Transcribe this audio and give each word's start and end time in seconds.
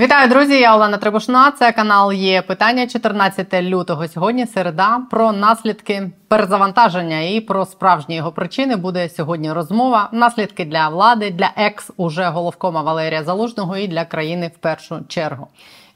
Вітаю, 0.00 0.28
друзі! 0.28 0.60
Я 0.60 0.76
Олена 0.76 0.96
Требушна. 0.96 1.50
Це 1.50 1.72
канал 1.72 2.12
є 2.12 2.42
питання 2.42 2.86
14 2.86 3.62
лютого. 3.62 4.08
Сьогодні 4.08 4.46
середа 4.46 5.00
про 5.10 5.32
наслідки 5.32 6.10
перезавантаження 6.28 7.20
і 7.20 7.40
про 7.40 7.66
справжні 7.66 8.16
його 8.16 8.32
причини 8.32 8.76
буде 8.76 9.08
сьогодні 9.08 9.52
розмова. 9.52 10.08
Наслідки 10.12 10.64
для 10.64 10.88
влади, 10.88 11.30
для 11.30 11.50
екс 11.56 11.90
уже 11.96 12.24
головкома 12.28 12.82
Валерія 12.82 13.24
Залужного 13.24 13.76
і 13.76 13.88
для 13.88 14.04
країни 14.04 14.50
в 14.54 14.58
першу 14.58 14.96
чергу. 15.08 15.48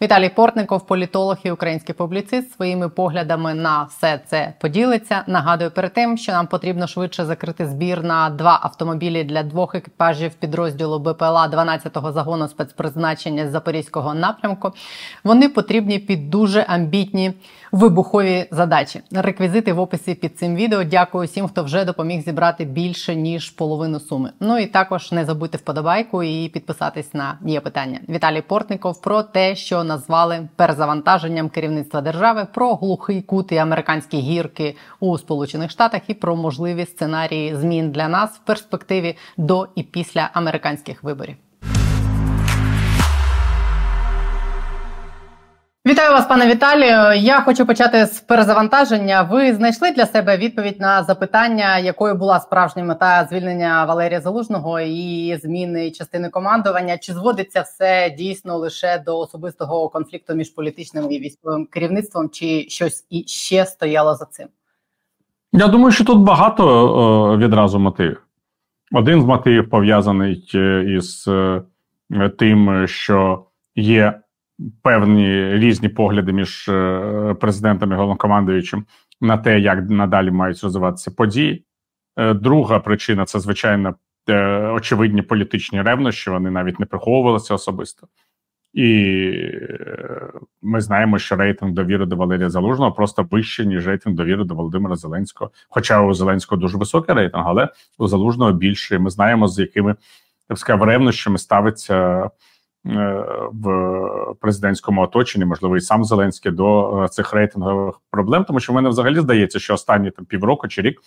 Віталій 0.03 0.29
Портников, 0.29 0.87
політолог 0.87 1.37
і 1.45 1.51
український 1.51 1.95
публіцист, 1.95 2.53
своїми 2.53 2.89
поглядами 2.89 3.55
на 3.55 3.83
все 3.83 4.21
це 4.27 4.55
поділиться. 4.61 5.25
Нагадую 5.27 5.71
перед 5.71 5.93
тим, 5.93 6.17
що 6.19 6.33
нам 6.33 6.47
потрібно 6.47 6.87
швидше 6.87 7.25
закрити 7.25 7.67
збір 7.67 8.03
на 8.05 8.31
два 8.31 8.61
автомобілі 8.63 9.25
для 9.25 9.43
двох 9.43 9.75
екіпажів 9.75 10.35
підрозділу 10.35 10.99
БПЛА 10.99 11.49
12-го 11.49 12.13
загону 12.13 12.49
спецпризначення 12.49 13.49
з 13.49 13.51
запорізького 13.51 14.15
напрямку. 14.15 14.73
Вони 15.25 15.49
потрібні 15.49 15.99
під 15.99 16.31
дуже 16.31 16.63
амбітні 16.63 17.33
вибухові 17.73 18.47
задачі. 18.51 19.01
Реквізити 19.13 19.73
в 19.73 19.81
описі 19.81 20.15
під 20.15 20.39
цим 20.39 20.57
відео. 20.57 20.85
Дякую 20.85 21.27
всім, 21.27 21.49
хто 21.49 21.63
вже 21.63 21.85
допоміг 21.85 22.25
зібрати 22.25 22.65
більше 22.65 23.15
ніж 23.15 23.51
половину 23.51 24.01
суми. 24.01 24.31
Ну 24.41 24.59
і 24.59 24.67
також 24.67 25.13
не 25.13 25.25
забудьте 25.25 25.59
вподобайку 25.59 26.23
і 26.23 26.49
підписатись 26.49 27.15
на 27.15 27.39
є 27.47 27.61
питання. 27.61 28.01
Віталій 28.09 28.43
Портников 28.43 29.01
про 29.01 29.23
те, 29.23 29.57
що 29.57 29.85
назвали 29.85 30.49
перезавантаженням 30.57 31.49
керівництва 31.49 32.01
держави, 32.01 32.47
про 32.55 32.75
глухий 32.75 33.23
кут 33.23 33.53
і 33.53 33.57
американські 33.57 34.19
гірки 34.19 34.77
у 35.01 35.19
Сполучених 35.19 35.71
Штатах 35.71 36.01
і 36.07 36.15
про 36.15 36.37
можливі 36.37 36.87
сценарії 36.87 37.57
змін 37.57 37.91
для 37.91 38.09
нас 38.09 38.31
в 38.31 38.39
перспективі 38.39 39.17
до 39.37 39.69
і 39.75 39.83
після 39.83 40.31
американських 40.33 41.03
виборів. 41.03 41.37
Вітаю 45.87 46.13
вас, 46.13 46.27
пане 46.27 46.47
Віталію. 46.47 47.23
Я 47.23 47.41
хочу 47.41 47.67
почати 47.67 48.07
з 48.07 48.21
перезавантаження. 48.21 49.23
Ви 49.23 49.55
знайшли 49.55 49.91
для 49.91 50.07
себе 50.07 50.37
відповідь 50.37 50.81
на 50.81 51.03
запитання, 51.03 51.79
якою 51.79 52.15
була 52.15 52.41
справжня 52.41 52.85
мета 52.85 53.27
звільнення 53.31 53.85
Валерія 53.85 54.21
Залужного 54.21 54.81
і 54.81 55.37
зміни 55.43 55.91
частини 55.91 56.29
командування? 56.29 56.99
Чи 56.99 57.13
зводиться 57.13 57.61
все 57.61 58.15
дійсно 58.19 58.57
лише 58.59 59.03
до 59.07 59.19
особистого 59.19 59.89
конфлікту 59.89 60.35
між 60.35 60.51
політичним 60.51 61.13
і 61.13 61.19
військовим 61.19 61.67
керівництвом, 61.67 62.29
чи 62.31 62.67
щось 62.69 63.07
іще 63.11 63.67
стояло 63.67 64.15
за 64.15 64.25
цим? 64.25 64.49
Я 65.53 65.69
думаю, 65.69 65.93
що 65.93 66.05
тут 66.05 66.19
багато 66.19 66.65
о, 66.67 67.37
відразу 67.37 67.79
мотивів. 67.79 68.23
Один 68.93 69.23
з 69.23 69.25
мотивів 69.25 69.71
пов'язаний 69.71 70.51
е, 70.55 70.85
із 70.97 71.29
е, 71.29 71.63
тим, 72.39 72.87
що 72.87 73.45
є 73.77 74.22
певні 74.83 75.55
різні 75.55 75.89
погляди 75.89 76.33
між 76.33 76.69
е, 76.69 77.37
президентом 77.41 77.93
і 77.93 77.95
головнокомандуючим 77.95 78.85
на 79.21 79.39
те, 79.39 79.61
як 79.61 79.91
надалі 79.91 80.31
мають 80.31 80.63
розвиватися 80.63 81.11
події. 81.11 81.65
Е, 82.17 82.35
друга 82.35 82.79
причина 82.79 83.25
це 83.25 83.41
звичайно 83.41 83.95
е, 84.29 84.67
очевидні 84.67 85.23
політичні 85.23 85.83
ревнощі, 85.83 86.31
вони 86.31 86.51
навіть 86.51 86.81
не 86.81 86.87
приховувалися 86.87 87.55
особисто. 87.55 88.07
І 88.73 89.33
ми 90.63 90.81
знаємо, 90.81 91.19
що 91.19 91.37
рейтинг 91.37 91.73
довіри 91.73 92.07
до 92.07 92.17
Валерія 92.17 92.51
Залужного 92.51 92.93
просто 92.93 93.29
вищий, 93.31 93.67
ніж 93.67 93.87
рейтинг 93.87 94.17
довіри 94.17 94.45
до 94.45 94.55
Володимира 94.55 94.97
Зеленського. 94.97 95.51
Хоча 95.69 96.03
у 96.03 96.15
Зеленського 96.15 96.61
дуже 96.61 96.79
високий 96.79 97.15
рейтинг, 97.15 97.45
але 97.47 97.69
у 97.99 98.07
Залужного 98.07 98.53
більше. 98.53 98.99
Ми 98.99 99.11
знаємо, 99.11 99.49
з 99.49 99.59
якими 99.59 99.97
так 100.49 100.59
сказав, 100.59 100.83
ревнощами 100.83 101.39
ставиться 101.39 102.31
в 103.53 104.35
президентському 104.41 105.03
оточенні, 105.03 105.45
можливо, 105.45 105.77
і 105.77 105.81
сам 105.81 106.05
Зеленський 106.05 106.53
до 106.53 107.03
е, 107.05 107.09
цих 107.09 107.33
рейтингових 107.33 108.01
проблем, 108.11 108.45
тому 108.45 108.61
що 108.61 108.73
в 108.73 108.77
мене 108.77 108.89
взагалі 108.89 109.21
здається, 109.21 109.59
що 109.59 109.75
останні 109.75 110.11
там 110.11 110.25
півроку 110.25 110.69
чи 110.69 110.83
рік 110.83 111.01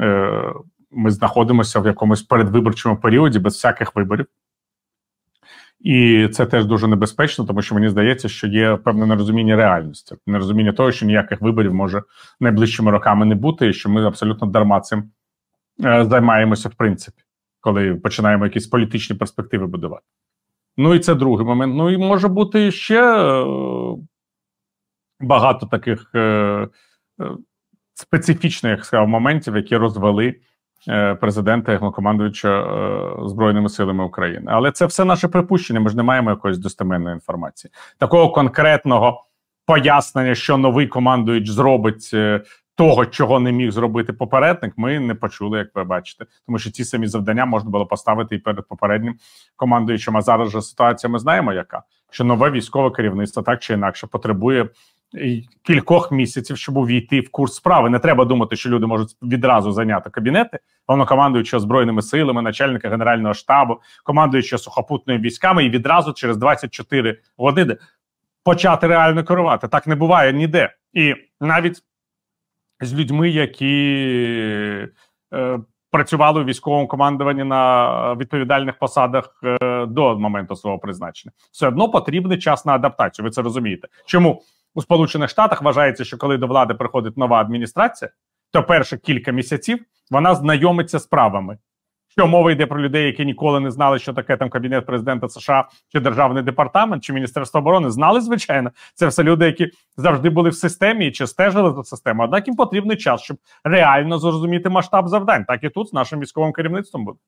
е, 0.00 0.52
ми 0.90 1.10
знаходимося 1.10 1.80
в 1.80 1.86
якомусь 1.86 2.22
передвиборчому 2.22 2.96
періоді 2.96 3.38
без 3.38 3.54
всяких 3.54 3.96
виборів. 3.96 4.26
І 5.80 6.28
це 6.32 6.46
теж 6.46 6.66
дуже 6.66 6.88
небезпечно, 6.88 7.44
тому 7.44 7.62
що 7.62 7.74
мені 7.74 7.88
здається, 7.88 8.28
що 8.28 8.46
є 8.46 8.76
певне 8.76 9.06
нерозуміння 9.06 9.56
реальності, 9.56 10.16
нерозуміння 10.26 10.72
того, 10.72 10.92
що 10.92 11.06
ніяких 11.06 11.40
виборів 11.40 11.74
може 11.74 12.02
найближчими 12.40 12.90
роками 12.90 13.26
не 13.26 13.34
бути, 13.34 13.68
і 13.68 13.72
що 13.72 13.90
ми 13.90 14.06
абсолютно 14.06 14.46
дарма 14.46 14.80
цим 14.80 15.10
займаємося, 15.80 16.68
в 16.68 16.74
принципі, 16.74 17.22
коли 17.60 17.94
починаємо 17.94 18.44
якісь 18.44 18.66
політичні 18.66 19.16
перспективи 19.16 19.66
будувати. 19.66 20.04
Ну 20.80 20.94
і 20.94 20.98
це 20.98 21.14
другий 21.14 21.46
момент. 21.46 21.74
Ну 21.76 21.90
і 21.90 21.98
може 21.98 22.28
бути 22.28 22.70
ще 22.70 23.02
е, 23.02 23.44
багато 25.20 25.66
таких 25.66 26.10
е, 26.14 26.18
е, 26.20 26.68
специфічних 27.94 28.84
сказав, 28.84 29.08
моментів, 29.08 29.56
які 29.56 29.76
розвели 29.76 30.34
президента 31.20 31.72
і 31.72 31.76
головнокомандуюча 31.76 32.66
Збройними 33.26 33.68
силами 33.68 34.04
України. 34.04 34.46
Але 34.48 34.72
це 34.72 34.86
все 34.86 35.04
наше 35.04 35.28
припущення. 35.28 35.80
Ми 35.80 35.90
ж 35.90 35.96
не 35.96 36.02
маємо 36.02 36.30
якоїсь 36.30 36.58
достеменної 36.58 37.14
інформації. 37.14 37.70
Такого 37.98 38.30
конкретного 38.32 39.24
пояснення, 39.66 40.34
що 40.34 40.56
новий 40.56 40.86
командуюч 40.86 41.48
зробить 41.48 42.10
того, 42.78 43.06
чого 43.06 43.40
не 43.40 43.52
міг 43.52 43.70
зробити 43.70 44.12
попередник, 44.12 44.72
ми 44.76 45.00
не 45.00 45.14
почули, 45.14 45.58
як 45.58 45.68
ви 45.74 45.84
бачите, 45.84 46.26
тому 46.46 46.58
що 46.58 46.70
ці 46.70 46.84
самі 46.84 47.06
завдання 47.06 47.44
можна 47.44 47.70
було 47.70 47.86
поставити 47.86 48.34
і 48.34 48.38
перед 48.38 48.68
попереднім 48.68 49.14
командуючим. 49.56 50.16
А 50.16 50.22
зараз 50.22 50.50
же 50.50 50.62
ситуація 50.62 51.10
ми 51.10 51.18
знаємо, 51.18 51.52
яка 51.52 51.82
що 52.10 52.24
нове 52.24 52.50
військове 52.50 52.90
керівництво 52.90 53.42
так 53.42 53.60
чи 53.60 53.74
інакше 53.74 54.06
потребує 54.06 54.68
кількох 55.62 56.12
місяців, 56.12 56.58
щоб 56.58 56.76
увійти 56.76 57.20
в 57.20 57.30
курс 57.30 57.54
справи. 57.54 57.90
Не 57.90 57.98
треба 57.98 58.24
думати, 58.24 58.56
що 58.56 58.70
люди 58.70 58.86
можуть 58.86 59.16
відразу 59.22 59.72
зайняти 59.72 60.10
кабінети, 60.10 60.58
головнокомандуючого 60.86 61.60
збройними 61.60 62.02
силами, 62.02 62.42
начальника 62.42 62.88
генерального 62.88 63.34
штабу, 63.34 63.80
командуючого 64.04 64.58
сухопутними 64.58 65.20
військами, 65.20 65.64
і 65.64 65.70
відразу 65.70 66.12
через 66.12 66.36
24 66.36 67.18
години 67.36 67.76
почати 68.44 68.86
реально 68.86 69.24
керувати. 69.24 69.68
Так 69.68 69.86
не 69.86 69.94
буває 69.94 70.32
ніде, 70.32 70.74
і 70.92 71.14
навіть 71.40 71.82
з 72.80 72.94
людьми, 72.94 73.30
які 73.30 73.74
е, 75.34 75.60
працювали 75.90 76.40
у 76.40 76.44
військовому 76.44 76.88
командуванні 76.88 77.44
на 77.44 78.14
відповідальних 78.14 78.78
посадах 78.78 79.40
е, 79.44 79.86
до 79.86 80.18
моменту 80.18 80.56
свого 80.56 80.78
призначення. 80.78 81.32
Все 81.52 81.68
одно 81.68 81.88
потрібний 81.88 82.38
час 82.38 82.66
на 82.66 82.74
адаптацію. 82.74 83.24
Ви 83.24 83.30
це 83.30 83.42
розумієте? 83.42 83.88
Чому 84.06 84.42
у 84.74 84.82
Сполучених 84.82 85.30
Штатах 85.30 85.62
вважається, 85.62 86.04
що 86.04 86.18
коли 86.18 86.36
до 86.36 86.46
влади 86.46 86.74
приходить 86.74 87.16
нова 87.16 87.40
адміністрація, 87.40 88.10
то 88.52 88.62
перші 88.62 88.96
кілька 88.96 89.30
місяців 89.30 89.78
вона 90.10 90.34
знайомиться 90.34 90.98
з 90.98 91.06
правами 91.06 91.58
що 92.18 92.26
мова 92.26 92.52
йде 92.52 92.66
про 92.66 92.80
людей, 92.80 93.06
які 93.06 93.24
ніколи 93.24 93.60
не 93.60 93.70
знали, 93.70 93.98
що 93.98 94.12
таке 94.12 94.36
там 94.36 94.50
кабінет 94.50 94.86
президента 94.86 95.28
США 95.28 95.68
чи 95.92 96.00
державний 96.00 96.42
департамент 96.42 97.04
чи 97.04 97.12
міністерство 97.12 97.60
оборони. 97.60 97.90
Знали, 97.90 98.20
звичайно, 98.20 98.70
це 98.94 99.06
все 99.06 99.22
люди, 99.22 99.46
які 99.46 99.70
завжди 99.96 100.30
були 100.30 100.50
в 100.50 100.54
системі 100.54 101.12
чи 101.12 101.26
стежили 101.26 101.72
за 101.72 101.84
систему. 101.84 102.22
Однак 102.22 102.46
їм 102.46 102.56
потрібний 102.56 102.96
час, 102.96 103.20
щоб 103.20 103.36
реально 103.64 104.18
зрозуміти 104.18 104.68
масштаб 104.68 105.08
завдань. 105.08 105.44
Так 105.44 105.64
і 105.64 105.68
тут 105.68 105.88
з 105.88 105.92
нашим 105.92 106.20
військовим 106.20 106.52
керівництвом 106.52 107.04
буде. 107.04 107.18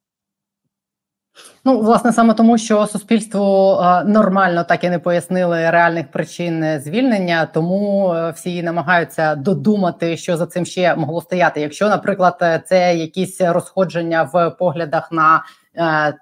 Ну, 1.64 1.80
власне, 1.80 2.12
саме 2.12 2.34
тому, 2.34 2.58
що 2.58 2.86
суспільству 2.86 3.78
е, 3.82 4.04
нормально 4.04 4.64
так 4.64 4.84
і 4.84 4.90
не 4.90 4.98
пояснили 4.98 5.70
реальних 5.70 6.10
причин 6.10 6.80
звільнення, 6.80 7.46
тому 7.46 8.12
е, 8.14 8.30
всі 8.30 8.62
намагаються 8.62 9.34
додумати, 9.34 10.16
що 10.16 10.36
за 10.36 10.46
цим 10.46 10.66
ще 10.66 10.96
могло 10.96 11.20
стояти. 11.20 11.60
Якщо, 11.60 11.88
наприклад, 11.88 12.38
е, 12.42 12.62
це 12.66 12.96
якісь 12.96 13.40
розходження 13.40 14.22
в 14.22 14.50
поглядах 14.50 15.12
на 15.12 15.44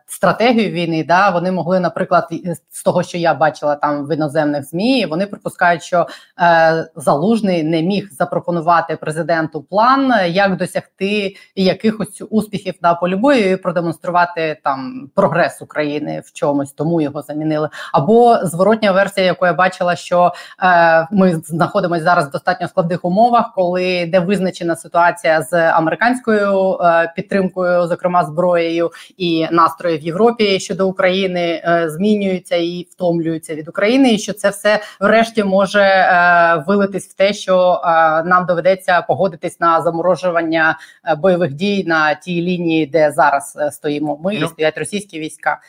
стратегію 0.06 0.70
війни, 0.70 1.04
да 1.08 1.30
вони 1.30 1.52
могли, 1.52 1.80
наприклад, 1.80 2.28
з 2.70 2.82
того, 2.82 3.02
що 3.02 3.18
я 3.18 3.34
бачила 3.34 3.74
там 3.74 4.06
в 4.06 4.14
іноземних 4.14 4.64
змі, 4.64 5.06
вони 5.06 5.26
припускають, 5.26 5.82
що 5.82 6.06
е, 6.40 6.88
залужний 6.96 7.62
не 7.62 7.82
міг 7.82 8.08
запропонувати 8.12 8.96
президенту 8.96 9.62
план, 9.62 10.12
як 10.26 10.56
досягти 10.56 11.36
якихось 11.56 12.22
успіхів 12.30 12.74
на 12.82 12.94
полі 12.94 13.16
бою 13.16 13.50
і 13.50 13.56
продемонструвати 13.56 14.60
там 14.64 15.10
прогрес 15.14 15.62
України 15.62 16.22
в 16.26 16.32
чомусь, 16.32 16.72
тому 16.72 17.00
його 17.00 17.22
замінили. 17.22 17.68
Або 17.92 18.38
зворотня 18.42 18.92
версія, 18.92 19.26
яку 19.26 19.46
я 19.46 19.52
бачила, 19.52 19.96
що 19.96 20.32
е, 20.62 21.08
ми 21.10 21.34
знаходимося 21.34 22.04
зараз 22.04 22.28
в 22.28 22.30
достатньо 22.30 22.68
складних 22.68 23.04
умовах, 23.04 23.52
коли 23.54 24.06
де 24.06 24.20
визначена 24.20 24.76
ситуація 24.76 25.42
з 25.42 25.70
американською 25.70 26.78
е, 26.80 27.12
підтримкою, 27.16 27.86
зокрема 27.86 28.24
зброєю 28.24 28.90
і 29.16 29.47
настрої 29.52 29.98
в 29.98 30.02
Європі 30.02 30.60
щодо 30.60 30.88
України 30.88 31.62
е, 31.64 31.90
змінюються 31.90 32.56
і 32.56 32.86
втомлюються 32.90 33.54
від 33.54 33.68
України, 33.68 34.14
і 34.14 34.18
що 34.18 34.32
це 34.32 34.50
все 34.50 34.80
врешті 35.00 35.44
може 35.44 35.82
е, 35.82 36.64
вилитись 36.66 37.08
в 37.08 37.16
те, 37.16 37.32
що 37.32 37.80
е, 37.84 37.88
нам 38.22 38.46
доведеться 38.46 39.02
погодитись 39.02 39.60
на 39.60 39.82
заморожування 39.82 40.78
бойових 41.18 41.54
дій 41.54 41.84
на 41.86 42.14
тій 42.14 42.42
лінії, 42.42 42.86
де 42.86 43.10
зараз 43.10 43.58
стоїмо. 43.70 44.20
Ми 44.24 44.34
і 44.34 44.40
ну. 44.40 44.48
стоять 44.48 44.78
російські 44.78 45.20
війська. 45.20 45.60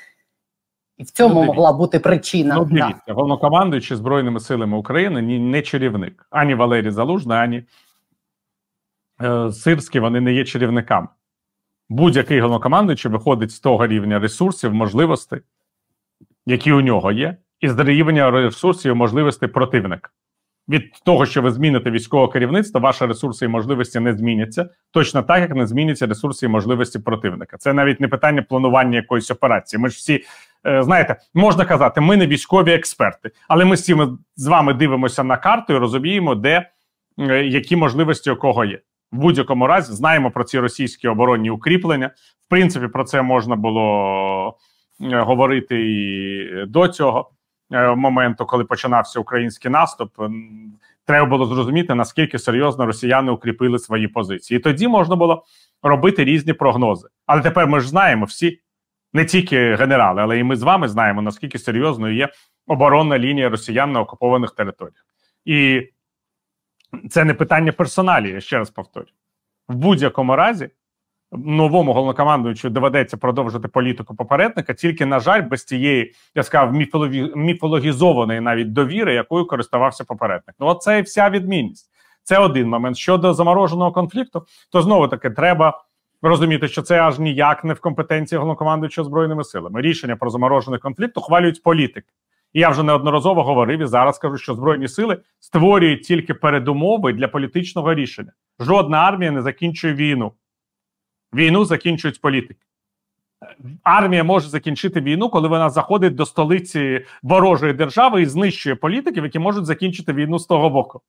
І 1.00 1.04
в 1.04 1.12
цьому 1.12 1.36
ну, 1.36 1.46
могла 1.46 1.74
бути 1.74 2.00
причина. 2.00 2.56
Ну, 2.56 2.66
дивіться, 2.66 3.04
да. 3.08 3.14
головнокомандуючий 3.14 3.98
Збройними 3.98 4.40
силами 4.40 4.78
України 4.78 5.22
ні, 5.22 5.40
не 5.40 5.62
чарівник. 5.62 6.28
Ані 6.30 6.56
Валерій 6.56 6.92
Залужний, 6.92 7.38
ані 7.38 7.64
е, 9.22 9.52
Сирський 9.52 10.02
вони 10.02 10.22
не 10.22 10.34
є 10.34 10.46
чарівниками. 10.46 11.08
Будь-який 11.90 12.40
головнокомандуючий 12.40 13.12
виходить 13.12 13.52
з 13.52 13.60
того 13.60 13.88
рівня 13.88 14.20
ресурсів, 14.20 14.74
можливостей, 14.74 15.40
які 16.46 16.72
у 16.72 16.82
нього 16.82 17.12
є, 17.12 17.38
і 17.62 17.70
з 17.70 17.80
рівня 17.80 18.32
ресурсів 18.32 18.92
і 18.92 18.96
можливостей 18.96 19.50
противника. 19.50 20.10
Від 20.70 20.92
того, 21.06 21.26
що 21.26 21.42
ви 21.42 21.52
зміните 21.52 21.92
військове 21.92 22.34
керівництво, 22.34 22.80
ваші 22.80 23.06
ресурси 23.06 23.46
і 23.46 23.48
можливості 23.48 24.00
не 24.00 24.14
зміняться, 24.14 24.70
точно 24.92 25.24
так, 25.24 25.40
як 25.40 25.56
не 25.56 25.68
зміняться 25.68 26.08
ресурси 26.08 26.46
і 26.46 26.50
можливості 26.50 27.00
противника. 27.00 27.58
Це 27.58 27.74
навіть 27.74 28.00
не 28.00 28.08
питання 28.08 28.42
планування 28.42 28.96
якоїсь 28.96 29.32
операції. 29.32 29.80
Ми 29.80 29.90
ж 29.90 29.96
всі 29.96 30.24
е, 30.68 30.84
знаєте, 30.84 31.16
можна 31.34 31.66
казати, 31.66 32.02
ми 32.02 32.18
не 32.18 32.28
військові 32.28 32.72
експерти, 32.72 33.32
але 33.48 33.66
ми 33.66 33.76
всі 33.76 33.96
ми 33.96 34.18
з 34.36 34.48
вами 34.48 34.74
дивимося 34.74 35.24
на 35.24 35.38
карту 35.38 35.74
і 35.74 35.78
розуміємо, 35.78 36.36
де 36.36 36.70
е, 37.20 37.46
які 37.46 37.76
можливості 37.76 38.32
у 38.32 38.36
кого 38.36 38.66
є. 38.66 38.80
В 39.12 39.18
будь-якому 39.18 39.68
разі 39.68 39.94
знаємо 39.94 40.32
про 40.32 40.44
ці 40.44 40.60
російські 40.60 41.08
оборонні 41.08 41.50
укріплення. 41.50 42.08
В 42.46 42.50
принципі, 42.50 42.88
про 42.88 43.04
це 43.04 43.22
можна 43.22 43.56
було 43.56 44.58
е, 45.02 45.20
говорити 45.22 45.82
і 45.82 46.66
до 46.66 46.88
цього. 46.88 47.32
Е, 47.72 47.96
моменту, 47.96 48.46
коли 48.46 48.64
починався 48.64 49.20
український 49.20 49.72
наступ, 49.72 50.10
треба 51.06 51.26
було 51.26 51.46
зрозуміти 51.46 51.96
наскільки 51.96 52.40
серйозно 52.40 52.86
росіяни 52.86 53.32
укріпили 53.32 53.80
свої 53.80 54.08
позиції, 54.08 54.60
і 54.60 54.64
тоді 54.64 54.88
можна 54.88 55.16
було 55.16 55.44
робити 55.84 56.24
різні 56.24 56.54
прогнози. 56.54 57.08
Але 57.26 57.42
тепер 57.42 57.68
ми 57.68 57.80
ж 57.80 57.90
знаємо 57.90 58.26
всі, 58.26 58.60
не 59.14 59.26
тільки 59.26 59.76
генерали, 59.76 60.22
але 60.22 60.40
і 60.40 60.44
ми 60.44 60.56
з 60.56 60.64
вами 60.64 60.88
знаємо 60.88 61.22
наскільки 61.22 61.60
серйозною 61.60 62.16
є 62.16 62.30
оборонна 62.68 63.20
лінія 63.20 63.50
росіян 63.50 63.92
на 63.92 64.02
окупованих 64.02 64.52
територіях, 64.52 65.06
і 65.46 65.90
це 67.10 67.26
не 67.26 67.34
питання 67.34 67.72
персоналі. 67.72 68.30
Я 68.30 68.42
ще 68.42 68.58
раз 68.58 68.70
повторю 68.70 69.08
в 69.70 69.76
будь-якому 69.76 70.36
разі 70.36 70.70
новому 71.32 71.94
головнокомандуючу 71.94 72.70
доведеться 72.70 73.18
продовжити 73.18 73.68
політику 73.68 74.16
попередника, 74.16 74.74
тільки 74.74 75.06
на 75.06 75.20
жаль, 75.20 75.42
без 75.42 75.64
тієї 75.64 76.14
я 76.36 76.44
сказав, 76.44 76.74
міфологі... 76.74 77.32
міфологізованої 77.36 78.40
навіть 78.42 78.74
довіри, 78.74 79.14
якою 79.14 79.46
користувався 79.46 80.04
попередник. 80.04 80.56
Ну, 80.60 80.68
от 80.68 80.82
це 80.82 81.00
і 81.00 81.02
вся 81.02 81.30
відмінність. 81.30 81.90
Це 82.24 82.38
один 82.38 82.70
момент. 82.70 82.98
Щодо 82.98 83.34
замороженого 83.34 83.92
конфлікту, 83.92 84.46
то 84.72 84.82
знову 84.82 85.08
таки 85.08 85.30
треба 85.30 85.84
розуміти, 86.22 86.68
що 86.68 86.82
це 86.82 87.00
аж 87.00 87.20
ніяк 87.20 87.64
не 87.64 87.74
в 87.74 87.80
компетенції 87.80 88.40
головнокомандуючого 88.40 89.06
збройними 89.06 89.44
силами. 89.44 89.82
Рішення 89.82 90.16
про 90.16 90.30
заморожений 90.30 90.80
конфлікт 90.80 91.18
ухвалюють 91.18 91.64
політики. 91.64 92.08
І 92.54 92.60
я 92.60 92.70
вже 92.70 92.84
неодноразово 92.84 93.44
говорив 93.44 93.80
і 93.80 93.86
зараз 93.86 94.18
кажу, 94.18 94.38
що 94.38 94.56
збройні 94.56 94.88
сили 94.88 95.18
створюють 95.40 96.04
тільки 96.04 96.34
передумови 96.34 97.14
для 97.14 97.28
політичного 97.28 97.94
рішення. 97.94 98.32
Жодна 98.60 98.98
армія 98.98 99.32
не 99.32 99.42
закінчує 99.42 99.94
війну. 99.94 100.32
Війну 101.34 101.66
закінчують 101.66 102.22
політики. 102.22 102.60
Армія 103.84 104.24
може 104.24 104.50
закінчити 104.50 105.02
війну, 105.02 105.30
коли 105.30 105.48
вона 105.48 105.70
заходить 105.70 106.16
до 106.16 106.26
столиці 106.26 107.06
ворожої 107.24 107.74
держави 107.74 108.22
і 108.22 108.26
знищує 108.26 108.76
політиків, 108.76 109.24
які 109.24 109.40
можуть 109.40 109.66
закінчити 109.66 110.14
війну 110.14 110.40
з 110.40 110.46
того 110.46 110.70
боку. 110.70 111.02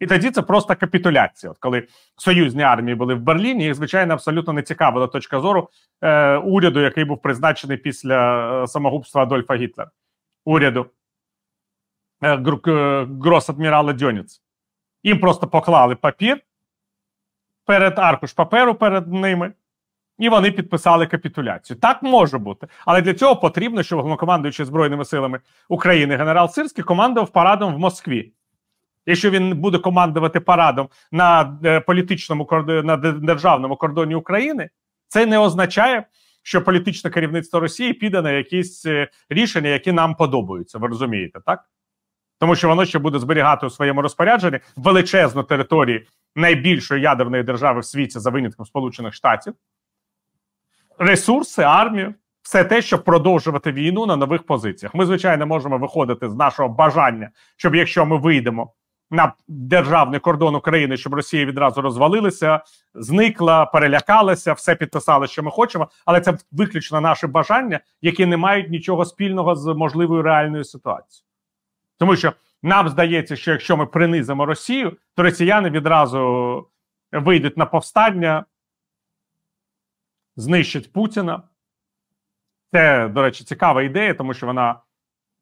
І 0.00 0.06
тоді 0.06 0.30
це 0.30 0.42
просто 0.42 0.76
капітуляція. 0.76 1.50
От 1.50 1.58
коли 1.58 1.86
союзні 2.16 2.62
армії 2.62 2.94
були 2.94 3.14
в 3.14 3.20
Берліні, 3.20 3.64
їх 3.64 3.74
звичайно 3.74 4.14
абсолютно 4.14 4.52
не 4.52 4.62
цікавила 4.62 5.06
точка 5.06 5.40
зору 5.40 5.68
е, 6.02 6.36
уряду, 6.36 6.80
який 6.80 7.04
був 7.04 7.22
призначений 7.22 7.76
після 7.76 8.62
е, 8.62 8.66
самогубства 8.66 9.22
Адольфа 9.22 9.56
Гітлера. 9.56 9.90
Уряду 10.48 10.86
е, 12.22 12.36
грос-адмірала 12.36 13.92
Дьоніц. 13.92 14.42
Їм 15.02 15.20
просто 15.20 15.46
поклали 15.46 15.94
папір, 15.94 16.40
перед 17.64 17.98
аркуш 17.98 18.32
паперу 18.32 18.74
перед 18.74 19.12
ними, 19.12 19.52
і 20.18 20.28
вони 20.28 20.50
підписали 20.50 21.06
капітуляцію. 21.06 21.78
Так 21.80 22.02
може 22.02 22.38
бути, 22.38 22.66
але 22.86 23.02
для 23.02 23.14
цього 23.14 23.36
потрібно, 23.36 23.82
щоб 23.82 23.96
головнокомандуючий 23.96 24.66
збройними 24.66 25.04
силами 25.04 25.40
України 25.68 26.16
генерал 26.16 26.48
Сирський 26.48 26.84
командував 26.84 27.30
парадом 27.30 27.74
в 27.74 27.78
Москві. 27.78 28.32
Якщо 29.06 29.30
він 29.30 29.56
буде 29.56 29.78
командувати 29.78 30.40
парадом 30.40 30.88
на 31.12 31.58
е, 31.64 31.80
політичному 31.80 32.48
на 32.84 32.96
державному 32.96 33.76
кордоні 33.76 34.14
України, 34.14 34.70
це 35.08 35.26
не 35.26 35.38
означає, 35.38 36.04
що 36.42 36.62
політичне 36.62 37.10
керівництво 37.10 37.60
Росії 37.60 37.92
піде 37.92 38.22
на 38.22 38.30
якісь 38.30 38.86
е, 38.86 39.08
рішення, 39.30 39.68
які 39.68 39.92
нам 39.92 40.14
подобаються. 40.14 40.78
Ви 40.78 40.88
розумієте, 40.88 41.40
так? 41.46 41.64
Тому 42.40 42.56
що 42.56 42.68
воно 42.68 42.84
ще 42.84 42.98
буде 42.98 43.18
зберігати 43.18 43.66
у 43.66 43.70
своєму 43.70 44.02
розпорядженні 44.02 44.60
величезну 44.76 45.42
територію 45.42 46.02
найбільшої 46.36 47.02
ядерної 47.02 47.42
держави 47.42 47.80
в 47.80 47.84
світі 47.84 48.18
за 48.18 48.30
винятком 48.30 48.66
Сполучених 48.66 49.14
Штатів, 49.14 49.54
ресурси, 50.98 51.62
армію, 51.62 52.14
все 52.42 52.64
те, 52.64 52.82
щоб 52.82 53.04
продовжувати 53.04 53.72
війну 53.72 54.06
на 54.06 54.16
нових 54.16 54.42
позиціях. 54.42 54.94
Ми, 54.94 55.06
звичайно, 55.06 55.46
можемо 55.46 55.78
виходити 55.78 56.28
з 56.28 56.34
нашого 56.34 56.68
бажання, 56.68 57.30
щоб 57.56 57.74
якщо 57.74 58.06
ми 58.06 58.18
вийдемо 58.18 58.72
на 59.10 59.32
державний 59.48 60.20
кордон 60.20 60.54
України, 60.54 60.96
щоб 60.96 61.14
Росія 61.14 61.44
відразу 61.46 61.80
розвалилася, 61.80 62.60
зникла, 62.94 63.66
перелякалася, 63.66 64.52
все 64.52 64.74
підписали, 64.74 65.26
що 65.26 65.42
ми 65.42 65.50
хочемо, 65.50 65.88
але 66.06 66.20
це 66.20 66.38
виключно 66.52 67.00
наше 67.00 67.26
бажання, 67.26 67.80
які 68.02 68.26
не 68.26 68.36
мають 68.36 68.70
нічого 68.70 69.04
спільного 69.04 69.56
з 69.56 69.74
можливою 69.74 70.22
реальною 70.22 70.64
ситуацією. 70.64 71.24
Тому 71.98 72.16
що 72.16 72.32
нам 72.62 72.88
здається, 72.88 73.36
що 73.36 73.50
якщо 73.50 73.76
ми 73.76 73.86
принизимо 73.86 74.46
Росію, 74.46 74.96
то 75.14 75.22
росіяни 75.22 75.70
відразу 75.70 76.66
вийдуть 77.12 77.56
на 77.56 77.66
повстання, 77.66 78.44
знищать 80.36 80.92
Путіна. 80.92 81.42
Це, 82.72 83.08
до 83.08 83.22
речі, 83.22 83.44
цікава 83.44 83.82
ідея, 83.82 84.14
тому 84.14 84.34
що 84.34 84.46
вона 84.46 84.80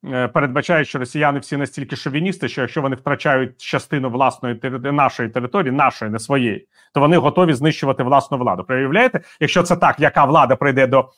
е, 0.05 0.29
передбачає, 0.29 0.85
що 0.85 0.99
росіяни 0.99 1.39
всі 1.39 1.57
настільки 1.57 1.97
шовіністи, 1.97 2.49
що 2.49 2.61
якщо 2.61 2.83
вони 2.83 2.97
втрачають 2.97 3.61
частину 3.61 4.11
власної 4.11 4.61
нашої 4.75 5.29
території, 5.29 5.73
нашої, 5.73 6.11
не 6.11 6.19
своєї, 6.19 6.69
то 6.95 7.01
вони 7.01 7.17
готові 7.17 7.53
знищувати 7.53 8.03
власну 8.03 8.39
владу. 8.39 8.65
Проявляєте, 8.65 9.21
якщо 9.41 9.63
це 9.63 9.77
так, 9.77 10.01
яка 10.01 10.25
влада 10.25 10.57
прийде 10.57 10.87
до 10.87 11.11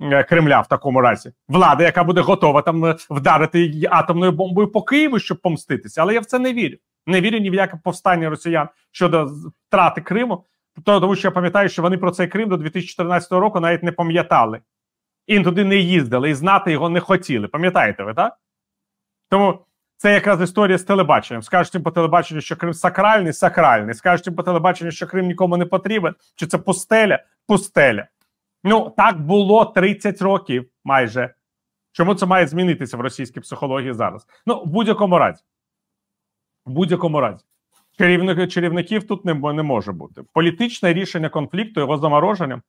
Е, 0.00 0.24
Кремля 0.24 0.60
в 0.60 0.68
такому 0.68 1.00
разі 1.00 1.32
влада, 1.48 1.84
яка 1.84 2.04
буде 2.04 2.20
готова 2.20 2.62
там 2.62 2.84
е, 2.84 2.96
вдарити 3.10 3.88
атомною 3.90 4.32
бомбою 4.32 4.72
по 4.72 4.82
Києву, 4.82 5.18
щоб 5.18 5.40
помститися. 5.40 6.02
Але 6.02 6.14
я 6.14 6.20
в 6.20 6.24
це 6.24 6.38
не 6.38 6.52
вірю. 6.52 6.76
Не 7.06 7.20
вірю 7.20 7.38
ні 7.38 7.50
в 7.50 7.54
яке 7.54 7.80
повстання 7.84 8.30
росіян 8.30 8.68
щодо 8.92 9.30
втрати 9.68 10.00
Криму. 10.00 10.44
Тому 10.84 11.16
що 11.16 11.28
я 11.28 11.32
пам'ятаю, 11.32 11.68
що 11.68 11.82
вони 11.82 11.98
про 11.98 12.10
цей 12.10 12.28
Крим 12.28 12.48
до 12.48 12.56
2014 12.56 13.32
року 13.32 13.60
навіть 13.60 13.82
не 13.82 13.92
пам'ятали 13.92 14.60
і 15.28 15.40
туди 15.40 15.64
не 15.64 15.76
їздили, 15.76 16.30
і 16.30 16.34
знати 16.34 16.72
його 16.72 16.88
не 16.88 17.00
хотіли. 17.00 17.48
Пам'ятаєте 17.48 18.04
ви, 18.04 18.14
так? 18.14 18.38
Тому 19.28 19.58
це 19.96 20.12
якраз 20.12 20.40
історія 20.40 20.78
з 20.78 20.82
телебаченням. 20.82 21.42
Скажуть 21.42 21.84
по 21.84 21.90
телебаченню, 21.90 22.40
що 22.40 22.56
Крим 22.56 22.74
сакральний, 22.74 23.32
сакральний. 23.32 23.94
Скажуть 23.94 24.36
по 24.36 24.42
телебаченню, 24.42 24.90
що 24.90 25.06
Крим 25.06 25.26
нікому 25.26 25.56
не 25.56 25.66
потрібен, 25.66 26.14
чи 26.34 26.46
це 26.46 26.58
пустеля, 26.58 27.24
пустеля. 27.46 28.06
Ну 28.64 28.94
так 28.96 29.20
було 29.20 29.64
30 29.64 30.22
років 30.22 30.70
майже. 30.84 31.34
Чому 31.92 32.14
це 32.14 32.26
має 32.26 32.46
змінитися 32.46 32.96
в 32.96 33.00
російській 33.00 33.40
психології 33.40 33.92
зараз? 33.92 34.26
Ну, 34.46 34.62
в 34.64 34.66
будь-якому 34.66 35.18
разі. 35.18 35.42
В 36.66 36.70
будь-якому 36.70 37.20
разі. 37.20 37.44
Чарівник, 37.98 38.50
чарівників 38.50 39.06
тут 39.06 39.24
не, 39.24 39.34
не 39.34 39.62
може 39.62 39.92
бути. 39.92 40.22
Політичне 40.32 40.92
рішення 40.92 41.28
конфлікту, 41.28 41.80
його 41.80 41.98
замороження. 41.98 42.62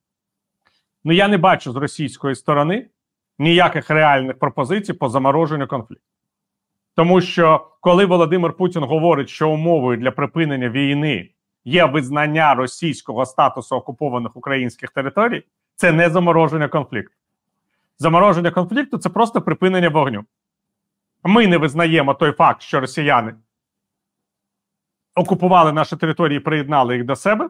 Ну, 1.04 1.14
я 1.14 1.28
не 1.28 1.38
бачу 1.38 1.72
з 1.72 1.76
російської 1.76 2.36
сторони 2.36 2.88
ніяких 3.40 3.90
реальних 3.90 4.40
пропозицій 4.40 4.94
по 4.94 5.10
замороженню 5.10 5.68
конфлікту. 5.68 6.06
Тому 6.96 7.22
що 7.22 7.68
коли 7.82 8.06
Володимир 8.06 8.54
Путін 8.54 8.84
говорить, 8.84 9.30
що 9.30 9.50
умовою 9.50 9.98
для 9.98 10.12
припинення 10.12 10.70
війни 10.70 11.30
є 11.66 11.86
визнання 11.86 12.56
російського 12.56 13.26
статусу 13.26 13.76
окупованих 13.76 14.36
українських 14.36 14.90
територій 14.90 15.44
це 15.76 15.92
не 15.92 16.10
замороження 16.10 16.68
конфлікту. 16.68 17.16
Замороження 17.98 18.52
конфлікту 18.52 18.98
це 18.98 19.10
просто 19.10 19.42
припинення 19.42 19.90
вогню. 19.90 20.26
Ми 21.24 21.48
не 21.48 21.58
визнаємо 21.58 22.14
той 22.14 22.32
факт, 22.32 22.62
що 22.62 22.80
росіяни 22.80 23.36
окупували 25.16 25.74
наші 25.74 25.96
території, 25.96 26.38
і 26.38 26.40
приєднали 26.40 26.96
їх 26.96 27.06
до 27.06 27.16
себе. 27.16 27.50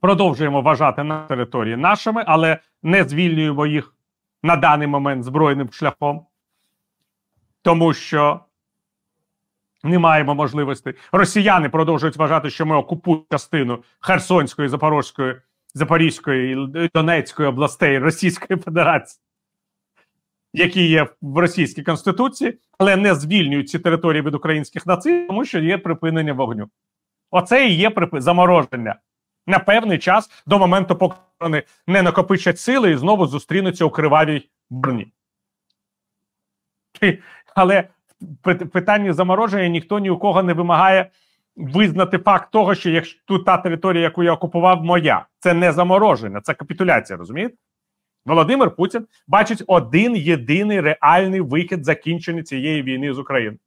Продовжуємо 0.00 0.60
вважати 0.62 1.02
на 1.02 1.26
території 1.26 1.76
нашими, 1.76 2.24
але 2.26 2.58
не 2.82 3.04
звільнюємо 3.04 3.66
їх 3.66 3.94
на 4.42 4.56
даний 4.56 4.88
момент 4.88 5.24
збройним 5.24 5.72
шляхом, 5.72 6.26
тому 7.62 7.94
що 7.94 8.40
не 9.82 9.98
маємо 9.98 10.34
можливості. 10.34 10.94
Росіяни 11.12 11.68
продовжують 11.68 12.16
вважати, 12.16 12.50
що 12.50 12.66
ми 12.66 12.76
окупуємо 12.76 13.24
частину 13.30 13.82
Херсонської 14.00 14.68
Запорозької 14.68 15.36
Запорізької 15.74 16.52
і 16.52 16.90
Донецької 16.94 17.48
областей 17.48 17.98
Російської 17.98 18.60
Федерації. 18.60 19.22
які 20.52 20.88
є 20.88 21.06
в 21.22 21.38
російській 21.38 21.82
конституції, 21.82 22.58
але 22.78 22.96
не 22.96 23.14
звільнюють 23.14 23.68
ці 23.68 23.78
території 23.78 24.22
від 24.22 24.34
українських 24.34 24.86
нацистів, 24.86 25.28
тому 25.28 25.44
що 25.44 25.58
є 25.58 25.78
припинення 25.78 26.32
вогню. 26.32 26.68
Оце 27.30 27.66
і 27.68 27.74
є 27.74 27.90
припи... 27.90 28.20
замороження 28.20 28.96
на 29.46 29.58
певний 29.58 29.98
час 29.98 30.30
до 30.46 30.58
моменту, 30.58 30.96
поки 30.96 31.16
вони 31.40 31.62
не 31.86 32.02
накопичать 32.02 32.58
сили 32.58 32.90
і 32.90 32.96
знову 32.96 33.26
зустрінуться 33.26 33.84
у 33.84 33.90
кривавій 33.90 34.48
броні. 34.70 35.12
Але 37.54 37.88
в 38.44 38.66
питанні 38.66 39.12
замороження 39.12 39.68
ніхто 39.68 39.98
ні 39.98 40.10
у 40.10 40.18
кого 40.18 40.42
не 40.42 40.52
вимагає 40.52 41.10
визнати 41.56 42.18
факт 42.18 42.50
того, 42.50 42.74
що 42.74 42.90
якщо 42.90 43.20
тут 43.24 43.44
та 43.44 43.56
територія, 43.56 44.02
яку 44.02 44.22
я 44.22 44.32
окупував, 44.32 44.84
моя, 44.84 45.26
це 45.38 45.54
не 45.54 45.72
замороження, 45.72 46.40
це 46.40 46.54
капітуляція, 46.54 47.16
розумієте? 47.16 47.56
Володимир 48.26 48.76
Путін 48.76 49.06
бачить 49.26 49.62
один 49.66 50.16
єдиний 50.16 50.80
реальний 50.80 51.40
вихід 51.40 51.84
закінчення 51.84 52.42
цієї 52.42 52.82
війни 52.82 53.14
з 53.14 53.18
Україною. 53.18 53.58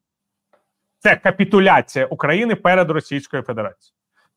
Це 0.99 1.15
капітуляція 1.15 2.05
України 2.05 2.55
перед 2.55 2.91
Російською 2.91 3.43
Федерацією. 3.43 3.93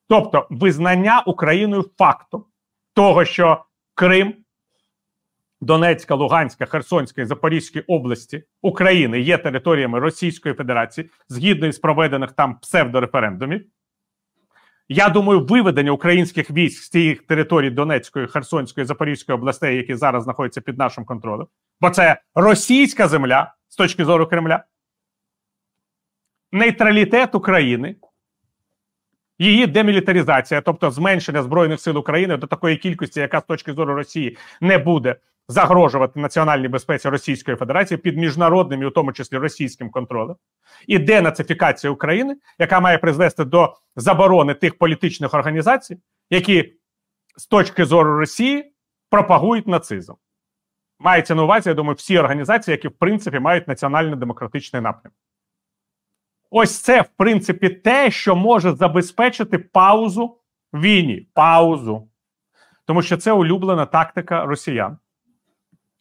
Тобто 0.09 0.47
визнання 0.51 1.23
Україною 1.27 1.91
факту 1.99 2.47
того, 2.95 3.25
що 3.25 3.65
Крим, 3.95 4.35
Донецька, 5.61 6.15
Луганська, 6.15 6.67
Херсонська 6.67 7.23
і 7.23 7.25
Запорізька 7.25 7.83
області 7.89 8.45
України 8.63 9.21
є 9.21 9.39
територіями 9.39 9.99
Російської 9.99 10.55
Федерації 10.55 11.11
згідно 11.29 11.67
із 11.67 11.79
проведених 11.79 12.33
там 12.33 12.59
псевдореферендумів. 12.59 13.67
Я 14.89 15.09
думаю, 15.09 15.41
виведення 15.41 15.91
українських 15.91 16.51
військ 16.51 16.83
з 16.83 16.91
тих 16.91 17.23
територій 17.23 17.71
Донецької, 17.71 18.27
Херсонської, 18.27 18.87
Запорізької 18.87 19.39
областей, 19.39 19.77
які 19.77 19.95
зараз 19.95 20.25
знаходяться 20.25 20.61
під 20.61 20.79
нашим 20.79 21.05
контролем, 21.05 21.47
бо 21.81 21.91
це 21.91 22.21
російська 22.35 23.09
земля 23.09 23.55
з 23.69 23.77
точки 23.77 24.05
зору 24.05 24.27
Кремля, 24.27 24.65
нейтралітет 26.53 27.35
України, 27.35 27.97
її 29.43 29.67
демілітаризація, 29.67 30.61
тобто 30.61 30.91
зменшення 30.91 31.43
Збройних 31.43 31.81
сил 31.81 31.99
України 31.99 32.37
до 32.37 32.47
такої 32.47 32.77
кількості, 32.77 33.21
яка 33.21 33.41
з 33.41 33.45
точки 33.45 33.73
зору 33.73 33.95
Росії 33.95 34.37
не 34.61 34.79
буде 34.79 35.17
загрожувати 35.49 36.21
національній 36.21 36.69
безпеці 36.69 37.09
Російської 37.09 37.57
Федерації 37.57 37.99
під 37.99 38.17
міжнародним 38.17 38.83
і 38.83 38.87
у 38.87 38.91
тому 38.91 39.13
числі 39.13 39.39
російським 39.39 39.91
контролем, 39.91 40.37
і 40.87 40.99
денацифікація 40.99 41.91
України, 41.91 42.37
яка 42.59 42.81
має 42.81 42.99
призвести 42.99 43.45
до 43.45 43.77
заборони 43.97 44.55
тих 44.55 44.79
політичних 44.79 45.35
організацій, 45.35 45.99
які 46.31 46.73
з 47.37 47.47
точки 47.47 47.85
зору 47.85 48.19
Росії 48.19 48.73
пропагують 49.11 49.67
нацизм. 49.67 50.13
Мається 50.99 51.35
на 51.35 51.43
увазі, 51.43 51.69
я 51.69 51.75
думаю, 51.75 51.95
всі 51.95 52.19
організації, 52.19 52.73
які 52.73 52.89
в 52.89 52.99
принципі 52.99 53.39
мають 53.39 53.69
національно-демократичний 53.69 54.83
напрям. 54.83 55.13
Ось 56.55 56.81
це, 56.81 57.01
в 57.01 57.09
принципі, 57.09 57.69
те, 57.69 58.11
що 58.11 58.37
може 58.37 58.73
забезпечити 58.73 59.59
паузу 59.59 60.39
війні. 60.75 61.29
Паузу. 61.35 62.09
Тому 62.85 63.03
що 63.03 63.17
це 63.17 63.33
улюблена 63.33 63.87
тактика 63.87 64.45
росіян. 64.45 64.99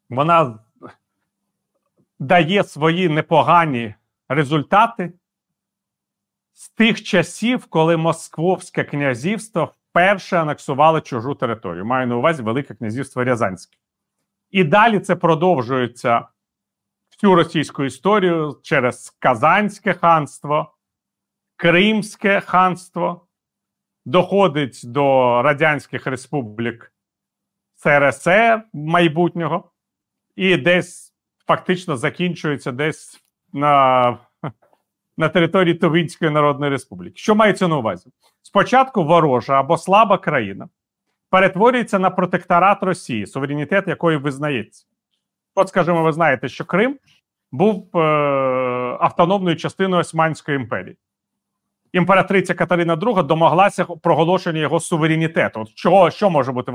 Вона 0.09 0.59
дає 2.19 2.63
свої 2.63 3.09
непогані 3.09 3.95
результати 4.29 5.13
з 6.53 6.69
тих 6.69 7.03
часів, 7.03 7.65
коли 7.65 7.97
Московське 7.97 8.83
князівство 8.83 9.73
вперше 9.89 10.37
анексувало 10.37 11.01
чужу 11.01 11.35
територію. 11.35 11.85
Маю 11.85 12.07
на 12.07 12.17
увазі 12.17 12.43
Велике 12.43 12.73
князівство 12.73 13.23
Рязанське. 13.23 13.77
І 14.49 14.63
далі 14.63 14.99
це 14.99 15.15
продовжується 15.15 16.27
всю 17.21 17.35
російську 17.35 17.83
історію 17.83 18.59
через 18.63 19.09
Казанське 19.09 19.93
ханство, 19.93 20.73
Кримське 21.55 22.41
ханство, 22.41 23.27
доходить 24.05 24.81
до 24.83 25.41
Радянських 25.41 26.07
Республік 26.07 26.93
СРСР 27.75 28.63
майбутнього, 28.73 29.71
і 30.35 30.57
десь 30.57 31.13
фактично 31.47 31.97
закінчується 31.97 32.71
десь 32.71 33.23
на 33.53 34.17
на 35.17 35.29
території 35.29 35.75
Тувинської 35.75 36.31
Народної 36.31 36.71
Республіки. 36.71 37.17
Що 37.17 37.35
мається 37.35 37.67
на 37.67 37.77
увазі? 37.77 38.09
Спочатку 38.41 39.03
ворожа 39.03 39.59
або 39.59 39.77
слаба 39.77 40.17
країна 40.17 40.69
перетворюється 41.29 41.99
на 41.99 42.09
протекторат 42.09 42.83
Росії, 42.83 43.27
суверенітет 43.27 43.87
якої 43.87 44.17
визнається. 44.17 44.85
От, 45.55 45.69
скажімо, 45.69 46.03
ви 46.03 46.11
знаєте, 46.11 46.49
що 46.49 46.65
Крим 46.65 46.97
був 47.51 47.97
е, 47.97 47.99
автономною 48.99 49.55
частиною 49.55 50.01
Османської 50.01 50.57
імперії. 50.57 50.97
Імператриця 51.93 52.53
Катерина 52.53 52.95
II 52.95 53.25
домоглася 53.25 53.85
проголошення 53.85 54.59
його 54.59 54.79
суверенітету. 54.79 55.61
От 55.61 55.73
чого, 55.73 56.11
Що 56.11 56.29
може 56.29 56.51
бути 56.51 56.73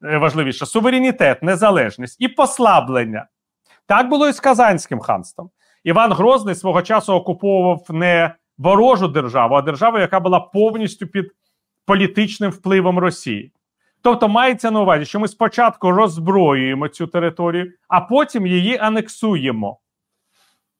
важливіше? 0.00 0.66
Суверенітет, 0.66 1.42
незалежність 1.42 2.20
і 2.20 2.28
послаблення. 2.28 3.26
Так 3.86 4.08
було 4.08 4.28
і 4.28 4.32
з 4.32 4.40
Казанським 4.40 5.00
ханством. 5.00 5.50
Іван 5.84 6.12
Грозний 6.12 6.54
свого 6.54 6.82
часу 6.82 7.12
окуповував 7.12 7.86
не 7.88 8.34
ворожу 8.58 9.08
державу, 9.08 9.54
а 9.54 9.62
державу, 9.62 9.98
яка 9.98 10.20
була 10.20 10.40
повністю 10.40 11.06
під 11.06 11.32
політичним 11.86 12.50
впливом 12.50 12.98
Росії. 12.98 13.52
Тобто 14.04 14.28
мається 14.28 14.70
на 14.70 14.80
увазі, 14.80 15.04
що 15.04 15.20
ми 15.20 15.28
спочатку 15.28 15.90
роззброюємо 15.90 16.88
цю 16.88 17.06
територію, 17.06 17.72
а 17.88 18.00
потім 18.00 18.46
її 18.46 18.78
анексуємо 18.78 19.78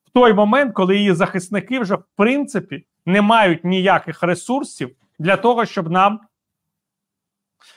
в 0.07 0.11
той 0.11 0.33
момент, 0.33 0.75
коли 0.75 0.97
її 0.97 1.13
захисники 1.13 1.79
вже 1.79 1.95
в 1.95 2.05
принципі 2.17 2.87
не 3.07 3.23
мають 3.23 3.65
ніяких 3.65 4.23
ресурсів 4.23 4.97
для 5.19 5.37
того, 5.37 5.65
щоб 5.65 5.91
нам 5.91 6.21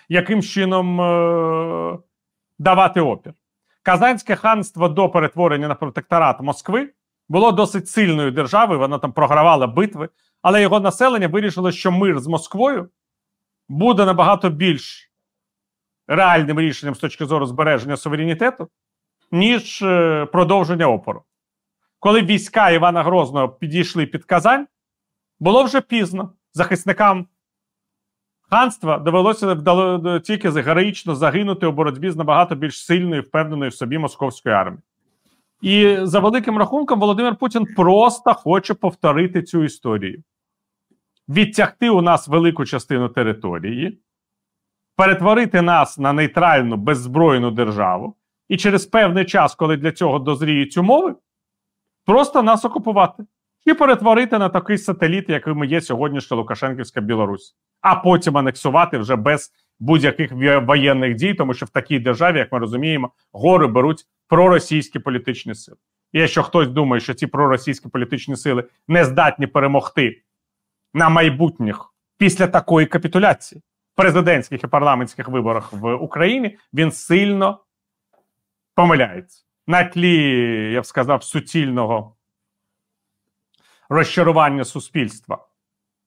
яким 0.09 0.41
чином 0.41 1.01
е- 1.01 1.97
давати 2.59 3.01
опір. 3.01 3.33
Казанське 3.83 4.35
ханство 4.35 4.89
до 4.89 5.09
перетворення 5.09 5.67
на 5.67 5.75
протекторат 5.75 6.41
Москви 6.41 6.89
було 7.29 7.51
досить 7.51 7.89
сильною 7.89 8.31
державою. 8.31 8.79
Вона 8.79 8.99
там 8.99 9.11
програвала 9.11 9.67
битви, 9.67 10.09
але 10.41 10.61
його 10.61 10.79
населення 10.79 11.27
вирішило, 11.27 11.71
що 11.71 11.91
мир 11.91 12.19
з 12.19 12.27
Москвою 12.27 12.89
буде 13.69 14.05
набагато 14.05 14.49
більш 14.49 15.06
реальним 16.07 16.59
рішенням 16.59 16.95
з 16.95 16.99
точки 16.99 17.25
зору 17.25 17.45
збереження 17.45 17.97
суверенітету, 17.97 18.69
ніж 19.31 19.81
е, 19.81 20.25
продовження 20.25 20.87
опору. 20.87 21.23
Коли 21.99 22.21
війська 22.21 22.69
Івана 22.69 23.03
Грозного 23.03 23.49
підійшли 23.49 24.05
під 24.05 24.25
Казань, 24.25 24.67
було 25.39 25.63
вже 25.63 25.81
пізно 25.81 26.33
захисникам 26.53 27.27
ханства 28.49 28.97
довелося 28.97 30.19
тільки 30.19 30.49
героїчно 30.49 31.15
загинути 31.15 31.65
у 31.65 31.71
боротьбі 31.71 32.09
з 32.11 32.15
набагато 32.15 32.55
більш 32.55 32.85
сильною, 32.85 33.21
впевненою 33.21 33.71
в 33.71 33.73
собі 33.73 33.97
московською 33.97 34.55
армією. 34.55 34.81
І 35.61 35.97
за 36.01 36.19
великим 36.19 36.57
рахунком, 36.57 36.99
Володимир 36.99 37.35
Путін 37.35 37.67
просто 37.75 38.33
хоче 38.33 38.73
повторити 38.73 39.43
цю 39.43 39.63
історію, 39.63 40.23
відтягти 41.29 41.89
у 41.89 42.01
нас 42.01 42.27
велику 42.27 42.65
частину 42.65 43.09
території, 43.09 43.99
перетворити 44.97 45.61
нас 45.61 45.97
на 45.97 46.13
нейтральну 46.13 46.77
беззбройну 46.77 47.51
державу, 47.51 48.15
і 48.49 48.57
через 48.57 48.85
певний 48.85 49.25
час, 49.25 49.55
коли 49.55 49.77
для 49.77 49.91
цього 49.91 50.19
дозріють 50.19 50.77
умови, 50.77 51.15
просто 52.05 52.43
нас 52.43 52.65
окупувати. 52.65 53.23
І 53.65 53.73
перетворити 53.73 54.37
на 54.37 54.49
такий 54.49 54.77
сателіт, 54.77 55.29
яким 55.29 55.63
є 55.63 55.81
сьогоднішня 55.81 56.37
Лукашенківська 56.37 57.01
Білорусь, 57.01 57.55
а 57.81 57.95
потім 57.95 58.37
анексувати 58.37 58.97
вже 58.97 59.15
без 59.15 59.51
будь-яких 59.79 60.31
воєнних 60.67 61.15
дій, 61.15 61.33
тому 61.33 61.53
що 61.53 61.65
в 61.65 61.69
такій 61.69 61.99
державі, 61.99 62.37
як 62.37 62.51
ми 62.51 62.59
розуміємо, 62.59 63.11
гори 63.31 63.67
беруть 63.67 64.05
проросійські 64.27 64.99
політичні 64.99 65.55
сили. 65.55 65.77
І 66.13 66.19
якщо 66.19 66.43
хтось 66.43 66.67
думає, 66.67 66.99
що 66.99 67.13
ці 67.13 67.27
проросійські 67.27 67.89
політичні 67.89 68.35
сили 68.35 68.63
не 68.87 69.05
здатні 69.05 69.47
перемогти 69.47 70.21
на 70.93 71.09
майбутніх 71.09 71.93
після 72.17 72.47
такої 72.47 72.85
капітуляції 72.85 73.61
президентських 73.97 74.63
і 74.63 74.67
парламентських 74.67 75.27
виборах 75.27 75.73
в 75.73 75.93
Україні, 75.93 76.57
він 76.73 76.91
сильно 76.91 77.59
помиляється 78.75 79.43
на 79.67 79.83
тлі, 79.83 80.15
я 80.71 80.81
б 80.81 80.85
сказав, 80.85 81.23
суцільного 81.23 82.15
розчарування 83.89 84.65
суспільства 84.65 85.47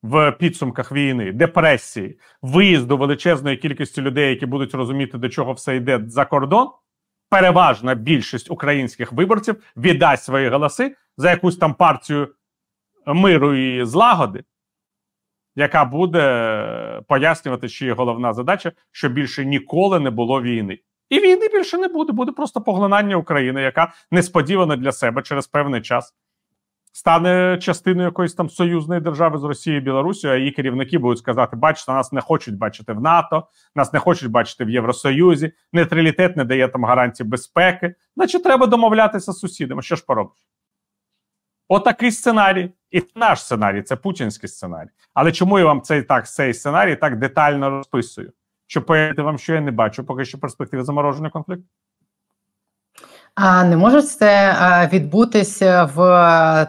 в 0.03 0.31
підсумках 0.31 0.91
війни, 0.91 1.31
депресії, 1.31 2.19
виїзду 2.41 2.97
величезної 2.97 3.57
кількості 3.57 4.01
людей, 4.01 4.29
які 4.29 4.45
будуть 4.45 4.73
розуміти, 4.73 5.17
до 5.17 5.29
чого 5.29 5.53
все 5.53 5.75
йде 5.75 6.01
за 6.07 6.25
кордон. 6.25 6.69
Переважна 7.29 7.95
більшість 7.95 8.51
українських 8.51 9.11
виборців 9.11 9.63
віддасть 9.77 10.23
свої 10.23 10.49
голоси 10.49 10.95
за 11.17 11.29
якусь 11.29 11.57
там 11.57 11.73
партію 11.73 12.35
миру 13.05 13.55
і 13.55 13.85
злагоди, 13.85 14.43
яка 15.55 15.85
буде 15.85 17.01
пояснювати, 17.07 17.69
що 17.69 17.85
є 17.85 17.93
головна 17.93 18.33
задача, 18.33 18.71
що 18.91 19.09
більше 19.09 19.45
ніколи 19.45 19.99
не 19.99 20.09
було 20.09 20.41
війни. 20.41 20.79
І 21.09 21.19
війни 21.19 21.47
більше 21.53 21.77
не 21.77 21.87
буде. 21.87 22.13
Буде 22.13 22.31
просто 22.31 22.61
поглинання 22.61 23.15
України, 23.15 23.61
яка 23.61 23.93
несподівано 24.11 24.75
для 24.75 24.91
себе 24.91 25.21
через 25.21 25.47
певний 25.47 25.81
час 25.81 26.13
стане 26.91 27.57
частиною 27.61 28.05
якоїсь 28.05 28.33
там 28.33 28.49
союзної 28.49 29.01
держави 29.01 29.37
з 29.37 29.43
Росією 29.43 29.81
і 29.81 29.85
Білорусією, 29.85 30.37
а 30.37 30.39
її 30.39 30.51
керівники 30.51 30.97
будуть 30.97 31.19
сказати: 31.19 31.55
бачите, 31.55 31.91
нас 31.91 32.11
не 32.11 32.21
хочуть 32.21 32.57
бачити 32.57 32.93
в 32.93 33.01
НАТО, 33.01 33.47
нас 33.75 33.93
не 33.93 33.99
хочуть 33.99 34.31
бачити 34.31 34.65
в 34.65 34.69
Євросоюзі, 34.69 35.51
нейтралітет 35.73 36.37
не 36.37 36.45
дає 36.45 36.67
там 36.67 36.85
гарантії 36.85 37.29
безпеки. 37.29 37.95
Значить, 38.15 38.43
треба 38.43 38.67
домовлятися 38.67 39.31
з 39.31 39.39
сусідами. 39.39 39.81
Що 39.81 39.95
ж 39.95 40.03
поробиш? 40.07 40.37
Отакий 41.73 42.11
сценарій, 42.11 42.69
і 42.91 43.03
наш 43.15 43.41
сценарій 43.41 43.81
це 43.81 43.95
путінський 43.95 44.49
сценарій. 44.49 44.89
Але 45.13 45.31
чому 45.31 45.59
я 45.59 45.65
вам 45.65 45.81
цей 45.81 46.03
так 46.03 46.29
цей 46.29 46.53
сценарій 46.53 46.95
так 46.95 47.19
детально 47.19 47.69
розписую? 47.69 48.31
Щоб 48.67 48.85
пояснити 48.85 49.21
вам, 49.21 49.37
що 49.37 49.53
я 49.53 49.61
не 49.61 49.71
бачу, 49.71 50.03
поки 50.03 50.25
що 50.25 50.39
перспективи 50.39 50.83
замороження 50.83 51.29
конфлікту. 51.29 51.63
А 53.35 53.63
не 53.63 53.77
може 53.77 54.01
це 54.01 54.89
відбутися 54.93 55.83
в 55.83 55.97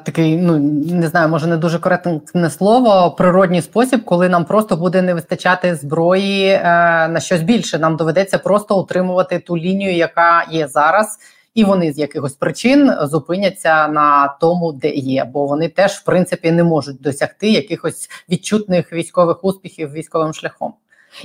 такий, 0.04 0.36
ну 0.36 0.58
не 0.94 1.08
знаю, 1.08 1.28
може 1.28 1.46
не 1.46 1.56
дуже 1.56 1.78
коректне 1.78 2.50
слово, 2.50 3.10
природній 3.10 3.62
спосіб, 3.62 4.04
коли 4.04 4.28
нам 4.28 4.44
просто 4.44 4.76
буде 4.76 5.02
не 5.02 5.14
вистачати 5.14 5.74
зброї 5.74 6.48
е, 6.48 6.62
на 7.08 7.20
щось 7.20 7.42
більше. 7.42 7.78
Нам 7.78 7.96
доведеться 7.96 8.38
просто 8.38 8.80
утримувати 8.80 9.38
ту 9.38 9.56
лінію, 9.56 9.94
яка 9.94 10.44
є 10.50 10.68
зараз, 10.68 11.18
і 11.54 11.64
вони 11.64 11.92
з 11.92 11.98
якихось 11.98 12.32
причин 12.32 12.92
зупиняться 13.02 13.88
на 13.88 14.28
тому, 14.28 14.72
де 14.72 14.88
є, 14.88 15.24
бо 15.24 15.46
вони 15.46 15.68
теж 15.68 15.92
в 15.92 16.04
принципі 16.04 16.52
не 16.52 16.64
можуть 16.64 17.00
досягти 17.00 17.50
якихось 17.50 18.08
відчутних 18.30 18.92
військових 18.92 19.44
успіхів 19.44 19.92
військовим 19.92 20.32
шляхом. 20.32 20.74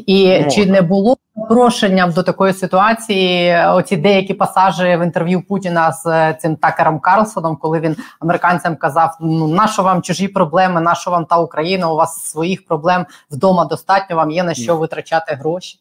І 0.05 0.27
Можна. 0.27 0.49
чи 0.49 0.65
не 0.65 0.81
було 0.81 1.17
запрошенням 1.35 2.11
до 2.11 2.23
такої 2.23 2.53
ситуації? 2.53 3.55
Оці 3.67 3.97
деякі 3.97 4.33
пасажі 4.33 4.83
в 4.83 5.03
інтерв'ю 5.03 5.41
Путіна 5.41 5.91
з 5.91 6.05
е, 6.05 6.37
цим 6.41 6.55
Такером 6.55 6.99
Карлсоном, 6.99 7.55
коли 7.55 7.79
він 7.79 7.95
американцям 8.19 8.75
казав: 8.75 9.17
Ну 9.21 9.47
нащо 9.47 9.83
вам 9.83 10.01
чужі 10.01 10.27
проблеми, 10.27 10.81
нащо 10.81 11.11
вам 11.11 11.25
та 11.25 11.37
Україна? 11.37 11.91
У 11.91 11.95
вас 11.95 12.25
своїх 12.25 12.65
проблем 12.65 13.05
вдома 13.31 13.65
достатньо. 13.65 14.15
Вам 14.15 14.31
є 14.31 14.43
на 14.43 14.53
що 14.53 14.77
витрачати 14.77 15.33
гроші? 15.33 15.79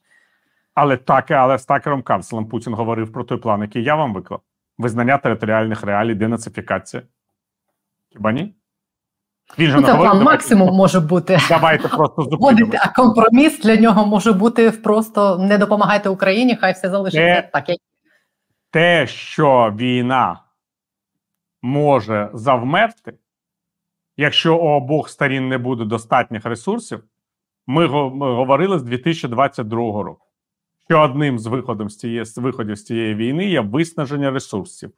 Але 0.76 0.96
так, 0.96 1.30
але 1.30 1.58
з 1.58 1.64
Такером 1.64 2.02
Карлсоном 2.02 2.46
Путін 2.46 2.74
говорив 2.74 3.12
про 3.12 3.24
той 3.24 3.38
план, 3.38 3.62
який 3.62 3.82
я 3.82 3.94
вам 3.94 4.14
виклав: 4.14 4.40
визнання 4.78 5.18
територіальних 5.18 5.82
реалій, 5.82 6.14
денацифікація. 6.14 7.02
Хіба 8.12 8.32
ні? 8.32 8.54
Він 9.58 9.70
же 9.70 9.76
ну, 9.76 9.82
це 9.82 9.94
план 9.94 10.02
давайте, 10.02 10.24
максимум 10.24 10.76
може 10.76 11.00
бути. 11.00 11.38
Давайте 11.48 11.88
просто 11.88 12.22
зупинимося. 12.22 12.80
А 12.82 12.88
компроміс 12.88 13.60
для 13.60 13.76
нього 13.76 14.06
може 14.06 14.32
бути 14.32 14.70
просто 14.70 15.38
не 15.38 15.58
допомагайте 15.58 16.08
Україні, 16.08 16.56
хай 16.56 16.72
все 16.72 16.90
залишиться 16.90 17.42
те, 17.42 17.50
так. 17.52 17.68
як 17.68 17.78
Те, 18.70 19.06
що 19.06 19.74
війна 19.78 20.40
може 21.62 22.30
завмерти, 22.34 23.14
якщо 24.16 24.56
у 24.56 24.68
обох 24.68 25.08
сторін 25.08 25.48
не 25.48 25.58
буде 25.58 25.84
достатніх 25.84 26.44
ресурсів, 26.44 27.04
ми 27.66 27.86
говорили 27.86 28.78
з 28.78 28.82
2022 28.82 29.78
року. 30.02 30.25
Що 30.88 31.00
одним 31.00 31.38
з 31.38 31.46
виходів 31.46 31.88
з 31.88 31.96
цієї 31.96 32.24
виходів 32.36 32.76
з 32.76 32.84
цієї 32.84 33.14
війни 33.14 33.46
є 33.46 33.60
виснаження 33.60 34.30
ресурсів 34.30 34.92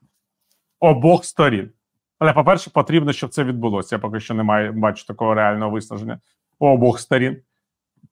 обох 0.80 1.24
сторін. 1.24 1.70
Але, 2.18 2.32
по-перше, 2.32 2.70
потрібно, 2.70 3.12
щоб 3.12 3.30
це 3.30 3.44
відбулося. 3.44 3.96
Я 3.96 4.00
поки 4.00 4.20
що 4.20 4.34
не 4.34 4.42
маю 4.42 4.72
бачу 4.72 5.06
такого 5.06 5.34
реального 5.34 5.70
виснаження 5.70 6.20
обох 6.58 7.00
сторін. 7.00 7.42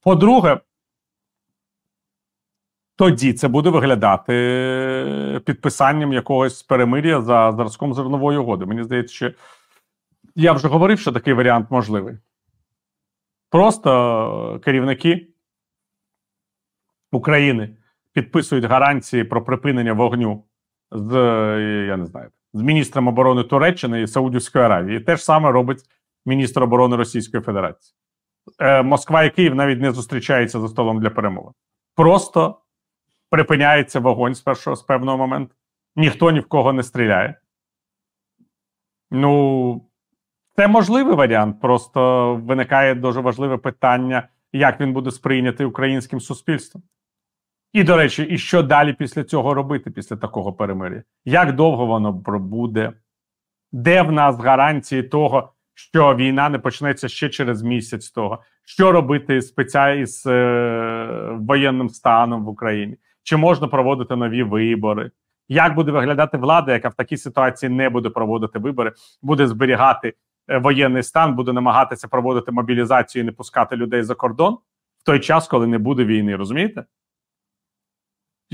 По-друге, 0.03 0.61
тоді 2.97 3.33
це 3.33 3.49
буде 3.49 3.71
виглядати 3.71 5.43
підписанням 5.47 6.13
якогось 6.13 6.63
перемир'я 6.63 7.23
за 7.23 7.53
зразком 7.53 7.95
зернової 7.95 8.39
угоди. 8.39 8.67
Мені 8.67 8.83
здається, 8.85 9.15
що 9.15 9.33
я 10.35 10.53
вже 10.53 10.69
говорив, 10.69 10.99
що 10.99 11.13
такий 11.13 11.35
варіант 11.35 11.71
можливий. 11.71 12.19
Просто 13.51 14.61
керівники 14.65 15.29
України 17.13 17.77
підписують 18.13 18.65
гарантії 18.65 19.25
про 19.25 19.45
припинення 19.45 19.93
вогню 19.93 20.45
з 20.91 21.13
я 21.89 21.97
не 21.97 22.07
знаю 22.07 22.31
з 22.57 22.63
міністром 22.63 23.09
оборони 23.09 23.45
Туреччини 23.45 24.03
і 24.03 24.07
Саудівської 24.07 24.65
Аравії. 24.65 25.01
Те 25.01 25.17
ж 25.17 25.25
саме 25.25 25.51
робить 25.51 25.83
міністр 26.27 26.63
оборони 26.63 26.97
Російської 26.97 27.43
Федерації. 27.43 27.97
Е, 28.59 28.83
Москва 28.83 29.25
і 29.25 29.31
Київ 29.31 29.55
навіть 29.55 29.81
не 29.81 29.93
зустрічаються 29.93 30.61
за 30.61 30.69
столом 30.69 31.01
для 31.01 31.11
перемови. 31.11 31.53
Просто 31.95 32.61
припиняється 33.31 34.01
вогонь 34.01 34.35
з 34.35 34.41
першого 34.41 34.77
з 34.77 34.83
певного 34.83 35.19
моменту. 35.19 35.55
Ніхто 35.97 36.31
ні 36.31 36.41
в 36.41 36.49
кого 36.49 36.73
не 36.73 36.83
стріляє. 36.83 37.35
Ну, 39.11 39.89
це 40.57 40.69
можливий 40.69 41.15
варіант. 41.15 41.61
Просто 41.61 42.35
виникає 42.35 42.95
дуже 42.95 43.21
важливе 43.21 43.57
питання, 43.57 44.29
як 44.53 44.81
він 44.81 44.93
буде 44.93 45.11
сприйнятий 45.11 45.67
українським 45.67 46.21
суспільством. 46.21 46.83
І, 47.77 47.85
до 47.85 47.97
речі, 47.97 48.23
і 48.23 48.39
що 48.39 48.63
далі 48.63 48.93
після 48.93 49.25
цього 49.25 49.55
робити, 49.55 49.91
після 49.91 50.17
такого 50.17 50.53
перемир'я? 50.53 51.03
Як 51.25 51.55
довго 51.55 51.87
воно 51.87 52.21
пробуде? 52.21 52.93
Де 53.73 54.03
в 54.03 54.13
нас 54.13 54.39
гарантії 54.39 55.03
того, 55.03 55.53
що 55.75 56.15
війна 56.15 56.49
не 56.49 56.59
почнеться 56.59 57.09
ще 57.09 57.29
через 57.29 57.63
місяць 57.63 58.11
того? 58.11 58.43
Що 58.65 58.93
робити 58.93 59.43
спеціально 59.43 60.01
із 60.01 60.27
е, 60.27 61.37
воєнним 61.41 61.89
станом 61.89 62.45
в 62.45 62.49
Україні? 62.49 62.97
Чи 63.23 63.37
можна 63.37 63.69
проводити 63.69 64.17
нові 64.17 64.43
вибори? 64.43 65.11
Як 65.49 65.75
буде 65.75 65.91
виглядати 65.91 66.39
влада, 66.39 66.73
яка 66.73 66.89
в 66.89 66.95
такій 66.95 67.17
ситуації 67.17 67.71
не 67.71 67.91
буде 67.91 68.11
проводити 68.11 68.59
вибори, 68.59 68.93
буде 69.23 69.47
зберігати 69.47 70.15
е, 70.49 70.59
воєнний 70.59 71.03
стан, 71.03 71.35
буде 71.35 71.53
намагатися 71.53 72.09
проводити 72.09 72.53
мобілізацію 72.53 73.23
і 73.23 73.27
не 73.27 73.33
пускати 73.33 73.77
людей 73.77 74.03
за 74.03 74.15
кордон 74.15 74.59
в 74.99 75.05
той 75.05 75.21
час, 75.21 75.49
коли 75.49 75.67
не 75.67 75.79
буде 75.79 76.05
війни, 76.05 76.37
розумієте? 76.37 76.85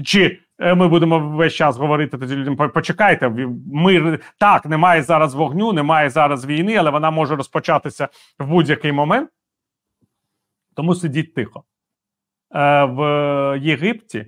Чи 0.04 0.40
е, 0.58 0.74
ми 0.74 0.88
будемо 0.88 1.36
весь 1.36 1.54
час 1.54 1.76
говорити 1.76 2.18
тоді 2.18 2.36
людям, 2.36 2.56
почекайте, 2.56 3.28
ми 3.72 4.18
так, 4.38 4.66
немає 4.66 5.02
зараз 5.02 5.34
вогню, 5.34 5.72
немає 5.72 6.10
зараз 6.10 6.46
війни, 6.46 6.76
але 6.76 6.90
вона 6.90 7.10
може 7.10 7.36
розпочатися 7.36 8.08
в 8.38 8.46
будь-який 8.46 8.92
момент. 8.92 9.30
Тому 10.74 10.94
сидіть 10.94 11.34
тихо. 11.34 11.64
Е, 12.54 12.84
в 12.84 13.58
Єгипті 13.62 14.26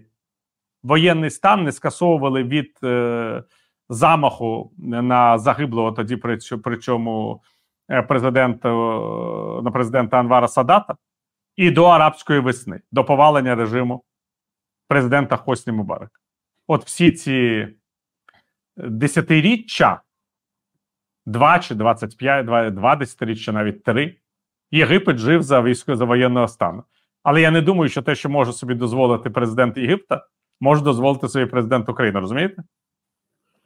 воєнний 0.83 1.31
стан 1.31 1.65
не 1.65 1.73
скасовували 1.73 2.43
від 2.43 2.79
е, 2.85 3.43
замаху 3.89 4.73
на 4.79 5.39
загиблого 5.39 5.93
тоді, 5.93 6.17
причому 6.65 7.43
президента 8.09 8.69
на 9.63 9.71
президента 9.71 10.19
Анвара 10.19 10.49
Садата, 10.49 10.95
і 11.57 11.71
до 11.71 11.85
арабської 11.85 12.41
весни, 12.41 12.81
до 12.93 13.05
повалення 13.05 13.55
режиму 13.55 14.05
президента 14.89 15.37
Хосні 15.37 15.73
Мубарак. 15.73 16.21
От 16.67 16.85
всі 16.85 17.13
ці 17.13 17.69
десятиріччя, 18.77 20.01
два 21.27 21.59
чи 21.59 21.75
25, 21.75 22.47
два, 22.47 22.71
два 22.71 22.97
десятиріччя, 22.97 23.53
навіть 23.53 23.83
три, 23.85 24.17
Єгипет 24.71 25.19
жив 25.19 25.43
за 25.43 25.63
військо 25.63 25.97
за 25.97 26.05
воєнного 26.05 26.49
стану. 26.49 26.85
Але 27.23 27.41
я 27.41 27.51
не 27.51 27.61
думаю, 27.61 27.89
що 27.89 28.03
те, 28.03 28.15
що 28.15 28.29
може 28.29 28.53
собі 28.53 28.75
дозволити 28.75 29.31
президент 29.31 29.77
Єгипта, 29.77 30.27
може 30.61 30.83
дозволити 30.83 31.29
собі 31.29 31.47
президент 31.47 31.89
України. 31.89 32.21
Розумієте? 32.21 32.63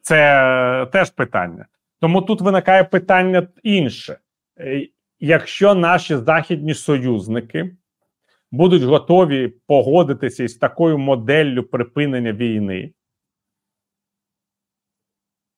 Це 0.03 0.89
теж 0.93 1.11
питання. 1.11 1.67
Тому 2.01 2.23
тут 2.23 2.41
виникає 2.41 2.85
питання 2.85 3.49
інше. 3.63 4.19
Е, 4.61 4.89
якщо 5.21 5.75
наші 5.75 6.17
західні 6.17 6.75
союзники 6.75 7.77
будуть 8.51 8.83
готові 8.83 9.49
погодитися 9.49 10.45
із 10.45 10.57
такою 10.57 10.99
моделлю 10.99 11.63
припинення 11.63 12.33
війни. 12.33 12.93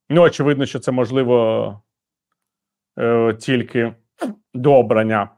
Ну, 0.09 0.22
очевидно, 0.22 0.66
що 0.66 0.79
це 0.79 0.92
можливо 0.92 1.83
е, 2.98 3.35
тільки 3.35 3.94
до 4.55 4.74
обрання 4.74 5.31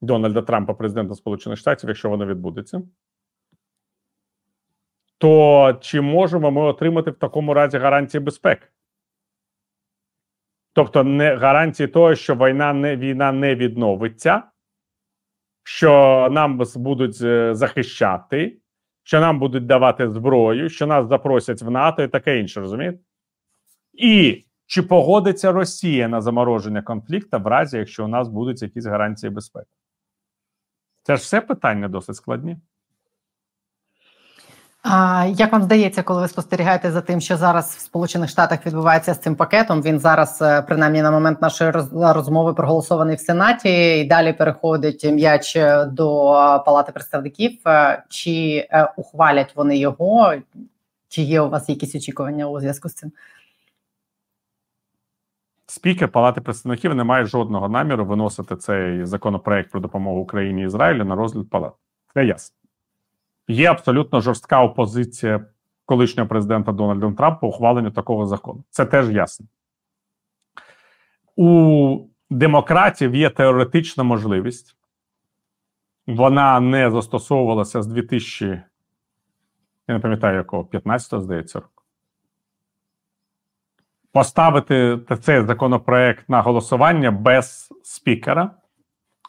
Дональда 0.00 0.42
Трампа, 0.42 0.74
президента 0.74 1.14
Сполучених 1.14 1.58
Штатів, 1.58 1.88
якщо 1.88 2.10
воно 2.10 2.26
відбудеться. 2.26 2.82
То 5.18 5.78
чи 5.80 6.00
можемо 6.00 6.50
ми 6.50 6.62
отримати 6.62 7.10
в 7.10 7.18
такому 7.18 7.54
разі 7.54 7.78
гарантії 7.78 8.20
безпеки? 8.20 8.66
Тобто, 10.72 11.04
не 11.04 11.34
гарантії 11.34 11.88
того, 11.88 12.14
що 12.14 12.34
війна 12.34 12.72
не 12.72 12.96
війна 12.96 13.32
не 13.32 13.54
відновиться, 13.54 14.42
що 15.68 16.28
нам 16.30 16.62
будуть 16.76 17.22
е, 17.22 17.54
захищати, 17.54 18.58
що 19.02 19.20
нам 19.20 19.38
будуть 19.38 19.66
давати 19.66 20.10
зброю, 20.10 20.68
що 20.68 20.86
нас 20.86 21.08
запросять 21.08 21.62
в 21.62 21.70
НАТО 21.70 22.02
і 22.02 22.08
таке 22.08 22.40
інше, 22.40 22.60
розумієте? 22.60 22.98
І 23.92 24.44
чи 24.66 24.82
погодиться 24.82 25.52
Росія 25.52 26.08
на 26.08 26.20
замороження 26.20 26.82
конфлікту 26.82 27.38
в 27.38 27.46
разі, 27.46 27.76
якщо 27.76 28.04
у 28.04 28.08
нас 28.08 28.28
будуть 28.28 28.62
якісь 28.62 28.86
гарантії 28.86 29.30
безпеки? 29.30 29.70
Це 31.02 31.16
ж 31.16 31.22
все 31.22 31.40
питання 31.40 31.88
досить 31.88 32.16
складні. 32.16 32.56
А 34.82 35.26
як 35.36 35.52
вам 35.52 35.62
здається, 35.62 36.02
коли 36.02 36.20
ви 36.20 36.28
спостерігаєте 36.28 36.90
за 36.90 37.00
тим, 37.00 37.20
що 37.20 37.36
зараз 37.36 37.76
в 37.76 37.80
Сполучених 37.80 38.30
Штатах 38.30 38.66
відбувається 38.66 39.14
з 39.14 39.18
цим 39.18 39.36
пакетом? 39.36 39.82
Він 39.82 39.98
зараз, 39.98 40.42
е, 40.42 40.62
принаймні, 40.62 41.02
на 41.02 41.10
момент 41.10 41.42
нашої 41.42 41.70
розмови 41.92 42.54
проголосований 42.54 43.16
в 43.16 43.20
Сенаті, 43.20 43.98
і 43.98 44.04
далі 44.04 44.32
переходить 44.32 45.04
м'яч 45.04 45.58
до 45.86 46.06
Палати 46.66 46.92
представників. 46.92 47.58
Е, 47.66 48.02
чи 48.08 48.66
е, 48.70 48.92
ухвалять 48.96 49.56
вони 49.56 49.78
його? 49.78 50.34
Чи 51.08 51.22
є 51.22 51.40
у 51.40 51.48
вас 51.48 51.68
якісь 51.68 51.94
очікування 51.94 52.46
у 52.46 52.60
зв'язку 52.60 52.88
з 52.88 52.94
цим? 52.94 53.12
Спікер 55.66 56.08
Палати 56.08 56.40
представників 56.40 56.94
не 56.94 57.04
має 57.04 57.24
жодного 57.24 57.68
наміру 57.68 58.04
виносити 58.06 58.56
цей 58.56 59.04
законопроект 59.04 59.70
про 59.70 59.80
допомогу 59.80 60.20
Україні 60.20 60.62
і 60.62 60.64
Ізраїлю 60.64 61.04
на 61.04 61.14
розгляд 61.14 61.50
палат. 61.50 61.72
Це 62.14 62.24
ясно. 62.24 62.57
Є 63.48 63.70
абсолютно 63.70 64.20
жорстка 64.20 64.62
опозиція 64.62 65.46
колишнього 65.84 66.28
президента 66.28 66.72
Дональда 66.72 67.12
Трампа 67.12 67.46
ухваленню 67.46 67.90
такого 67.90 68.26
закону. 68.26 68.64
Це 68.70 68.86
теж 68.86 69.10
ясно. 69.10 69.46
У 71.36 72.00
демократів 72.30 73.14
є 73.14 73.30
теоретична 73.30 74.04
можливість. 74.04 74.76
Вона 76.06 76.60
не 76.60 76.90
застосовувалася 76.90 77.82
з 77.82 77.86
2000, 77.86 78.46
я 78.46 78.62
не 79.94 79.98
пам'ятаю 79.98 80.36
якого, 80.36 80.62
15-го, 80.62 81.20
здається, 81.20 81.58
року. 81.58 81.82
Поставити 84.12 85.00
цей 85.22 85.46
законопроект 85.46 86.28
на 86.28 86.42
голосування 86.42 87.10
без 87.10 87.68
спікера. 87.82 88.50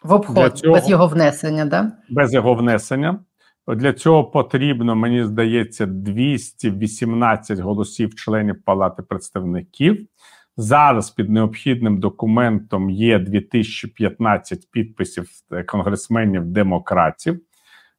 В 0.04 0.14
обход, 0.14 0.58
цього, 0.58 0.74
без 0.74 0.90
його 0.90 1.08
внесення, 1.08 1.66
да? 1.66 1.92
Без 2.10 2.34
його 2.34 2.54
внесення. 2.54 3.20
Для 3.76 3.94
цього 3.94 4.24
потрібно, 4.24 4.96
мені 4.96 5.24
здається, 5.24 5.86
218 5.86 7.60
голосів 7.60 8.16
членів 8.16 8.64
Палати 8.64 9.04
представників. 9.04 10.08
Зараз 10.58 11.10
під 11.10 11.30
необхідним 11.30 12.00
документом 12.00 12.90
є 12.90 13.20
2015 13.20 14.72
підписів 14.72 15.30
конгресменів-демократів 15.68 17.42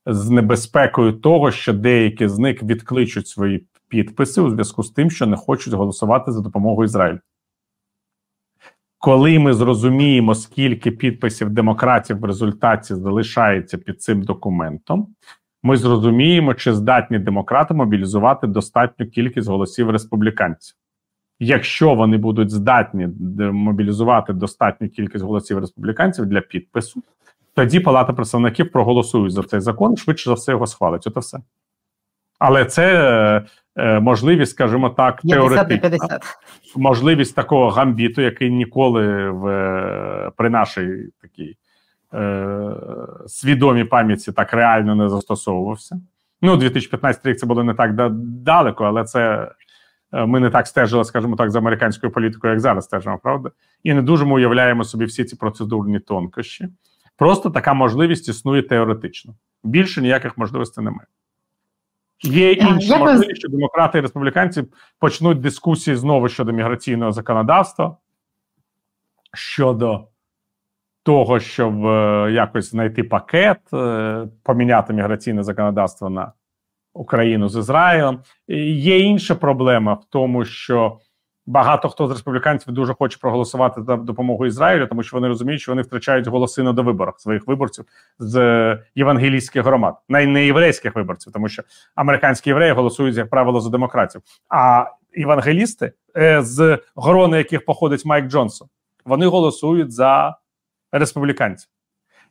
з 0.07 0.31
небезпекою 0.31 1.13
того, 1.13 1.51
що 1.51 1.73
деякі 1.73 2.29
з 2.29 2.39
них 2.39 2.63
відкличуть 2.63 3.29
свої 3.29 3.67
підписи 3.89 4.41
у 4.41 4.51
зв'язку 4.51 4.83
з 4.83 4.91
тим, 4.91 5.11
що 5.11 5.27
не 5.27 5.37
хочуть 5.37 5.75
голосувати 5.75 6.33
за 6.33 6.41
допомогою 6.41 6.85
Ізраїлю. 6.85 7.19
Коли 8.99 9.39
ми 9.39 9.55
зрозуміємо, 9.55 10.35
скільки 10.35 10.91
підписів 10.91 11.51
демократів 11.51 12.19
в 12.19 12.25
результаті 12.25 12.95
залишається 12.95 13.79
під 13.79 14.03
цим 14.03 14.23
документом, 14.23 15.15
ми 15.63 15.77
зрозуміємо, 15.77 16.55
чи 16.55 16.73
здатні 16.73 17.19
демократи 17.19 17.75
мобілізувати 17.75 18.47
достатню 18.47 19.07
кількість 19.07 19.49
голосів 19.49 19.91
республіканців. 19.91 20.77
Якщо 21.39 21.95
вони 21.95 22.17
будуть 22.17 22.51
здатні 22.51 23.09
мобілізувати 23.53 24.33
достатню 24.33 24.89
кількість 24.89 25.25
голосів 25.25 25.59
республіканців 25.59 26.27
для 26.27 26.41
підпису, 26.41 27.03
тоді 27.55 27.81
Палата 27.81 28.13
представників 28.13 28.73
проголосують 28.73 29.33
за 29.33 29.43
цей 29.43 29.61
закон, 29.61 29.97
швидше 29.97 30.31
за 30.31 30.35
все 30.35 30.53
його 30.53 30.67
схвалить. 30.67 31.07
От 31.07 31.17
все. 31.17 31.39
Але 32.39 32.65
це 32.65 33.47
е, 33.77 34.01
можливість, 34.01 34.53
скажімо 34.53 34.91
так, 34.91 35.21
теоретична 35.21 36.21
можливість 36.77 37.35
такого 37.35 37.71
гамбіту, 37.71 38.23
який 38.23 38.51
ніколи 38.51 39.31
в 39.31 39.47
е, 39.47 40.31
при 40.37 40.51
нашій 40.51 41.09
такій 41.23 41.57
е, 42.15 42.71
свідомій 43.27 43.85
пам'яті 43.85 44.33
так 44.33 44.53
реально 44.53 44.95
не 44.95 45.09
застосовувався. 45.09 46.01
Ну, 46.43 46.57
2015 46.57 47.27
рік 47.27 47.39
це 47.39 47.47
було 47.47 47.65
не 47.65 47.75
так 47.75 48.13
далеко, 48.21 48.85
але 48.85 49.05
це 49.05 49.53
е, 50.13 50.27
ми 50.27 50.41
не 50.41 50.51
так 50.51 50.67
стежили, 50.67 51.05
скажімо 51.05 51.37
так, 51.37 51.51
за 51.51 51.59
американською 51.59 52.13
політикою, 52.13 52.53
як 52.53 52.61
зараз 52.61 52.85
стежимо, 52.85 53.19
правда? 53.23 53.51
І 53.83 53.95
не 53.95 54.03
дуже 54.03 54.25
ми 54.25 54.33
уявляємо 54.33 54.85
собі 54.85 55.05
всі 55.05 55.25
ці 55.25 55.37
процедурні 55.37 56.01
тонкощі. 56.01 56.69
Просто 57.17 57.51
така 57.51 57.75
можливість 57.75 58.29
існує 58.29 58.63
теоретично. 58.63 59.35
Більше 59.65 60.03
ніяких 60.03 60.39
можливостей 60.39 60.85
немає. 60.85 61.07
Є 62.23 62.53
інші 62.53 62.97
можливість, 62.97 63.37
що 63.37 63.49
демократи 63.49 63.99
і 63.99 64.01
республіканці 64.01 64.65
почнуть 64.99 65.41
дискусії 65.41 65.97
знову 65.97 66.29
щодо 66.29 66.53
міграційного 66.53 67.13
законодавства, 67.13 67.97
щодо 69.35 70.09
того, 71.03 71.41
щоб 71.41 71.87
е, 71.87 72.29
якось 72.33 72.71
знайти 72.71 73.03
пакет, 73.03 73.61
е, 73.75 74.27
поміняти 74.43 74.93
міграційне 74.93 75.43
законодавство 75.43 76.11
на 76.11 76.33
Україну 76.95 77.49
з 77.49 77.57
Ізраїлем. 77.57 78.19
Є 78.49 78.99
інша 78.99 79.35
проблема 79.35 79.95
в 79.95 80.05
тому, 80.11 80.45
що 80.45 80.99
багато 81.47 81.89
хто 81.89 82.09
з 82.09 82.11
республіканців 82.11 82.73
дуже 82.73 82.95
хоче 82.95 83.19
проголосувати 83.21 83.83
за 83.83 83.97
допомогу 83.97 84.47
Ізраїлю, 84.47 84.87
тому 84.87 85.03
що 85.03 85.17
вони 85.17 85.29
розуміють, 85.29 85.61
що 85.61 85.73
вони 85.73 85.83
втрачають 85.83 86.27
голоси 86.27 86.63
на 86.63 86.73
довиборах 86.73 87.21
своїх 87.21 87.47
виборців 87.47 87.85
з 88.19 88.79
євангелійських 88.95 89.65
громад, 89.65 89.95
не 90.09 90.47
єврейських 90.47 90.95
виборців, 90.95 91.33
тому 91.33 91.49
що 91.49 91.63
американські 91.95 92.51
євреї 92.51 92.73
голосують 92.73 93.17
як 93.17 93.31
правило 93.31 93.61
за 93.61 93.71
демократів. 93.71 94.21
А 94.49 94.85
євангелісти, 95.17 95.93
е, 96.17 96.43
з 96.43 96.79
грони 96.97 97.39
яких 97.39 97.65
походить 97.65 98.05
Майк 98.05 98.27
Джонсон, 98.27 98.69
вони 99.05 99.27
голосують 99.27 99.93
за 99.93 100.37
республіканців. 100.93 101.71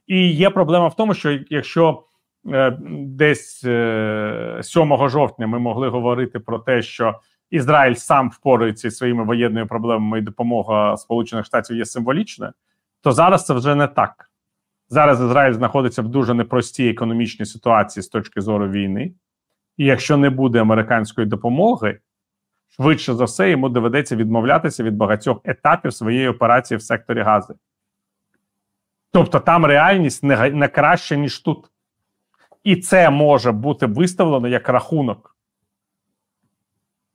І 0.08 0.32
є 0.32 0.50
проблема 0.50 0.88
в 0.88 0.96
тому, 0.96 1.14
що 1.14 1.40
якщо 1.50 2.04
е, 2.48 2.78
десь 2.92 3.64
е, 3.66 4.60
7 4.62 5.10
жовтня 5.10 5.48
ми 5.48 5.60
могли 5.60 5.90
говорити 5.90 6.40
про 6.40 6.60
те, 6.60 6.82
що 6.82 7.20
Ізраїль 7.50 7.94
сам 7.94 8.30
впорається 8.30 8.90
зі 8.90 8.96
своїми 8.96 9.24
воєнними 9.24 9.66
проблемами 9.66 10.20
і 10.20 10.22
допомога 10.22 10.98
Сполучених 10.98 11.46
Штатів 11.46 11.78
є 11.78 11.86
символічною, 11.86 12.52
то 13.02 13.12
зараз 13.12 13.46
це 13.46 13.54
вже 13.54 13.76
не 13.76 13.88
так. 13.88 14.30
Зараз 14.90 15.22
Ізраїль 15.22 15.54
знаходиться 15.54 16.02
в 16.02 16.08
дуже 16.08 16.34
непростій 16.34 16.90
економічній 16.90 17.46
ситуації 17.46 18.04
з 18.04 18.08
точки 18.08 18.42
зору 18.42 18.70
війни, 18.70 19.14
і 19.78 19.86
якщо 19.86 20.18
не 20.18 20.30
буде 20.30 20.62
американської 20.62 21.28
допомоги, 21.28 22.00
швидше 22.68 23.14
за 23.14 23.24
все 23.24 23.50
йому 23.50 23.70
доведеться 23.70 24.16
відмовлятися 24.16 24.84
від 24.84 24.96
багатьох 24.96 25.42
етапів 25.44 25.94
своєї 25.94 26.28
операції 26.28 26.78
в 26.78 26.82
секторі 26.82 27.22
Гази. 27.22 27.54
Тобто 29.12 29.40
там 29.40 29.66
реальність 29.66 30.24
не, 30.24 30.50
не 30.50 30.68
краща, 30.68 31.16
ніж 31.16 31.40
тут. 31.40 31.72
І 32.64 32.76
це 32.76 33.10
може 33.10 33.52
бути 33.52 33.86
виставлено 33.86 34.48
як 34.48 34.70
рахунок 34.70 35.36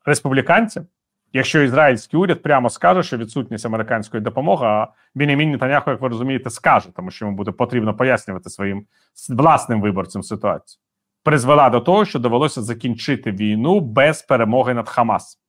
республіканцям, 0.04 0.86
якщо 1.32 1.62
ізраїльський 1.62 2.20
уряд 2.20 2.42
прямо 2.42 2.70
скаже, 2.70 3.02
що 3.02 3.16
відсутність 3.16 3.66
американської 3.66 4.22
допомоги, 4.22 4.66
а 4.66 4.88
Бінімін 5.14 5.50
Нетаньяху, 5.50 5.90
як 5.90 6.00
ви 6.00 6.08
розумієте, 6.08 6.50
скаже, 6.50 6.88
тому 6.96 7.10
що 7.10 7.24
йому 7.24 7.36
буде 7.36 7.52
потрібно 7.52 7.96
пояснювати 7.96 8.50
своїм 8.50 8.86
власним 9.28 9.80
виборцям 9.80 10.22
ситуацію, 10.22 10.80
призвела 11.22 11.70
до 11.70 11.80
того, 11.80 12.04
що 12.04 12.18
довелося 12.18 12.62
закінчити 12.62 13.32
війну 13.32 13.80
без 13.80 14.22
перемоги 14.22 14.74
над 14.74 14.88
Хамас. 14.88 15.40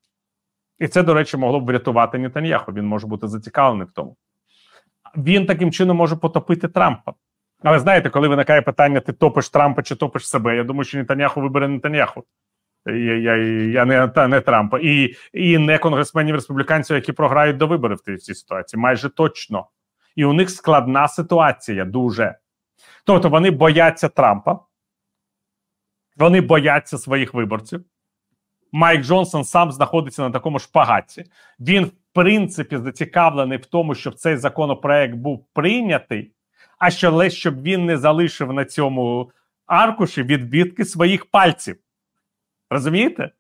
І 0.80 0.88
це, 0.88 1.04
до 1.04 1.14
речі, 1.14 1.38
могло 1.38 1.60
б 1.60 1.66
врятувати 1.66 2.18
Нетаньяху. 2.18 2.72
Він 2.72 2.86
може 2.86 3.08
бути 3.08 3.28
зацікавлений 3.28 3.88
в 3.88 3.92
тому. 3.92 4.16
Він 5.18 5.46
таким 5.46 5.72
чином 5.72 5.98
може 5.98 6.16
потопити 6.16 6.68
Трампа. 6.68 7.14
Але 7.64 7.80
знаєте, 7.80 8.10
коли 8.10 8.28
виникає 8.28 8.62
питання, 8.62 9.00
ти 9.00 9.14
топиш 9.14 9.50
Трампа 9.50 9.84
чи 9.84 9.96
топиш 9.96 10.28
себе, 10.28 10.56
я 10.56 10.64
думаю, 10.64 10.84
що 10.84 10.98
Нетаньяху 10.98 11.42
вибере 11.42 11.68
Нетаньяху. 11.68 12.24
Я 12.86 13.16
я, 13.16 13.36
я 13.66 13.86
не 13.86 14.08
та 14.08 14.28
не 14.28 14.42
Трампа 14.42 14.80
і 14.80 15.16
і 15.34 15.58
не 15.58 15.78
конгресменів 15.78 16.36
республіканців, 16.36 16.96
які 16.96 17.12
програють 17.12 17.58
до 17.58 17.68
виборів 17.68 17.98
в 18.08 18.20
цій 18.20 18.34
ситуації, 18.34 18.80
майже 18.80 19.10
точно. 19.10 19.68
І 20.16 20.26
у 20.26 20.34
них 20.34 20.50
складна 20.50 21.08
ситуація 21.08 21.86
дуже. 21.86 22.36
Тобто 23.06 23.30
вони 23.30 23.52
бояться 23.52 24.10
Трампа, 24.10 24.60
вони 26.18 26.42
бояться 26.42 26.98
своїх 26.98 27.34
виборців. 27.34 27.86
Майк 28.72 29.02
Джонсон 29.02 29.44
сам 29.44 29.72
знаходиться 29.72 30.22
на 30.22 30.32
такому 30.32 30.60
шпагаті. 30.60 31.24
Він, 31.60 31.92
принципі, 32.16 32.78
зацікавлений 32.78 33.58
в 33.58 33.66
тому, 33.66 33.96
щоб 33.96 34.16
цей 34.16 34.38
законопроект 34.38 35.16
був 35.16 35.46
прийнятий, 35.54 36.32
а 36.80 36.92
що 36.92 37.30
щоб 37.30 37.62
він 37.62 37.86
не 37.86 37.98
залишив 37.98 38.54
на 38.54 38.66
цьому 38.66 39.32
аркуші 39.66 40.24
відбитки 40.24 40.86
своїх 40.86 41.26
пальців. 41.26 41.78
Розумієте? 42.70 43.32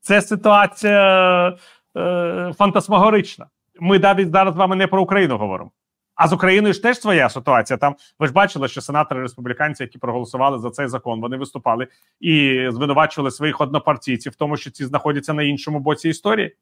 Це 0.00 0.22
ситуація 0.22 1.48
е, 1.96 2.52
фантасмагорична. 2.58 3.46
Ми 3.80 3.98
навіть 3.98 4.30
зараз 4.30 4.54
з 4.54 4.56
вами 4.56 4.76
не 4.76 4.86
про 4.86 5.02
Україну 5.02 5.38
говоримо. 5.38 5.70
А 6.14 6.28
з 6.28 6.32
Україною 6.32 6.74
ж 6.74 6.82
теж 6.82 7.00
своя 7.00 7.28
ситуація. 7.28 7.76
Там 7.76 7.96
ви 8.18 8.26
ж 8.26 8.32
бачили, 8.32 8.68
що 8.68 8.80
сенатори 8.80 9.22
республіканці, 9.22 9.82
які 9.82 9.98
проголосували 9.98 10.58
за 10.58 10.70
цей 10.70 10.88
закон, 10.88 11.20
вони 11.20 11.36
виступали 11.36 11.88
і 12.20 12.66
звинувачували 12.70 13.30
своїх 13.30 13.60
однопартійців 13.60 14.32
в 14.32 14.34
тому, 14.34 14.56
що 14.56 14.70
ці 14.70 14.84
знаходяться 14.84 15.34
на 15.34 15.42
іншому 15.42 15.80
боці 15.80 16.08
історії. 16.08 16.56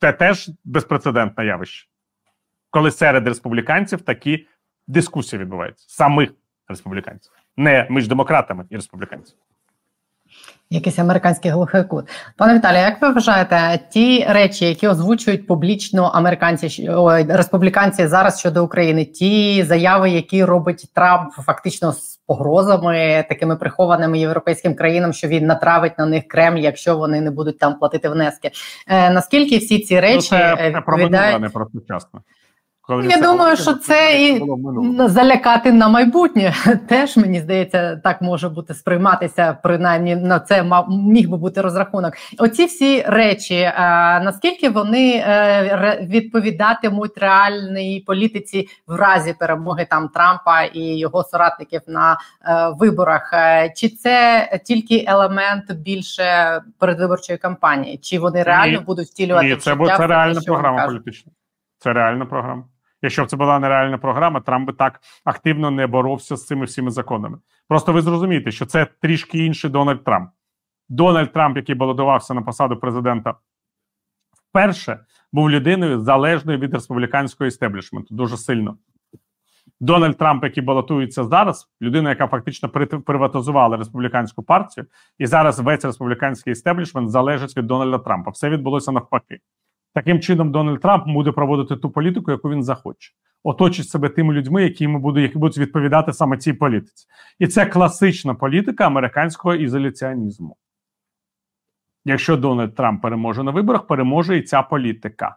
Це 0.00 0.12
теж 0.12 0.50
безпрецедентне 0.64 1.46
явище, 1.46 1.88
коли 2.70 2.90
серед 2.90 3.28
республіканців 3.28 4.00
такі 4.00 4.46
дискусії 4.86 5.42
відбуваються. 5.42 5.86
Самих 5.88 6.30
республіканців, 6.68 7.32
не 7.56 7.86
між 7.90 8.08
демократами 8.08 8.66
і 8.70 8.76
республіканцями. 8.76 9.40
Якийсь 10.70 10.98
американський 10.98 11.50
глухий 11.50 11.84
кут. 11.84 12.04
Пане 12.36 12.54
Віталію, 12.54 12.80
як 12.80 13.02
ви 13.02 13.12
вважаєте, 13.12 13.80
ті 13.90 14.26
речі, 14.28 14.64
які 14.64 14.88
озвучують 14.88 15.46
публічно 15.46 16.04
американці 16.04 16.88
о, 16.90 17.22
республіканці 17.28 18.06
зараз 18.06 18.38
щодо 18.38 18.64
України, 18.64 19.04
ті 19.04 19.62
заяви, 19.62 20.10
які 20.10 20.44
робить 20.44 20.86
Трамп, 20.94 21.32
фактично 21.32 21.92
з 21.92 22.20
погрозами 22.26 23.24
такими 23.28 23.56
прихованими 23.56 24.18
європейським 24.18 24.74
країнам, 24.74 25.12
що 25.12 25.28
він 25.28 25.46
натравить 25.46 25.98
на 25.98 26.06
них 26.06 26.28
Кремль, 26.28 26.58
якщо 26.58 26.96
вони 26.96 27.20
не 27.20 27.30
будуть 27.30 27.58
там 27.58 27.78
платити 27.78 28.08
внески? 28.08 28.50
Е, 28.86 29.10
Наскільки 29.10 29.58
всі 29.58 29.78
ці 29.78 30.00
речі 30.00 30.28
ну, 30.32 30.38
це, 30.38 30.54
це 30.56 30.70
відповідають... 30.70 31.40
не 31.40 31.48
про 31.48 31.66
сучасно? 31.72 32.20
Я 32.88 33.20
думаю, 33.20 33.56
що 33.56 33.74
це 33.74 34.22
і 34.22 34.44
залякати 35.08 35.72
на 35.72 35.88
майбутнє 35.88 36.54
теж 36.88 37.16
мені 37.16 37.40
здається, 37.40 37.96
так 37.96 38.22
може 38.22 38.48
бути 38.48 38.74
сприйматися. 38.74 39.58
Принаймні 39.62 40.16
на 40.16 40.40
це 40.40 40.64
міг 40.88 41.30
би 41.30 41.36
бути 41.36 41.60
розрахунок. 41.60 42.14
Оці 42.38 42.64
всі 42.64 43.02
речі, 43.02 43.72
а, 43.76 44.20
наскільки 44.24 44.68
вони 44.68 45.24
е, 45.26 46.06
відповідатимуть 46.10 47.18
реальній 47.18 48.04
політиці 48.06 48.68
в 48.86 48.94
разі 48.94 49.34
перемоги 49.38 49.86
там 49.90 50.08
Трампа 50.08 50.62
і 50.62 50.98
його 50.98 51.24
соратників 51.24 51.80
на 51.86 52.12
е, 52.12 52.16
виборах, 52.78 53.30
е, 53.32 53.72
чи 53.76 53.88
це 53.88 54.48
тільки 54.64 55.04
елемент 55.08 55.72
більше 55.72 56.60
передвиборчої 56.78 57.38
кампанії, 57.38 57.98
чи 57.98 58.18
вони 58.18 58.42
реально 58.42 58.78
ні, 58.78 58.84
будуть 58.84 59.08
втілювати 59.08 59.46
Ні, 59.46 59.56
це, 59.56 59.76
це 59.96 60.06
реальна 60.06 60.40
програма 60.40 60.86
політична. 60.86 61.32
Це 61.78 61.92
реальна 61.92 62.26
програма. 62.26 62.64
Якщо 63.02 63.24
б 63.24 63.26
це 63.26 63.36
була 63.36 63.58
нереальна 63.58 63.98
програма, 63.98 64.40
Трамп 64.40 64.66
би 64.66 64.72
так 64.72 65.00
активно 65.24 65.70
не 65.70 65.86
боровся 65.86 66.36
з 66.36 66.46
цими 66.46 66.64
всіми 66.64 66.90
законами. 66.90 67.38
Просто 67.68 67.92
ви 67.92 68.02
зрозумієте, 68.02 68.50
що 68.50 68.66
це 68.66 68.86
трішки 69.02 69.46
інший 69.46 69.70
Дональд 69.70 70.04
Трамп. 70.04 70.30
Дональд 70.88 71.32
Трамп, 71.32 71.56
який 71.56 71.74
балотувався 71.74 72.34
на 72.34 72.42
посаду 72.42 72.76
президента, 72.76 73.34
вперше 74.50 75.00
був 75.32 75.50
людиною 75.50 76.00
залежною 76.00 76.58
від 76.58 76.74
республіканського 76.74 77.48
істеблішменту. 77.48 78.14
Дуже 78.14 78.36
сильно. 78.36 78.76
Дональд 79.80 80.18
Трамп, 80.18 80.44
який 80.44 80.62
балотується 80.62 81.24
зараз, 81.24 81.70
людина, 81.82 82.10
яка 82.10 82.26
фактично 82.26 82.68
приватизувала 83.06 83.76
республіканську 83.76 84.42
партію, 84.42 84.86
і 85.18 85.26
зараз 85.26 85.60
весь 85.60 85.84
республіканський 85.84 86.52
істеблішмент 86.52 87.10
залежить 87.10 87.56
від 87.56 87.66
Дональда 87.66 87.98
Трампа. 87.98 88.30
Все 88.30 88.50
відбулося 88.50 88.92
навпаки. 88.92 89.40
Таким 89.98 90.20
чином, 90.20 90.52
Дональд 90.52 90.80
Трамп 90.80 91.08
буде 91.08 91.32
проводити 91.32 91.76
ту 91.76 91.90
політику, 91.90 92.30
яку 92.30 92.50
він 92.50 92.62
захоче, 92.62 93.12
оточить 93.42 93.88
себе 93.88 94.08
тими 94.08 94.34
людьми, 94.34 94.62
які 94.62 94.84
йому 94.84 94.98
будуть, 94.98 95.22
які 95.22 95.38
будуть 95.38 95.58
відповідати 95.58 96.12
саме 96.12 96.36
цій 96.36 96.52
політиці, 96.52 97.06
і 97.38 97.46
це 97.46 97.66
класична 97.66 98.34
політика 98.34 98.86
американського 98.86 99.54
ізоляціонізму. 99.54 100.56
Якщо 102.04 102.36
Дональд 102.36 102.74
Трамп 102.74 103.02
переможе 103.02 103.42
на 103.42 103.50
виборах, 103.50 103.86
переможе 103.86 104.38
і 104.38 104.42
ця 104.42 104.62
політика. 104.62 105.36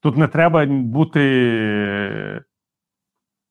Тут 0.00 0.16
не 0.16 0.28
треба 0.28 0.66
бути 0.66 1.20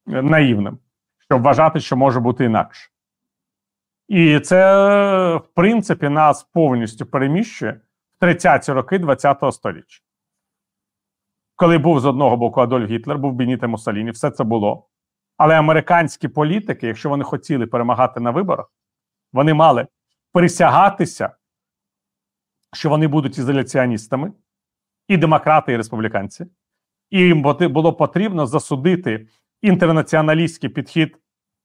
е, 0.08 0.22
наївним, 0.22 0.78
щоб 1.20 1.42
вважати, 1.42 1.80
що 1.80 1.98
може 1.98 2.20
бути 2.20 2.46
інакше. 2.46 2.90
І 4.08 4.40
це, 4.40 4.76
в 5.36 5.48
принципі, 5.56 6.10
нас 6.10 6.44
повністю 6.44 7.06
переміщує 7.06 7.82
в 8.20 8.26
30-ті 8.26 8.72
роки 8.72 9.00
ХХ 9.00 9.52
століття 9.52 10.11
коли 11.62 11.78
був 11.78 12.00
з 12.00 12.06
одного 12.06 12.38
боку 12.38 12.62
Адольф 12.62 12.90
Гітлер, 12.90 13.18
був 13.18 13.34
Беніте 13.34 13.68
Муссоліні, 13.68 14.12
все 14.12 14.32
це 14.32 14.44
було. 14.44 14.88
Але 15.38 15.60
американські 15.60 16.28
політики, 16.28 16.88
якщо 16.88 17.10
вони 17.10 17.24
хотіли 17.24 17.68
перемагати 17.68 18.20
на 18.20 18.32
виборах, 18.32 18.72
вони 19.34 19.54
мали 19.54 19.88
присягатися, 20.34 21.36
що 22.74 22.90
вони 22.90 23.08
будуть 23.08 23.38
ізоляціоністами, 23.38 24.32
і 25.08 25.18
демократи, 25.18 25.74
і 25.74 25.78
республіканці. 25.78 26.46
І 27.10 27.20
їм 27.20 27.42
було 27.70 27.94
потрібно 27.94 28.46
засудити 28.46 29.28
інтернаціоналістський 29.62 30.70
підхід 30.70 31.18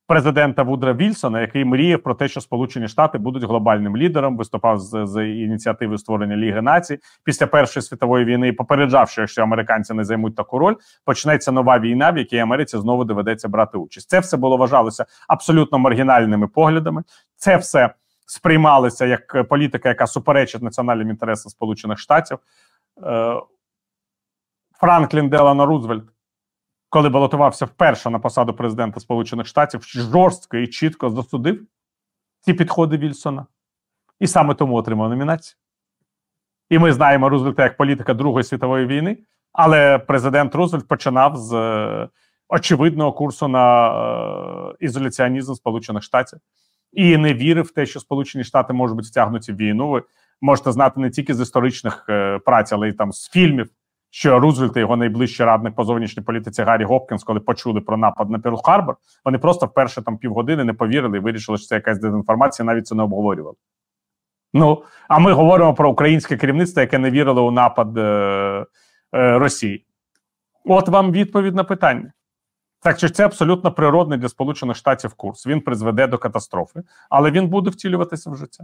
президента 0.07 0.63
Вудра 0.63 0.93
Вільсона, 0.93 1.41
який 1.41 1.65
мріяв 1.65 2.03
про 2.03 2.15
те, 2.15 2.27
що 2.27 2.41
Сполучені 2.41 2.87
Штати 2.87 3.17
будуть 3.17 3.43
глобальним 3.43 3.97
лідером, 3.97 4.37
виступав 4.37 4.79
з, 4.79 5.05
з 5.05 5.27
ініціативи 5.27 5.97
створення 5.97 6.37
Ліги 6.37 6.61
націй 6.61 6.99
після 7.23 7.47
Першої 7.47 7.83
світової 7.83 8.25
війни, 8.25 8.53
попереджав, 8.53 9.09
що 9.09 9.21
якщо 9.21 9.41
американці 9.41 9.93
не 9.93 10.03
займуть 10.03 10.35
таку 10.35 10.59
роль, 10.59 10.75
почнеться 11.05 11.51
нова 11.51 11.79
війна, 11.79 12.11
в 12.11 12.17
якій 12.17 12.37
Америці 12.37 12.77
знову 12.77 13.03
доведеться 13.03 13.47
брати 13.47 13.77
участь. 13.77 14.09
Це 14.09 14.19
все 14.19 14.37
було 14.37 14.57
вважалося 14.57 15.05
абсолютно 15.27 15.79
маргінальними 15.79 16.47
поглядами. 16.47 17.03
Це 17.35 17.57
все 17.57 17.93
сприймалося 18.25 19.05
як 19.05 19.47
політика, 19.49 19.89
яка 19.89 20.07
суперечить 20.07 20.61
національним 20.61 21.09
інтересам 21.09 21.49
Сполучених 21.49 21.99
Штатів. 21.99 22.37
Е, 23.03 23.41
Франклін 24.79 25.29
Делано 25.29 25.65
Рузвельт 25.65 26.03
коли 26.89 27.09
балотувався 27.09 27.65
вперше 27.65 28.09
на 28.09 28.19
посаду 28.19 28.53
президента 28.53 28.99
Сполучених 28.99 29.47
Штатів, 29.47 29.81
жорстко 29.83 30.57
і 30.57 30.67
чітко 30.67 31.09
засудив 31.09 31.67
ці 32.39 32.53
підходи 32.53 32.97
Вільсона, 32.97 33.45
і 34.19 34.27
саме 34.27 34.53
тому 34.53 34.75
отримав 34.75 35.09
номінацію. 35.09 35.57
І 36.69 36.79
ми 36.79 36.93
знаємо 36.93 37.29
Рузвельта 37.29 37.63
як 37.63 37.77
політика 37.77 38.13
Другої 38.13 38.43
світової 38.43 38.85
війни, 38.85 39.17
але 39.53 39.99
президент 39.99 40.55
Рузвельт 40.55 40.87
починав 40.87 41.35
з 41.35 41.53
е, 41.53 42.09
очевидного 42.49 43.13
курсу 43.13 43.47
на 43.47 43.89
е, 43.89 44.75
ізоляціонізм 44.79 45.53
Сполучених 45.53 46.03
Штатів 46.03 46.39
і 46.93 47.17
не 47.17 47.33
вірив 47.33 47.65
в 47.65 47.71
те, 47.71 47.85
що 47.85 47.99
Сполучені 47.99 48.43
Штати 48.43 48.73
можуть 48.73 48.95
бути 48.95 49.07
втягнуті 49.07 49.53
в 49.53 49.55
війну. 49.55 49.89
Ви 49.89 50.03
можете 50.41 50.71
знати 50.71 50.99
не 50.99 51.09
тільки 51.09 51.33
з 51.33 51.41
історичних 51.41 52.05
е, 52.09 52.39
праць, 52.39 52.73
але 52.73 52.89
й 52.89 52.93
там 52.93 53.11
з 53.11 53.29
фільмів 53.29 53.69
що 54.09 54.39
Рузвельт 54.39 54.77
і 54.77 54.79
його 54.79 54.97
найближчий 54.97 55.45
радник 55.45 55.75
по 55.75 55.83
зовнішній 55.83 56.23
політиці 56.23 56.63
Гаррі 56.63 56.83
Гопкінс, 56.83 57.23
коли 57.23 57.39
почули 57.39 57.81
про 57.81 57.97
напад 57.97 58.29
на 58.29 58.39
Перл 58.39 58.61
Харбор, 58.63 58.95
вони 59.25 59.37
просто 59.37 59.65
вперше 59.65 60.01
там 60.01 60.17
півгодини 60.17 60.63
не 60.63 60.73
повірили 60.73 61.17
і 61.17 61.21
вирішили, 61.21 61.57
що 61.57 61.67
це 61.67 61.75
якась 61.75 61.99
дезінформація, 61.99 62.65
навіть 62.65 62.87
це 62.87 62.95
не 62.95 63.03
обговорювали. 63.03 63.55
Ну, 64.53 64.83
а 65.07 65.19
ми 65.19 65.33
говоримо 65.33 65.73
про 65.73 65.89
українське 65.89 66.37
керівництво, 66.37 66.81
яке 66.81 66.97
не 66.97 67.11
вірило 67.11 67.47
у 67.47 67.51
напад 67.51 67.97
е, 67.97 68.01
е, 68.01 69.37
Росії. 69.37 69.85
От 70.65 70.89
вам 70.89 71.11
відповідь 71.11 71.55
на 71.55 71.63
питання. 71.63 72.11
Так 72.81 72.97
що 72.97 73.09
це 73.09 73.25
абсолютно 73.25 73.71
природний 73.71 74.19
для 74.19 74.29
Сполучених 74.29 74.77
Штатів 74.77 75.13
курс. 75.13 75.47
Він 75.47 75.61
призведе 75.61 76.07
до 76.07 76.17
катастрофи, 76.17 76.83
але 77.09 77.31
він 77.31 77.47
буде 77.47 77.69
втілюватися 77.69 78.29
в 78.29 78.35
життя. 78.35 78.63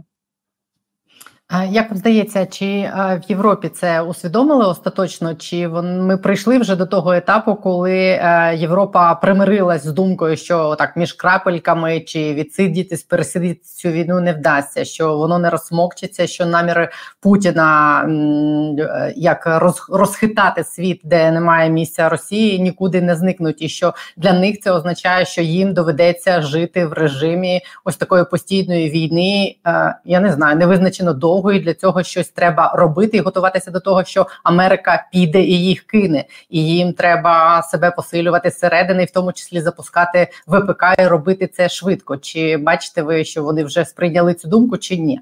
Як 1.62 1.90
вам 1.90 1.98
здається, 1.98 2.46
чи 2.46 2.90
в 2.96 3.20
Європі 3.28 3.68
це 3.68 4.02
усвідомили 4.02 4.66
остаточно? 4.66 5.34
Чи 5.34 5.68
ми 5.68 6.16
прийшли 6.16 6.58
вже 6.58 6.76
до 6.76 6.86
того 6.86 7.12
етапу, 7.12 7.54
коли 7.54 7.98
е, 7.98 8.54
Європа 8.56 9.14
примирилась 9.14 9.84
з 9.84 9.92
думкою, 9.92 10.36
що 10.36 10.74
так 10.74 10.96
між 10.96 11.12
крапельками 11.12 12.00
чи 12.00 12.34
відсидітись, 12.34 13.02
пересидіти 13.02 13.60
цю 13.64 13.88
війну 13.88 14.20
не 14.20 14.32
вдасться, 14.32 14.84
що 14.84 15.16
воно 15.16 15.38
не 15.38 15.50
розсмокчиться, 15.50 16.26
що 16.26 16.46
наміри 16.46 16.88
Путіна 17.20 18.02
е, 18.04 19.12
як 19.16 19.60
розхитати 19.88 20.64
світ, 20.64 21.00
де 21.04 21.30
немає 21.30 21.70
місця 21.70 22.08
Росії, 22.08 22.60
нікуди 22.60 23.00
не 23.00 23.16
зникнуть, 23.16 23.62
і 23.62 23.68
що 23.68 23.94
для 24.16 24.32
них 24.32 24.60
це 24.60 24.70
означає, 24.70 25.24
що 25.24 25.42
їм 25.42 25.74
доведеться 25.74 26.42
жити 26.42 26.86
в 26.86 26.92
режимі 26.92 27.60
ось 27.84 27.96
такої 27.96 28.24
постійної 28.24 28.90
війни. 28.90 29.56
Е, 29.66 29.94
я 30.04 30.20
не 30.20 30.32
знаю, 30.32 30.56
не 30.56 30.66
визначено 30.66 31.12
до 31.12 31.43
довго, 31.44 31.52
і 31.52 31.60
для 31.60 31.74
цього 31.74 32.02
щось 32.02 32.28
треба 32.28 32.72
робити 32.74 33.16
і 33.16 33.20
готуватися 33.20 33.70
до 33.70 33.80
того, 33.80 34.04
що 34.04 34.26
Америка 34.44 35.06
піде 35.12 35.42
і 35.42 35.64
їх 35.64 35.82
кине, 35.82 36.24
і 36.50 36.66
їм 36.66 36.92
треба 36.92 37.62
себе 37.62 37.90
посилювати 37.90 38.50
зсередини, 38.50 39.04
в 39.04 39.10
тому 39.10 39.32
числі 39.32 39.60
запускати 39.60 40.28
ВПК 40.46 40.82
і 40.98 41.06
робити 41.06 41.46
це 41.46 41.68
швидко. 41.68 42.16
Чи 42.16 42.56
бачите 42.56 43.02
ви, 43.02 43.24
що 43.24 43.42
вони 43.42 43.64
вже 43.64 43.84
сприйняли 43.84 44.34
цю 44.34 44.48
думку, 44.48 44.78
чи 44.78 44.96
ні? 44.96 45.20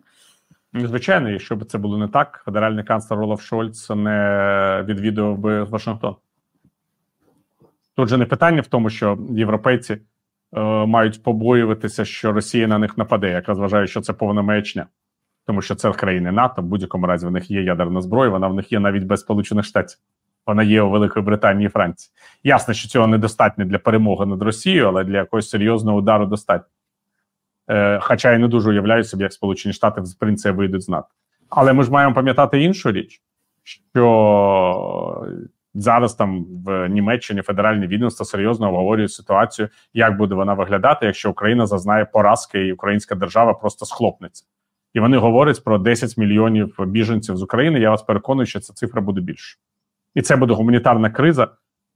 Ну, 0.73 0.87
звичайно, 0.87 1.31
якщо 1.31 1.57
б 1.57 1.65
це 1.65 1.79
було 1.79 1.99
не 1.99 2.09
так, 2.09 2.43
федеральний 2.45 2.85
канцлер 2.85 3.21
Олаф 3.21 3.43
Шольц 3.43 3.91
не 3.91 4.85
відвідував 4.89 5.39
би 5.39 5.65
Вашингтон. 5.65 6.17
Тут 7.97 8.09
же 8.09 8.17
не 8.17 8.25
питання 8.25 8.61
в 8.61 8.67
тому, 8.67 8.91
що 8.91 9.19
європейці 9.31 9.93
е, 9.93 10.01
мають 10.87 11.23
побоюватися, 11.23 12.05
що 12.05 12.33
Росія 12.33 12.67
на 12.67 12.79
них 12.79 12.99
нападе. 12.99 13.31
Якраз 13.31 13.59
вважаю, 13.59 13.87
що 13.87 14.01
це 14.01 14.13
повна 14.13 14.43
маячня 14.43 14.87
тому 15.47 15.63
що 15.63 15.75
це 15.75 15.93
країни 15.93 16.33
НАТО. 16.33 16.63
В 16.63 16.65
будь-якому 16.65 17.07
разі 17.07 17.27
в 17.27 17.31
них 17.31 17.51
є 17.51 17.63
ядерна 17.63 18.01
зброя. 18.01 18.31
Вона 18.31 18.49
в 18.49 18.55
них 18.55 18.73
є 18.73 18.81
навіть 18.81 19.05
без 19.05 19.21
Сполучених 19.21 19.65
Штатів. 19.65 19.99
Вона 20.47 20.63
є 20.63 20.83
у 20.83 20.91
Великої 20.91 21.25
Британії 21.25 21.67
і 21.67 21.71
Франції. 21.71 22.13
Ясно, 22.45 22.75
що 22.75 22.89
цього 22.89 23.07
недостатньо 23.07 23.65
для 23.65 23.79
перемоги 23.79 24.27
над 24.27 24.43
Росією, 24.43 24.89
але 24.89 25.05
для 25.05 25.17
якогось 25.17 25.51
серйозного 25.51 25.99
удару 25.99 26.27
достатньо. 26.27 26.69
Е, 27.71 28.01
Хоча 28.03 28.33
я 28.33 28.39
не 28.39 28.49
дуже 28.49 28.71
уявляю 28.71 29.05
собі, 29.05 29.23
як 29.23 29.33
Сполучені 29.33 29.73
Штати 29.73 30.05
з 30.05 30.15
принципу 30.15 30.59
вийдуть 30.59 30.83
з 30.83 30.89
НАТО. 30.89 31.09
Але 31.49 31.73
ми 31.73 31.85
ж 31.85 31.91
маємо 31.91 32.15
пам'ятати 32.15 32.63
іншу 32.63 32.93
річ, 32.93 33.23
що 33.63 35.27
зараз 35.75 36.15
там 36.15 36.47
в 36.67 36.89
Німеччині 36.89 37.43
федеральне 37.43 37.87
відомство 37.87 38.25
серйозно 38.25 38.69
обговорює 38.69 39.09
ситуацію, 39.09 39.69
як 39.95 40.17
буде 40.17 40.35
вона 40.35 40.55
виглядати, 40.55 41.07
якщо 41.07 41.31
Україна 41.31 41.67
зазнає 41.67 42.05
поразки 42.05 42.67
і 42.67 42.73
Українська 42.73 43.15
держава 43.15 43.55
просто 43.55 43.87
схлопнеться 43.87 44.45
і 44.95 45.01
вони 45.01 45.17
говорять 45.17 45.65
про 45.65 45.79
10 45.79 46.17
мільйонів 46.17 46.75
біженців 46.79 47.37
з 47.37 47.43
України. 47.43 47.81
Я 47.81 47.91
вас 47.91 48.03
переконую, 48.03 48.47
що 48.47 48.61
ця 48.61 48.73
цифра 48.73 49.01
буде 49.01 49.21
більше, 49.21 49.59
і 50.15 50.23
це 50.23 50.37
буде 50.37 50.55
гуманітарна 50.55 51.11
криза 51.11 51.49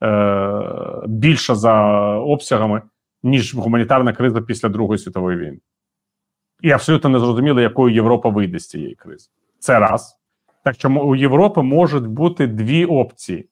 е, 0.02 1.02
більша 1.06 1.54
за 1.54 1.74
обсягами, 2.18 2.82
ніж 3.22 3.54
гуманітарна 3.54 4.12
криза 4.12 4.40
після 4.40 4.68
Другої 4.68 4.98
світової 4.98 5.38
війни. 5.38 5.59
І 6.62 6.70
абсолютно 6.70 7.11
не 7.11 7.18
зрозуміло, 7.18 7.61
якою 7.61 7.94
Європа 7.94 8.28
вийде 8.28 8.59
з 8.59 8.68
цієї 8.68 8.94
кризи. 8.94 9.30
Це 9.59 9.78
раз. 9.78 10.18
Так 10.64 10.74
що 10.74 10.90
у 10.90 11.16
Європи 11.16 11.62
можуть 11.62 12.06
бути 12.06 12.46
дві 12.46 12.85
опції 12.85 13.48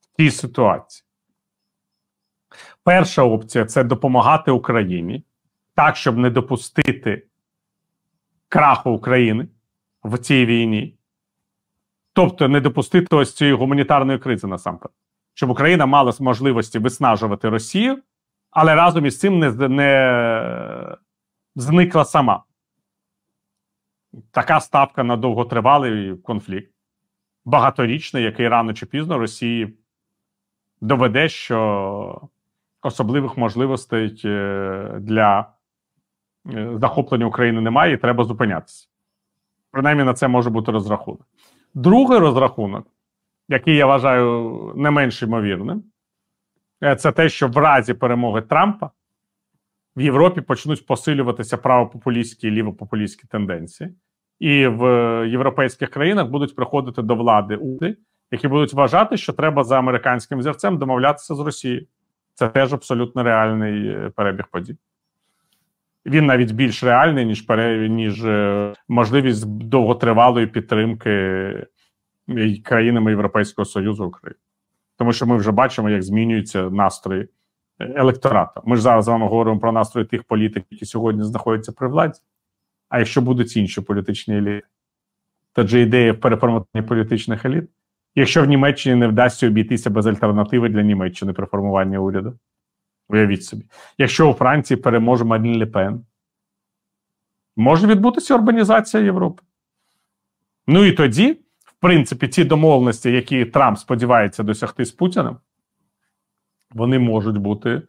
в 0.00 0.16
цій 0.16 0.30
ситуації. 0.30 1.04
Перша 2.84 3.22
опція 3.22 3.64
це 3.64 3.84
допомагати 3.84 4.50
Україні 4.50 5.24
так, 5.74 5.96
щоб 5.96 6.18
не 6.18 6.30
допустити 6.30 7.26
краху 8.54 8.90
України 8.90 9.48
в 10.04 10.18
цій 10.18 10.46
війні, 10.46 10.98
тобто 12.12 12.48
не 12.48 12.60
допустити 12.60 13.16
ось 13.16 13.34
цієї 13.34 13.56
гуманітарної 13.56 14.18
кризи 14.18 14.46
насамперед, 14.46 14.94
щоб 15.34 15.50
Україна 15.50 15.86
мала 15.86 16.12
можливості 16.20 16.78
виснажувати 16.78 17.48
Росію, 17.48 18.02
але 18.50 18.74
разом 18.74 19.06
із 19.06 19.18
цим 19.18 19.38
не, 19.38 19.50
не 19.68 20.96
зникла 21.56 22.04
сама. 22.04 22.42
Така 24.30 24.60
ставка 24.60 25.04
на 25.04 25.16
довготривалий 25.16 26.16
конфлікт, 26.16 26.72
багаторічний, 27.44 28.22
який 28.22 28.48
рано 28.48 28.72
чи 28.74 28.86
пізно 28.86 29.18
Росії 29.18 29.78
доведе, 30.80 31.28
що 31.28 32.28
особливих 32.82 33.36
можливостей 33.36 34.20
е, 34.24 34.96
для 35.00 35.53
захоплення 36.80 37.26
України 37.26 37.60
немає, 37.60 37.94
і 37.94 37.96
треба 37.96 38.24
зупинятися. 38.24 38.88
Принаймні 39.70 40.04
на 40.04 40.14
це 40.14 40.28
може 40.28 40.50
бути 40.50 40.72
розрахунок. 40.72 41.26
Другий 41.74 42.18
розрахунок, 42.18 42.86
який 43.48 43.76
я 43.76 43.86
вважаю 43.86 44.72
не 44.76 44.90
менш 44.90 45.22
ймовірним, 45.22 45.84
е, 46.82 46.96
це 46.96 47.12
те, 47.12 47.28
що 47.28 47.48
в 47.48 47.56
разі 47.56 47.94
перемоги 47.94 48.42
Трампа 48.42 48.90
в 49.96 50.00
Європі 50.00 50.40
почнуть 50.40 50.86
посилюватися 50.86 51.56
правопопулістські 51.56 52.48
і 52.48 52.50
лівопопулістські 52.50 53.26
тенденції, 53.26 53.94
і 54.40 54.66
в 54.66 54.84
європейських 55.28 55.90
країнах 55.90 56.28
будуть 56.28 56.56
приходити 56.56 57.02
до 57.02 57.14
влади 57.14 57.56
уряди, 57.56 57.96
які 58.30 58.48
будуть 58.48 58.72
вважати, 58.72 59.16
що 59.16 59.32
треба 59.32 59.64
за 59.64 59.78
американським 59.78 60.42
зірцем 60.42 60.78
домовлятися 60.78 61.34
з 61.34 61.40
Росією. 61.40 61.86
Це 62.34 62.48
теж 62.48 62.72
абсолютно 62.72 63.22
реальний 63.22 63.88
е, 63.88 64.10
перебіг 64.16 64.44
подій. 64.50 64.76
Він 66.06 66.26
навіть 66.26 66.52
більш 66.52 66.84
реальний, 66.84 67.26
ніж 67.26 67.46
ніж 67.90 68.24
е, 68.24 68.72
можливість 68.88 69.46
довготривалої 69.46 70.46
підтримки 70.46 71.10
е, 71.10 71.66
країнами 72.64 73.10
Європейського 73.10 73.66
Союзу 73.66 74.04
України. 74.04 74.38
Тому 74.98 75.12
що 75.12 75.26
ми 75.26 75.36
вже 75.36 75.52
бачимо, 75.52 75.90
як 75.90 76.02
змінюються 76.02 76.70
настрої 76.70 77.28
електората. 77.78 78.62
Ми 78.64 78.76
ж 78.76 78.82
зараз 78.82 79.04
з 79.04 79.08
вами 79.08 79.26
говоримо 79.26 79.60
про 79.60 79.72
настрої 79.72 80.06
тих 80.06 80.24
політиків, 80.24 80.66
які 80.70 80.86
сьогодні 80.86 81.22
знаходяться 81.22 81.72
при 81.72 81.88
владі. 81.88 82.18
А 82.88 82.98
якщо 82.98 83.20
будуть 83.20 83.56
інші 83.56 83.80
політичні 83.80 84.36
еліти, 84.36 84.66
то 85.52 85.62
ідея 85.62 86.12
в 86.12 86.20
переформуванні 86.20 86.82
політичних 86.88 87.44
еліт 87.44 87.68
якщо 88.14 88.42
в 88.42 88.46
Німеччині 88.46 88.96
не 88.96 89.08
вдасться 89.08 89.46
обійтися 89.46 89.90
без 89.90 90.06
альтернативи 90.06 90.68
для 90.68 90.82
Німеччини 90.82 91.32
при 91.32 91.46
формуванні 91.46 91.98
уряду. 91.98 92.38
Уявіть 93.08 93.44
собі, 93.44 93.64
якщо 93.98 94.30
у 94.30 94.34
Франції 94.34 94.76
переможе 94.76 95.24
Марін 95.24 95.58
Лепен, 95.58 96.04
може 97.56 97.86
відбутися 97.86 98.34
урбанізація 98.34 99.02
Європи. 99.02 99.42
Ну 100.66 100.84
і 100.84 100.92
тоді, 100.92 101.32
в 101.64 101.72
принципі, 101.80 102.28
ті 102.28 102.44
домовленості, 102.44 103.12
які 103.12 103.44
Трамп 103.44 103.78
сподівається 103.78 104.42
досягти 104.42 104.84
з 104.84 104.92
Путіним, 104.92 105.36
вони 106.70 106.98
можуть 106.98 107.36
бути 107.36 107.82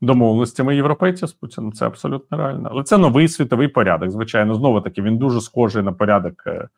домовленостями 0.00 0.76
європейців 0.76 1.28
з 1.28 1.32
Путіним. 1.32 1.72
Це 1.72 1.86
абсолютно 1.86 2.38
реально. 2.38 2.68
Але 2.72 2.82
це 2.82 2.98
новий 2.98 3.28
світовий 3.28 3.68
порядок. 3.68 4.10
Звичайно, 4.10 4.54
знову 4.54 4.80
таки, 4.80 5.02
він 5.02 5.18
дуже 5.18 5.40
схожий 5.40 5.82
на 5.82 5.92
порядок 5.92 6.42
е, 6.46 6.68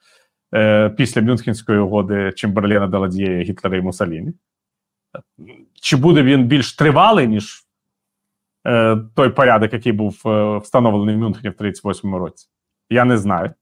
е, 0.54 0.90
після 0.90 1.22
Мюнхенської 1.22 1.78
угоди 1.78 2.32
Чемберлена 2.36 2.86
Деладієя, 2.86 3.42
Гітлера 3.42 3.76
і 3.76 3.80
Мусаліні. 3.80 4.32
Чи 5.74 5.96
буде 5.96 6.22
він 6.22 6.44
більш 6.44 6.76
тривалий, 6.76 7.28
ніж 7.28 7.67
той 9.14 9.30
порядок, 9.30 9.72
який 9.72 9.92
був 9.92 10.22
е, 10.26 10.58
встановлений 10.58 11.14
в 11.14 11.18
Мюнхені 11.18 11.48
в 11.48 11.62
38-му 11.62 12.18
році? 12.18 12.48
Я 12.90 13.04
не 13.04 13.18
знаю. 13.18 13.54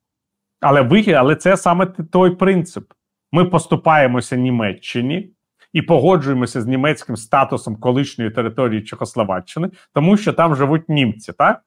Але 0.61 0.83
вихід, 0.83 1.15
але 1.15 1.37
це 1.37 1.57
саме 1.57 1.87
той 1.87 2.31
принцип. 2.37 2.93
Ми 3.33 3.45
поступаємося 3.45 4.37
Німеччині 4.37 5.33
і 5.73 5.83
погоджуємося 5.83 6.63
з 6.63 6.67
німецьким 6.67 7.17
статусом 7.17 7.77
колишньої 7.77 8.31
території 8.31 8.83
Чехословаччини, 8.83 9.71
тому 9.95 10.17
що 10.17 10.33
там 10.33 10.57
живуть 10.57 10.89
німці, 10.89 11.33
так? 11.33 11.63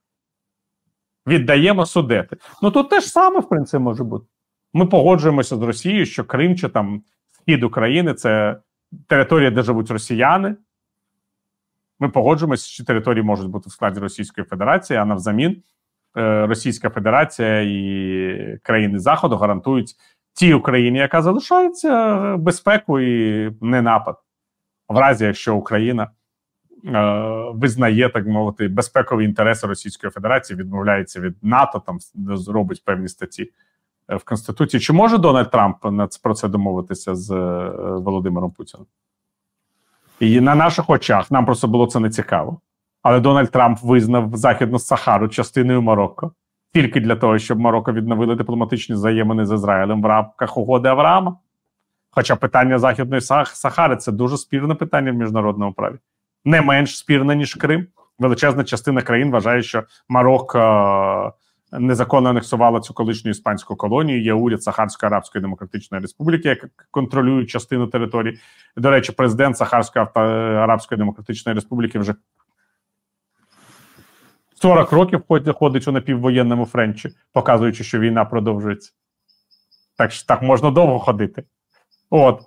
Віддаємо 1.28 1.86
судети. 1.86 2.38
Ну 2.62 2.72
тут 2.72 2.90
теж 2.90 3.04
саме, 3.04 3.40
в 3.40 3.50
принципі, 3.50 3.84
може 3.84 4.04
бути. 4.04 4.26
Ми 4.74 4.86
погоджуємося 4.86 5.56
з 5.56 5.62
Росією, 5.62 6.06
що 6.06 6.24
Крим 6.24 6.56
чи 6.56 6.70
там 6.70 7.04
схід 7.32 7.64
України 7.64 8.14
це 8.14 8.60
територія, 9.08 9.52
де 9.52 9.62
живуть 9.62 9.92
росіяни. 9.92 10.56
Ми 12.00 12.10
погоджуємося, 12.10 12.68
що 12.68 12.86
території 12.86 13.24
можуть 13.24 13.50
бути 13.50 13.70
в 13.70 13.72
складі 13.72 14.00
Російської 14.00 14.46
Федерації, 14.46 15.00
а 15.00 15.06
навзамін 15.06 15.64
е, 16.18 16.46
Російська 16.46 16.90
Федерація 16.90 17.62
і 17.62 18.60
країни 18.64 19.00
Заходу 19.00 19.38
гарантують 19.38 19.96
тій 20.34 20.54
Україні, 20.54 20.98
яка 20.98 21.22
залишається 21.22 22.18
безпеку 22.38 23.00
і 23.00 23.52
не 23.62 23.82
напад, 23.82 24.16
в 24.90 24.98
разі 24.98 25.26
якщо 25.26 25.56
Україна 25.56 26.04
е, 26.04 26.12
визнає 27.54 28.10
так 28.10 28.28
мовити 28.28 28.68
безпекові 28.68 29.26
інтереси 29.26 29.68
Російської 29.68 30.12
Федерації, 30.12 30.60
відмовляється 30.60 31.20
від 31.20 31.36
НАТО, 31.42 31.84
там 31.86 31.98
зробить 32.36 32.86
певні 32.86 33.08
статті. 33.08 33.52
Е, 34.10 34.16
в 34.16 34.24
Конституції. 34.24 34.82
Чи 34.82 34.94
може 34.94 35.18
Дональд 35.18 35.52
Трамп 35.52 35.78
про 36.24 36.34
це 36.34 36.48
домовитися 36.48 37.16
з 37.16 37.32
е, 37.32 37.70
Володимиром 37.80 38.52
Путіним? 38.52 38.86
І 40.20 40.42
на 40.42 40.56
наших 40.56 40.90
очах 40.90 41.32
нам 41.32 41.46
просто 41.46 41.68
було 41.68 41.88
це 41.88 42.00
не 42.00 42.10
цікаво. 42.10 42.60
Але 43.02 43.20
Дональд 43.20 43.52
Трамп 43.52 43.80
визнав 43.84 44.38
Західну 44.38 44.80
Сахару 44.80 45.28
частиною 45.28 45.82
Марокко 45.82 46.32
тільки 46.74 47.00
для 47.00 47.16
того, 47.16 47.40
щоб 47.40 47.60
Марокко 47.60 47.94
відновили 47.94 48.36
дипломатичні 48.36 48.96
взаємини 48.96 49.46
з 49.46 49.52
Ізраїлем 49.52 50.02
в 50.02 50.06
рамках 50.06 50.58
угоди 50.58 50.90
Авраама. 50.90 51.38
Хоча 52.12 52.36
питання 52.36 52.80
Західної 52.80 53.22
Сахари 53.22 53.98
це 53.98 54.12
дуже 54.12 54.38
спірне 54.38 54.76
питання 54.76 55.12
в 55.12 55.16
міжнародному 55.16 55.74
праві, 55.74 55.96
не 56.46 56.62
менш 56.62 56.98
спірне, 56.98 57.36
ніж 57.36 57.56
Крим. 57.56 57.88
Величезна 58.20 58.64
частина 58.64 59.02
країн 59.02 59.32
вважає, 59.32 59.64
що 59.64 59.84
Марокко 60.10 61.34
незаконно 61.72 62.30
анексувала 62.30 62.80
цю 62.80 62.94
колишню 62.94 63.32
іспанську 63.32 63.76
колонію. 63.76 64.24
Є 64.24 64.34
уряд 64.34 64.64
Сахарської 64.64 65.08
Арабської 65.08 65.42
Демократичної 65.42 66.02
Республіки, 66.02 66.50
яка 66.50 66.68
контролює 66.92 67.46
частину 67.46 67.88
території. 67.88 68.40
До 68.78 68.90
речі, 68.90 69.12
президент 69.12 69.58
Сахарської 69.58 70.06
Арабської 70.16 70.98
Демократичної 70.98 71.56
Республіки 71.56 72.00
вже 72.00 72.16
40 74.62 74.92
років 74.92 75.24
ходить 75.54 75.88
у 75.88 75.92
напіввоєнному 75.92 76.66
Френчі, 76.66 77.10
показуючи, 77.34 77.84
що 77.84 78.00
війна 78.00 78.26
продовжується. 78.26 78.92
Так 79.98 80.12
так 80.28 80.42
можна 80.42 80.72
довго 80.72 81.00
ходити. 81.00 81.44
От. 82.10 82.42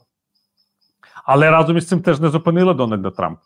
Але 1.25 1.51
разом 1.51 1.77
із 1.77 1.89
цим 1.89 2.03
теж 2.03 2.21
не 2.21 2.29
зупинила 2.29 2.75
Дональда 2.75 3.11
Трампа. 3.11 3.43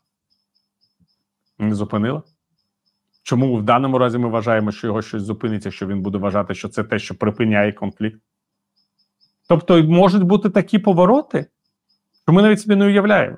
Не 1.59 1.75
зупинила. 1.75 2.23
Чому 3.27 3.57
в 3.57 3.63
даному 3.63 3.99
разі 3.99 4.19
ми 4.19 4.29
вважаємо, 4.29 4.73
що 4.73 4.87
його 4.87 5.03
щось 5.03 5.23
зупиниться, 5.23 5.71
що 5.71 5.87
він 5.87 6.03
буде 6.03 6.19
вважати, 6.19 6.55
що 6.55 6.69
це 6.69 6.85
те, 6.85 6.99
що 6.99 7.15
припиняє 7.15 7.73
конфлікт? 7.73 8.21
Тобто 9.49 9.83
можуть 9.83 10.23
бути 10.23 10.51
такі 10.51 10.79
повороти, 10.79 11.47
що 12.23 12.33
ми 12.33 12.43
навіть 12.43 12.61
собі 12.61 12.77
не 12.77 12.87
уявляємо. 12.87 13.37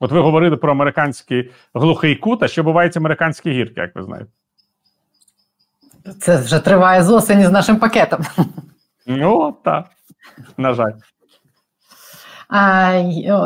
От 0.00 0.12
ви 0.12 0.20
говорили 0.20 0.56
про 0.56 0.72
американський 0.72 1.50
глухий 1.74 2.16
кут, 2.16 2.42
а 2.42 2.48
ще 2.48 2.62
бувають 2.62 2.96
американські 2.96 3.50
гірки, 3.50 3.80
як 3.80 3.96
ви 3.96 4.02
знаєте. 4.02 4.30
Це 6.20 6.36
вже 6.36 6.58
триває 6.58 7.02
з 7.02 7.10
осені 7.10 7.46
з 7.46 7.50
нашим 7.50 7.76
пакетом. 7.76 8.20
Ну, 9.06 9.56
так. 9.64 9.90
На 10.56 10.74
жаль. 10.74 10.92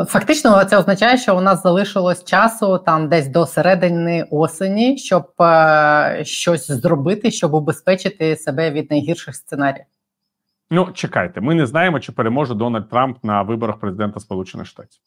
Фактично, 0.07 0.63
це 0.63 0.77
означає, 0.77 1.17
що 1.17 1.37
у 1.37 1.41
нас 1.41 1.63
залишилось 1.63 2.23
часу 2.23 2.77
там 2.77 3.09
десь 3.09 3.27
до 3.27 3.45
середини 3.45 4.25
осені, 4.31 4.97
щоб 4.97 5.41
е, 5.41 6.21
щось 6.23 6.71
зробити, 6.71 7.31
щоб 7.31 7.53
убезпечити 7.53 8.35
себе 8.35 8.71
від 8.71 8.91
найгірших 8.91 9.35
сценаріїв. 9.35 9.85
Ну, 10.69 10.91
чекайте, 10.93 11.41
ми 11.41 11.55
не 11.55 11.65
знаємо, 11.65 11.99
чи 11.99 12.11
переможе 12.11 12.53
Дональд 12.53 12.89
Трамп 12.89 13.23
на 13.23 13.41
виборах 13.41 13.79
президента 13.79 14.19
Сполучених 14.19 14.67
Штатів. 14.67 14.99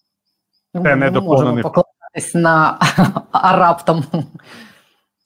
Це 0.82 0.96
не 0.96 1.10
можемо 1.10 1.60
покладатись 1.60 2.34
на 2.34 2.78
а 3.32 3.56
раптом. 3.56 4.04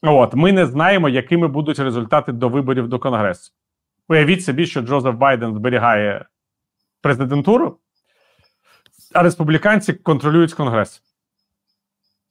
От 0.03 0.35
ми 0.35 0.53
не 0.53 0.67
знаємо, 0.67 1.09
якими 1.09 1.49
будуть 1.49 1.79
результати 1.79 2.33
до 2.33 2.49
виборів 2.49 2.89
до 2.89 2.99
Конгресу. 2.99 3.53
Уявіть 4.09 4.45
собі, 4.45 4.67
що 4.67 4.81
Джозеф 4.81 5.15
Байден 5.15 5.55
зберігає 5.55 6.25
президентуру, 7.01 7.79
а 9.15 9.23
республіканці 9.23 9.93
контролюють 9.93 10.55
Конгрес. 10.55 11.03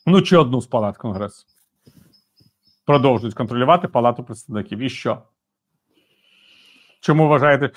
Ну, 0.06 0.22
чи 0.22 0.38
одну 0.38 0.62
з 0.62 0.68
палат 0.68 0.98
Конгресу. 0.98 1.46
Продовжують 2.86 3.36
контролювати 3.36 3.88
Палату 3.88 4.24
представників. 4.24 4.80
І 4.80 4.90
що? 4.90 5.22
Чому 7.00 7.28
вважаєте, 7.28 7.72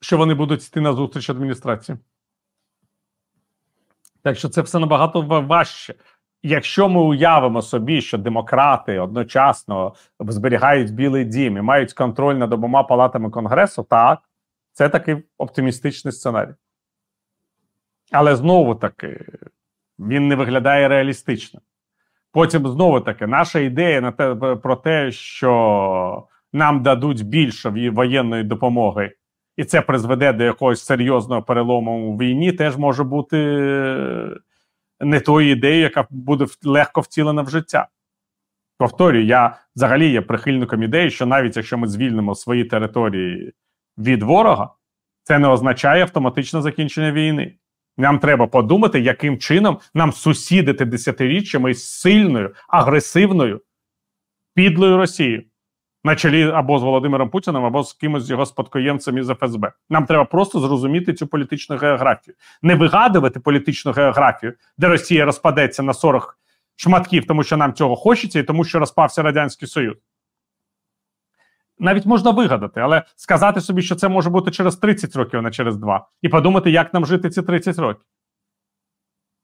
що 0.00 0.18
вони 0.18 0.34
будуть 0.34 0.66
йти 0.66 0.80
на 0.80 0.92
зустріч 0.92 1.30
адміністрації? 1.30 1.98
Так 4.22 4.38
що 4.38 4.48
це 4.48 4.62
все 4.62 4.78
набагато 4.78 5.22
важче. 5.22 5.94
Якщо 6.42 6.88
ми 6.88 7.00
уявимо 7.00 7.62
собі, 7.62 8.02
що 8.02 8.18
демократи 8.18 8.98
одночасно 8.98 9.94
зберігають 10.20 10.94
білий 10.94 11.24
дім 11.24 11.56
і 11.56 11.62
мають 11.62 11.92
контроль 11.92 12.34
над 12.34 12.52
обома 12.52 12.82
палатами 12.82 13.30
Конгресу, 13.30 13.82
так, 13.82 14.18
це 14.72 14.88
такий 14.88 15.24
оптимістичний 15.38 16.12
сценарій. 16.12 16.54
Але 18.12 18.36
знову 18.36 18.74
таки, 18.74 19.24
він 19.98 20.28
не 20.28 20.34
виглядає 20.34 20.88
реалістично. 20.88 21.60
Потім 22.32 22.68
знову 22.68 23.00
таки, 23.00 23.26
наша 23.26 23.58
ідея 23.58 24.00
на 24.00 24.12
те, 24.12 24.34
про 24.56 24.76
те, 24.76 25.12
що 25.12 26.28
нам 26.52 26.82
дадуть 26.82 27.26
більше 27.26 27.90
воєнної 27.90 28.44
допомоги, 28.44 29.12
і 29.56 29.64
це 29.64 29.80
призведе 29.80 30.32
до 30.32 30.44
якогось 30.44 30.84
серйозного 30.84 31.42
перелому 31.42 32.12
у 32.12 32.18
війні, 32.18 32.52
теж 32.52 32.76
може 32.76 33.04
бути 33.04 33.36
не 35.00 35.20
тою 35.20 35.50
ідеєю, 35.50 35.82
яка 35.82 36.06
буде 36.10 36.46
легко 36.64 37.00
втілена 37.00 37.42
в 37.42 37.50
життя. 37.50 37.88
Повторюю, 38.78 39.24
я 39.24 39.56
взагалі 39.76 40.10
є 40.10 40.20
прихильником 40.20 40.82
ідеї, 40.82 41.10
що 41.10 41.26
навіть 41.26 41.56
якщо 41.56 41.78
ми 41.78 41.88
звільнимо 41.88 42.34
свої 42.34 42.64
території 42.64 43.52
від 43.98 44.22
ворога, 44.22 44.70
це 45.22 45.38
не 45.38 45.48
означає 45.48 46.02
автоматичне 46.02 46.62
закінчення 46.62 47.12
війни. 47.12 47.54
Нам 47.98 48.18
треба 48.18 48.46
подумати, 48.46 49.00
яким 49.00 49.38
чином 49.38 49.78
нам 49.94 50.12
сусідити 50.12 50.84
десятиріччями 50.84 51.74
з 51.74 51.90
сильною, 51.90 52.54
агресивною, 52.68 53.60
підлою 54.54 54.96
Росією 54.96 55.44
на 56.04 56.16
чолі 56.16 56.50
або 56.50 56.78
з 56.78 56.82
Володимиром 56.82 57.30
Путіним, 57.30 57.64
або 57.64 57.82
з 57.82 57.92
кимось 57.92 58.24
з 58.24 58.30
його 58.30 58.46
спадкоємцем 58.46 59.18
із 59.18 59.28
ФСБ. 59.28 59.72
Нам 59.90 60.06
треба 60.06 60.24
просто 60.24 60.60
зрозуміти 60.60 61.14
цю 61.14 61.26
політичну 61.26 61.76
географію, 61.76 62.34
не 62.62 62.74
вигадувати 62.74 63.40
політичну 63.40 63.92
географію, 63.92 64.52
де 64.78 64.88
Росія 64.88 65.24
розпадеться 65.24 65.82
на 65.82 65.94
40 65.94 66.38
шматків, 66.76 67.26
тому 67.26 67.44
що 67.44 67.56
нам 67.56 67.72
цього 67.72 67.96
хочеться, 67.96 68.38
і 68.38 68.42
тому 68.42 68.64
що 68.64 68.78
розпався 68.78 69.22
Радянський 69.22 69.68
Союз. 69.68 69.96
Навіть 71.78 72.06
можна 72.06 72.30
вигадати, 72.30 72.80
але 72.80 73.02
сказати 73.16 73.60
собі, 73.60 73.82
що 73.82 73.94
це 73.94 74.08
може 74.08 74.30
бути 74.30 74.50
через 74.50 74.76
30 74.76 75.16
років, 75.16 75.40
а 75.40 75.42
не 75.42 75.50
через 75.50 75.76
2, 75.76 76.08
і 76.22 76.28
подумати, 76.28 76.70
як 76.70 76.94
нам 76.94 77.06
жити 77.06 77.30
ці 77.30 77.42
30 77.42 77.78
років. 77.78 78.04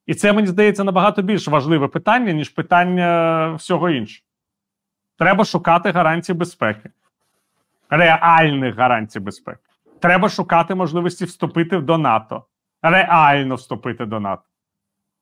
І 0.07 0.15
це 0.15 0.33
мені 0.33 0.47
здається 0.47 0.85
набагато 0.85 1.23
більш 1.23 1.49
важливе 1.49 1.89
питання, 1.89 2.33
ніж 2.33 2.49
питання 2.49 3.53
всього 3.55 3.91
іншого. 3.91 4.27
Треба 5.19 5.45
шукати 5.45 5.91
гарантії 5.91 6.39
безпеки, 6.39 6.91
реальних 7.91 8.77
гарантій 8.77 9.21
безпеки. 9.21 9.61
Треба 10.01 10.29
шукати 10.29 10.75
можливості 10.75 11.25
вступити 11.25 11.81
до 11.81 11.99
НАТО, 11.99 12.45
реально 12.83 13.55
вступити 13.55 14.07
до 14.07 14.21
НАТО. 14.21 14.43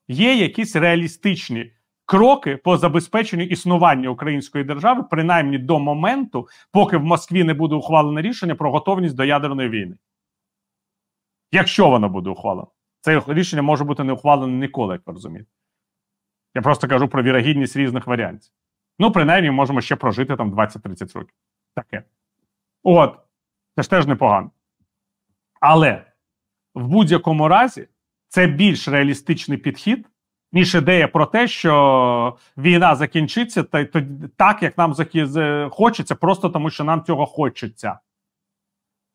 Є 0.08 0.34
якісь 0.34 0.76
реалістичні 0.76 1.72
кроки 2.12 2.56
по 2.56 2.76
забезпеченню 2.76 3.42
існування 3.42 4.08
української 4.08 4.64
держави, 4.64 5.04
принаймні 5.10 5.58
до 5.58 5.78
моменту, 5.78 6.48
поки 6.72 6.96
в 6.96 7.04
Москві 7.04 7.44
не 7.44 7.54
буде 7.54 7.74
ухвалено 7.74 8.20
рішення 8.20 8.54
про 8.54 8.70
готовність 8.70 9.14
до 9.14 9.24
ядерної 9.24 9.68
війни. 9.68 9.96
Якщо 11.52 11.90
воно 11.90 12.08
буде 12.08 12.30
ухвалено, 12.30 12.68
це 13.00 13.22
рішення 13.26 13.62
може 13.62 13.84
бути 13.84 14.04
не 14.04 14.12
ухвалено 14.12 14.52
ніколи, 14.52 14.94
як 14.94 15.02
ви 15.06 15.12
розумієте. 15.12 15.50
Я 16.54 16.62
просто 16.62 16.88
кажу 16.88 17.08
про 17.08 17.22
вірогідність 17.22 17.76
різних 17.76 18.06
варіантів. 18.06 18.52
Ну, 18.98 19.12
принаймні, 19.12 19.50
можемо 19.50 19.80
ще 19.80 19.96
прожити 19.96 20.36
там 20.36 20.54
20-30 20.54 21.18
років. 21.18 21.34
Таке. 21.74 22.02
От, 22.82 23.18
це 23.76 23.82
ж 23.82 23.90
теж 23.90 24.06
непогано. 24.06 24.50
Але 25.60 26.04
в 26.74 26.88
будь-якому 26.88 27.48
разі 27.48 27.88
це 28.28 28.46
більш 28.46 28.88
реалістичний 28.88 29.58
підхід, 29.58 30.08
ніж 30.52 30.74
ідея 30.74 31.08
про 31.08 31.26
те, 31.26 31.48
що 31.48 32.36
війна 32.56 32.94
закінчиться 32.94 33.62
та, 33.62 33.84
так, 34.36 34.62
як 34.62 34.78
нам 34.78 34.94
хочеться, 35.70 36.14
просто 36.14 36.48
тому 36.48 36.70
що 36.70 36.84
нам 36.84 37.04
цього 37.04 37.26
хочеться. 37.26 37.98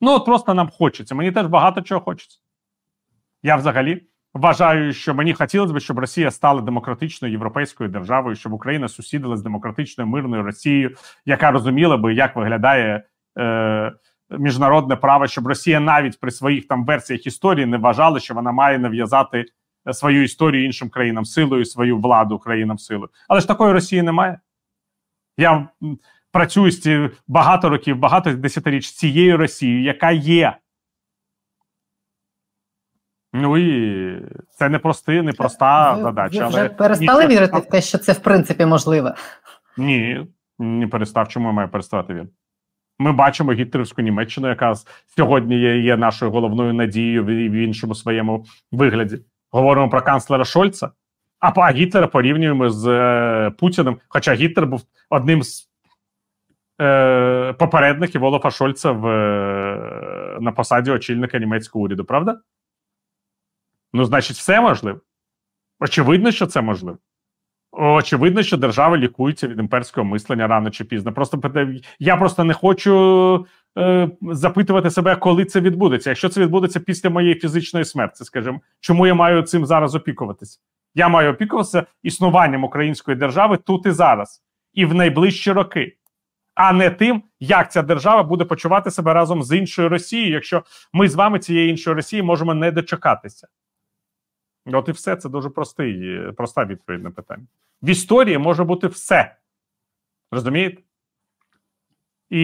Ну, 0.02 0.12
от 0.12 0.26
просто 0.26 0.54
нам 0.54 0.70
хочеться. 0.70 1.16
Мені 1.16 1.32
теж 1.32 1.48
багато 1.48 1.82
чого 1.82 2.02
хочеться. 2.02 2.40
Я 3.44 3.56
взагалі 3.56 4.04
вважаю, 4.34 4.94
що 4.94 5.14
мені 5.14 5.34
хотілося 5.34 5.74
б, 5.74 5.80
щоб 5.80 6.00
Росія 6.00 6.32
стала 6.32 6.62
демократичною 6.62 7.32
європейською 7.32 7.90
державою, 7.90 8.36
щоб 8.36 8.54
Україна 8.54 8.88
сусідила 8.88 9.38
з 9.38 9.42
демократичною 9.42 10.10
мирною 10.10 10.44
Росією, 10.44 10.96
яка 11.26 11.52
розуміла 11.52 11.98
би, 11.98 12.14
як 12.14 12.36
виглядає 12.36 13.04
е, 13.40 13.92
міжнародне 14.30 14.96
право, 14.96 15.28
щоб 15.28 15.48
Росія 15.48 15.80
навіть 15.80 16.20
при 16.20 16.32
своїх 16.32 16.68
там 16.68 16.86
версіях 16.86 17.28
історії 17.28 17.66
не 17.66 17.78
вважала, 17.78 18.20
що 18.20 18.34
вона 18.34 18.52
має 18.52 18.80
нав'язати 18.80 19.46
свою 19.94 20.24
історію 20.24 20.66
іншим 20.66 20.90
країнам 20.90 21.26
силою, 21.26 21.66
свою 21.66 21.98
владу 21.98 22.40
країнам 22.40 22.78
силою. 22.78 23.10
Але 23.28 23.42
ж 23.42 23.48
такої 23.48 23.74
Росії 23.74 24.02
немає. 24.02 24.40
Я 25.38 25.68
працюю 26.32 26.72
з 26.72 27.10
багато 27.28 27.70
років, 27.70 27.98
багато 27.98 28.34
десятиріч 28.34 28.88
з 28.88 28.96
цією 28.96 29.38
Росією, 29.38 29.84
яка 29.84 30.12
є. 30.12 30.58
Ну 33.34 33.58
і 33.58 34.22
це 34.50 34.70
не 34.70 34.80
прости, 34.80 35.22
не 35.22 35.34
проста 35.34 35.94
ви, 35.94 36.04
задача. 36.04 36.44
Ви 36.44 36.48
вже 36.50 36.60
але 36.60 36.70
перестали 36.70 37.28
ніхто... 37.28 37.36
вірити 37.36 37.60
в 37.68 37.70
те, 37.70 37.82
що 37.82 37.98
це 37.98 38.14
в 38.14 38.20
принципі 38.20 38.66
можливе? 38.66 39.16
Ні, 39.78 40.28
не 40.60 40.88
перестав. 40.88 41.28
Чому 41.28 41.48
я 41.48 41.54
маю 41.54 41.70
переставати 41.70 42.14
він? 42.14 42.30
Ми 43.00 43.12
бачимо 43.12 43.52
гітлерівську 43.52 44.02
Німеччину, 44.02 44.48
яка 44.48 44.74
сьогодні 45.16 45.60
є, 45.60 45.80
є 45.80 45.98
нашою 45.98 46.32
головною 46.32 46.74
надією 46.74 47.24
в, 47.24 47.28
в 47.28 47.54
іншому 47.54 47.96
своєму 47.96 48.46
вигляді. 48.72 49.20
Говоримо 49.52 49.90
про 49.90 50.02
канцлера 50.02 50.46
Шольца, 50.46 50.92
а 51.40 51.72
Гітлера 51.72 52.08
порівнюємо 52.08 52.70
з 52.70 52.88
е, 52.88 53.52
Путіним. 53.52 54.00
Хоча 54.08 54.34
Гітлер 54.34 54.68
був 54.68 54.82
одним 55.10 55.44
з 55.44 55.70
е, 56.82 57.54
попередників 57.54 58.24
Олафа 58.24 58.52
Шольца 58.52 58.92
в, 58.92 59.08
е, 59.08 60.38
на 60.42 60.52
посаді 60.52 60.92
очільника 60.92 61.40
німецького 61.40 61.86
уряду, 61.86 62.06
правда? 62.06 62.42
Ну, 63.94 64.06
значить, 64.06 64.38
все 64.38 64.62
можливо. 64.62 65.00
Очевидно, 65.80 66.32
що 66.32 66.48
це 66.48 66.62
можливо. 66.62 66.98
Очевидно, 67.72 68.44
що 68.44 68.58
держава 68.58 68.98
лікується 68.98 69.48
від 69.48 69.60
імперського 69.60 70.06
мислення 70.06 70.48
рано 70.48 70.70
чи 70.70 70.84
пізно. 70.84 71.14
Просто 71.14 71.42
я 72.00 72.18
просто 72.18 72.44
не 72.44 72.54
хочу 72.54 73.46
е, 73.78 74.10
запитувати 74.22 74.90
себе, 74.90 75.16
коли 75.16 75.46
це 75.46 75.62
відбудеться. 75.62 76.10
Якщо 76.10 76.30
це 76.30 76.42
відбудеться 76.42 76.80
після 76.80 77.10
моєї 77.10 77.36
фізичної 77.36 77.86
смерті, 77.86 78.24
скажімо, 78.24 78.62
чому 78.80 79.08
я 79.08 79.14
маю 79.14 79.42
цим 79.42 79.66
зараз 79.66 79.96
опікуватися? 79.96 80.60
Я 80.96 81.08
маю 81.08 81.32
опікуватися 81.32 81.86
існуванням 82.04 82.64
української 82.64 83.18
держави 83.18 83.58
тут 83.58 83.86
і 83.86 83.92
зараз, 83.92 84.44
і 84.74 84.86
в 84.86 84.94
найближчі 84.94 85.52
роки, 85.52 85.98
а 86.56 86.74
не 86.74 86.90
тим, 86.90 87.24
як 87.40 87.72
ця 87.72 87.82
держава 87.82 88.24
буде 88.24 88.46
почувати 88.46 88.92
себе 88.92 89.14
разом 89.14 89.44
з 89.44 89.58
іншою 89.58 89.90
Росією, 89.90 90.34
якщо 90.34 90.64
ми 90.94 91.10
з 91.10 91.16
вами 91.16 91.40
цієї 91.40 91.70
іншої 91.70 91.96
Росії 91.96 92.22
можемо 92.22 92.54
не 92.54 92.72
дочекатися. 92.72 93.48
От 94.66 94.90
і 94.90 94.92
все 94.92 95.16
це 95.16 95.30
дуже 95.30 95.50
простий, 95.50 96.22
проста 96.38 96.66
відповідь 96.66 97.04
на 97.04 97.12
питання. 97.12 97.48
В 97.82 97.90
історії 97.90 98.38
може 98.38 98.64
бути 98.64 98.88
все. 98.88 99.36
Розумієте? 100.32 100.82
І 102.30 102.44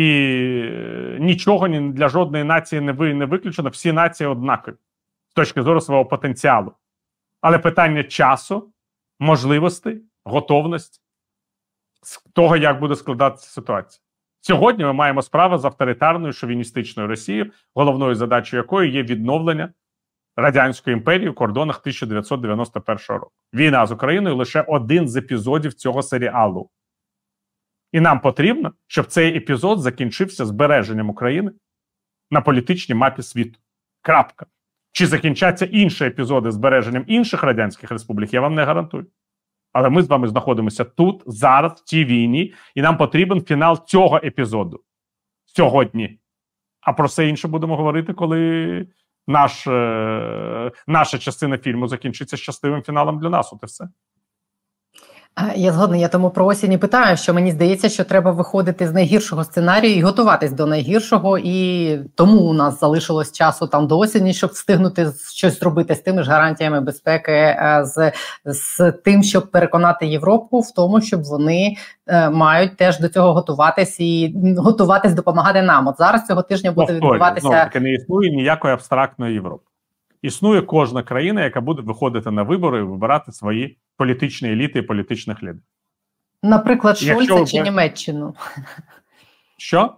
нічого 1.19 1.67
для 1.67 2.09
жодної 2.09 2.43
нації 2.43 2.81
не 2.81 2.93
не 3.13 3.25
виключено. 3.25 3.69
Всі 3.69 3.91
нації 3.91 4.27
однакові 4.27 4.75
з 5.29 5.33
точки 5.33 5.61
зору 5.61 5.81
свого 5.81 6.05
потенціалу. 6.05 6.73
Але 7.41 7.59
питання 7.59 8.03
часу, 8.03 8.73
можливостей, 9.19 10.01
готовності 10.23 10.99
того, 12.33 12.57
як 12.57 12.79
буде 12.79 12.95
складатися 12.95 13.49
ситуація. 13.49 14.01
Сьогодні 14.41 14.85
ми 14.85 14.93
маємо 14.93 15.21
справу 15.21 15.57
з 15.57 15.65
авторитарною 15.65 16.33
шовіністичною 16.33 17.09
Росією, 17.09 17.51
головною 17.75 18.15
задачою 18.15 18.63
якої 18.63 18.91
є 18.91 19.03
відновлення 19.03 19.73
Радянської 20.35 20.93
імперії 20.93 21.29
в 21.29 21.35
кордонах 21.35 21.79
1991 21.79 22.97
року. 23.07 23.31
Війна 23.53 23.85
з 23.85 23.91
Україною 23.91 24.35
лише 24.35 24.61
один 24.61 25.07
з 25.07 25.15
епізодів 25.15 25.73
цього 25.73 26.03
серіалу. 26.03 26.69
І 27.93 27.99
нам 27.99 28.19
потрібно, 28.19 28.71
щоб 28.87 29.05
цей 29.05 29.37
епізод 29.37 29.79
закінчився 29.79 30.45
збереженням 30.45 31.09
України 31.09 31.51
на 32.31 32.41
політичній 32.41 32.95
мапі 32.95 33.21
світу. 33.21 33.59
Крапка. 34.01 34.45
Чи 34.91 35.07
закінчаться 35.07 35.65
інші 35.65 36.05
епізоди 36.05 36.51
збереженням 36.51 37.03
інших 37.07 37.43
радянських 37.43 37.91
республік, 37.91 38.33
я 38.33 38.41
вам 38.41 38.55
не 38.55 38.63
гарантую. 38.63 39.05
Але 39.73 39.89
ми 39.89 40.03
з 40.03 40.07
вами 40.07 40.27
знаходимося 40.27 40.83
тут, 40.83 41.23
зараз, 41.25 41.71
в 41.71 41.83
цій 41.83 42.05
війні, 42.05 42.53
і 42.75 42.81
нам 42.81 42.97
потрібен 42.97 43.41
фінал 43.41 43.85
цього 43.85 44.17
епізоду 44.23 44.83
сьогодні. 45.45 46.19
А 46.81 46.93
про 46.93 47.05
все 47.07 47.27
інше 47.27 47.47
будемо 47.47 47.77
говорити, 47.77 48.13
коли 48.13 48.87
наш, 49.27 49.67
е, 49.67 50.71
наша 50.87 51.17
частина 51.17 51.57
фільму 51.57 51.87
закінчиться 51.87 52.37
щасливим 52.37 52.81
фіналом 52.81 53.19
для 53.19 53.29
нас. 53.29 53.53
От 53.53 53.59
і 53.63 53.65
все. 53.65 53.89
Я 55.55 55.71
згодна, 55.71 55.97
я 55.97 56.07
тому 56.07 56.29
про 56.29 56.45
осінь 56.45 56.71
і 56.71 56.77
питаю, 56.77 57.17
що 57.17 57.33
мені 57.33 57.51
здається, 57.51 57.89
що 57.89 58.03
треба 58.03 58.31
виходити 58.31 58.87
з 58.87 58.93
найгіршого 58.93 59.43
сценарію 59.43 59.95
і 59.95 60.01
готуватись 60.01 60.51
до 60.51 60.65
найгіршого, 60.65 61.37
і 61.37 61.97
тому 62.15 62.41
у 62.41 62.53
нас 62.53 62.79
залишилось 62.79 63.31
часу 63.31 63.67
там 63.67 63.87
до 63.87 63.99
осені, 63.99 64.33
щоб 64.33 64.49
встигнути 64.49 65.11
щось 65.33 65.59
зробити 65.59 65.95
з 65.95 65.99
тими 65.99 66.23
ж 66.23 66.31
гарантіями 66.31 66.81
безпеки, 66.81 67.31
е, 67.31 67.81
з 67.83 68.11
з 68.45 68.91
тим, 68.91 69.23
щоб 69.23 69.51
переконати 69.51 70.07
Європу 70.07 70.59
в 70.59 70.71
тому, 70.71 71.01
щоб 71.01 71.23
вони 71.23 71.75
е, 72.07 72.29
мають 72.29 72.77
теж 72.77 72.99
до 72.99 73.09
цього 73.09 73.33
готуватись 73.33 73.99
і 73.99 74.35
готуватись 74.57 75.13
допомагати 75.13 75.61
нам. 75.61 75.87
От 75.87 75.97
зараз 75.97 76.27
цього 76.27 76.41
тижня 76.41 76.71
буде 76.71 76.87
Повторю, 76.87 77.11
відбуватися 77.11 77.47
знову 77.47 77.57
таки 77.57 77.79
не 77.79 77.93
існує 77.93 78.31
ніякої 78.31 78.73
абстрактної 78.73 79.33
Європи. 79.33 79.63
Існує 80.21 80.61
кожна 80.61 81.03
країна, 81.03 81.43
яка 81.43 81.61
буде 81.61 81.81
виходити 81.81 82.31
на 82.31 82.43
вибори 82.43 82.79
і 82.79 82.83
вибирати 82.83 83.31
свої 83.31 83.77
політичні 83.97 84.51
еліти 84.51 84.79
і 84.79 84.81
політичних 84.81 85.43
лідерів. 85.43 85.61
Наприклад, 86.43 86.97
Шольца 86.97 87.33
Якщо... 87.33 87.45
чи 87.45 87.63
Німеччину. 87.63 88.35
Що? 89.57 89.95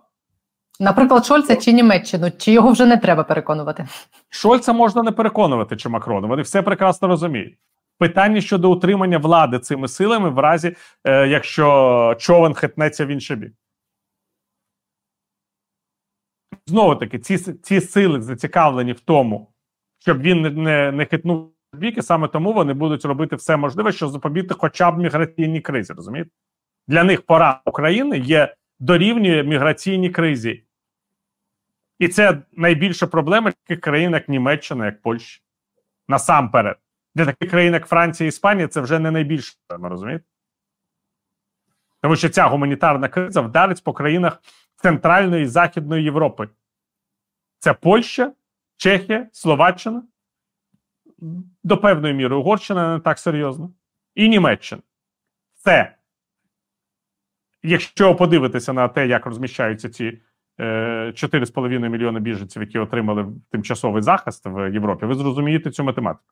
Наприклад, 0.80 1.26
Шольца 1.26 1.56
чи 1.56 1.72
Німеччину, 1.72 2.32
чи 2.38 2.52
його 2.52 2.72
вже 2.72 2.86
не 2.86 2.98
треба 2.98 3.24
переконувати? 3.24 3.88
Шольца 4.30 4.74
можна 4.74 5.04
не 5.04 5.12
переконувати 5.12 5.78
чи 5.78 5.90
Макрона. 5.90 6.28
Вони 6.28 6.42
все 6.42 6.62
прекрасно 6.62 7.08
розуміють. 7.08 7.58
Питання 7.98 8.42
щодо 8.42 8.72
утримання 8.72 9.18
влади 9.18 9.60
цими 9.60 9.88
силами, 9.88 10.30
в 10.30 10.40
разі, 10.40 10.76
е, 11.04 11.28
якщо 11.28 12.16
човен 12.20 12.54
хитнеться 12.54 13.06
в 13.06 13.08
інший 13.08 13.38
бік. 13.38 13.54
Знову 16.68 16.96
таки, 16.96 17.20
ці 17.20 17.38
ці 17.38 17.82
сили 17.82 18.22
зацікавлені 18.22 18.94
в 18.94 19.00
тому, 19.00 19.54
щоб 20.00 20.22
він 20.22 20.42
не 20.64 20.92
не 20.92 21.06
хитнув 21.06 21.55
бік, 21.78 21.98
і 21.98 22.02
саме 22.02 22.28
тому 22.28 22.54
вони 22.54 22.74
будуть 22.74 23.06
робити 23.06 23.36
все 23.36 23.58
можливе, 23.58 23.92
щоб 23.92 24.10
запобігти 24.10 24.56
хоча 24.58 24.92
б 24.92 24.98
міграційній 24.98 25.62
кризі. 25.62 25.94
Розумієте? 25.94 26.30
Для 26.88 27.04
них 27.04 27.22
пора 27.22 27.62
України 27.66 28.18
є 28.20 28.56
дорівнює 28.80 29.44
міграційній 29.44 30.10
кризі. 30.10 30.64
І 32.00 32.08
це 32.08 32.42
найбільша 32.52 33.08
проблема 33.08 33.52
таких 33.52 33.82
країн, 33.82 34.12
як 34.12 34.30
Німеччина, 34.30 34.86
як 34.86 35.02
Польща. 35.02 35.42
Насамперед. 36.08 36.78
Для 37.16 37.26
таких 37.26 37.50
країн, 37.50 37.74
як 37.74 37.88
Франція 37.88 38.26
і 38.26 38.30
Іспанія, 38.30 38.68
це 38.68 38.82
вже 38.82 39.00
не 39.00 39.12
найбільша 39.12 39.56
проблема, 39.68 39.90
розумієте? 39.90 40.26
Тому 42.02 42.16
що 42.16 42.30
ця 42.30 42.48
гуманітарна 42.48 43.10
криза 43.10 43.42
вдарить 43.42 43.84
по 43.84 43.94
країнах 43.94 44.42
Центральної 44.76 45.44
і 45.44 45.48
Західної 45.48 46.04
Європи. 46.04 46.50
Це 47.60 47.74
Польща, 47.74 48.34
Чехія, 48.78 49.30
Словаччина, 49.32 50.04
до 51.64 51.78
певної 51.78 52.14
міри 52.14 52.36
Угорщина 52.36 52.94
не 52.94 53.00
так 53.00 53.20
серйозно, 53.20 53.72
і 54.16 54.30
Німеччина. 54.30 54.82
Це, 55.64 55.96
якщо 57.64 58.16
подивитися 58.16 58.74
на 58.74 58.88
те, 58.88 59.08
як 59.08 59.26
розміщаються 59.26 59.90
ці 59.90 60.22
е, 60.60 60.66
4,5 61.16 61.90
мільйони 61.90 62.20
біженців, 62.20 62.62
які 62.62 62.80
отримали 62.80 63.26
тимчасовий 63.52 64.02
захист 64.02 64.46
в 64.46 64.74
Європі, 64.74 65.06
ви 65.06 65.16
зрозумієте 65.16 65.72
цю 65.72 65.84
математику. 65.84 66.24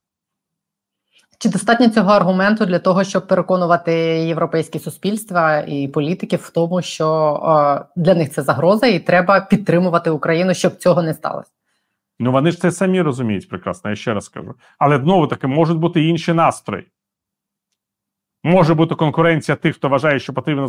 Чи 1.40 1.50
достатньо 1.50 1.90
цього 1.90 2.12
аргументу 2.12 2.66
для 2.66 2.80
того, 2.80 3.04
щоб 3.04 3.28
переконувати 3.28 3.94
європейські 4.28 4.80
суспільства 4.80 5.60
і 5.68 5.88
політиків 5.88 6.40
в 6.40 6.50
тому, 6.50 6.82
що 6.82 7.40
е, 7.44 7.86
для 7.96 8.16
них 8.16 8.30
це 8.30 8.42
загроза, 8.42 8.88
і 8.88 9.00
треба 9.00 9.42
підтримувати 9.42 10.10
Україну, 10.10 10.54
щоб 10.54 10.76
цього 10.76 11.04
не 11.04 11.14
сталося? 11.14 11.52
Ну 12.24 12.32
вони 12.32 12.52
ж 12.52 12.60
це 12.60 12.72
самі 12.72 13.02
розуміють 13.02 13.50
прекрасно, 13.50 13.90
я 13.90 13.96
ще 13.96 14.14
раз 14.14 14.26
скажу. 14.26 14.56
Але 14.78 14.98
знову 14.98 15.28
таки 15.28 15.48
можуть 15.48 15.78
бути 15.78 16.04
інші 16.04 16.34
настрої. 16.34 16.88
Може 18.44 18.74
бути 18.74 18.96
конкуренція 18.96 19.56
тих, 19.56 19.76
хто 19.76 19.90
вважає, 19.90 20.20
що 20.20 20.34
потрібно 20.34 20.68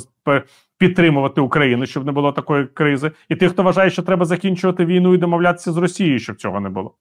підтримувати 0.79 1.41
Україну, 1.41 1.87
щоб 1.87 2.07
не 2.07 2.13
було 2.13 2.33
такої 2.33 2.67
кризи, 2.67 3.13
і 3.29 3.37
тих, 3.37 3.53
хто 3.53 3.63
вважає, 3.63 3.91
що 3.91 4.03
треба 4.03 4.25
закінчувати 4.25 4.85
війну 4.85 5.15
і 5.15 5.19
домовлятися 5.19 5.73
з 5.73 5.77
Росією, 5.77 6.19
щоб 6.19 6.37
цього 6.37 6.61
не 6.61 6.69
було. 6.69 6.95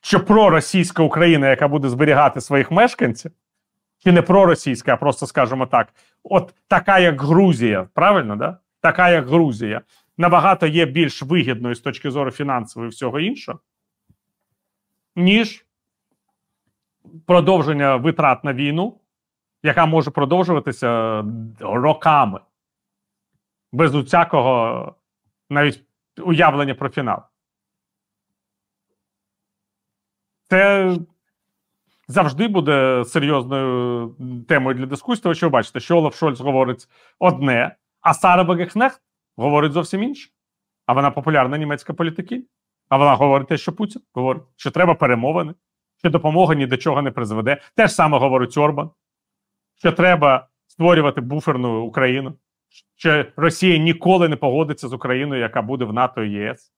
Що 0.00 0.24
проросійська 0.24 1.02
Україна, 1.02 1.48
яка 1.50 1.68
буде 1.68 1.88
зберігати 1.88 2.40
своїх 2.40 2.70
мешканців, 2.70 3.32
чи 4.04 4.12
не 4.12 4.22
проросійська, 4.22 4.94
а 4.94 4.96
просто 4.96 5.26
скажімо 5.26 5.66
так, 5.66 5.88
от 6.22 6.54
така, 6.68 6.98
як 6.98 7.22
Грузія, 7.22 7.88
правильно, 7.94 8.36
да? 8.36 8.58
Така, 8.80 9.10
як 9.10 9.28
Грузія, 9.28 9.82
набагато 10.18 10.66
є 10.66 10.86
більш 10.86 11.22
вигідною 11.22 11.74
з 11.74 11.80
точки 11.80 12.10
зору 12.10 12.30
фінансової 12.30 12.88
і 12.88 12.90
всього 12.90 13.20
іншого, 13.20 13.60
ніж 15.16 15.66
продовження 17.26 17.96
витрат 17.96 18.44
на 18.44 18.54
війну, 18.54 19.00
яка 19.62 19.86
може 19.86 20.10
продовжуватися 20.10 21.24
роками, 21.60 22.40
без 23.72 23.94
усякого 23.94 24.94
навіть 25.50 25.84
уявлення 26.18 26.74
про 26.74 26.88
фінал. 26.88 27.22
Це 30.48 30.96
завжди 32.08 32.48
буде 32.48 33.04
серйозною 33.04 34.16
темою 34.48 34.78
для 34.78 34.86
дискусії, 34.86 35.22
тому 35.22 35.34
що 35.34 35.46
ви 35.46 35.50
бачите, 35.50 35.80
що 35.80 35.96
Олаф 35.98 36.16
Шольц 36.16 36.40
говорить 36.40 36.88
одне, 37.18 37.76
а 38.00 38.14
Сара 38.14 38.44
Багехнехт 38.44 39.02
говорить 39.42 39.72
зовсім 39.72 40.02
інше. 40.02 40.30
А 40.86 40.92
вона 40.92 41.10
популярна 41.10 41.58
німецька 41.58 41.94
політики. 41.94 42.44
А 42.88 42.96
вона 42.96 43.14
говорить 43.14 43.48
те, 43.48 43.56
що 43.56 43.72
Путін 43.72 44.02
говорить, 44.14 44.42
що 44.56 44.70
треба 44.70 44.94
перемовини, 44.94 45.54
що 45.98 46.10
допомога 46.10 46.54
ні 46.54 46.66
до 46.66 46.76
чого 46.76 47.02
не 47.02 47.10
призведе. 47.10 47.60
Те 47.74 47.86
ж 47.86 47.94
саме 47.94 48.18
говорить 48.18 48.58
Орбан, 48.58 48.90
що 49.78 49.92
треба 49.92 50.48
створювати 50.66 51.20
буферну 51.20 51.82
Україну, 51.82 52.34
що 52.96 53.26
Росія 53.36 53.78
ніколи 53.78 54.28
не 54.28 54.36
погодиться 54.36 54.88
з 54.88 54.92
Україною, 54.92 55.40
яка 55.40 55.62
буде 55.62 55.84
в 55.84 55.92
НАТО 55.92 56.24
і 56.24 56.30
ЄС. 56.30 56.72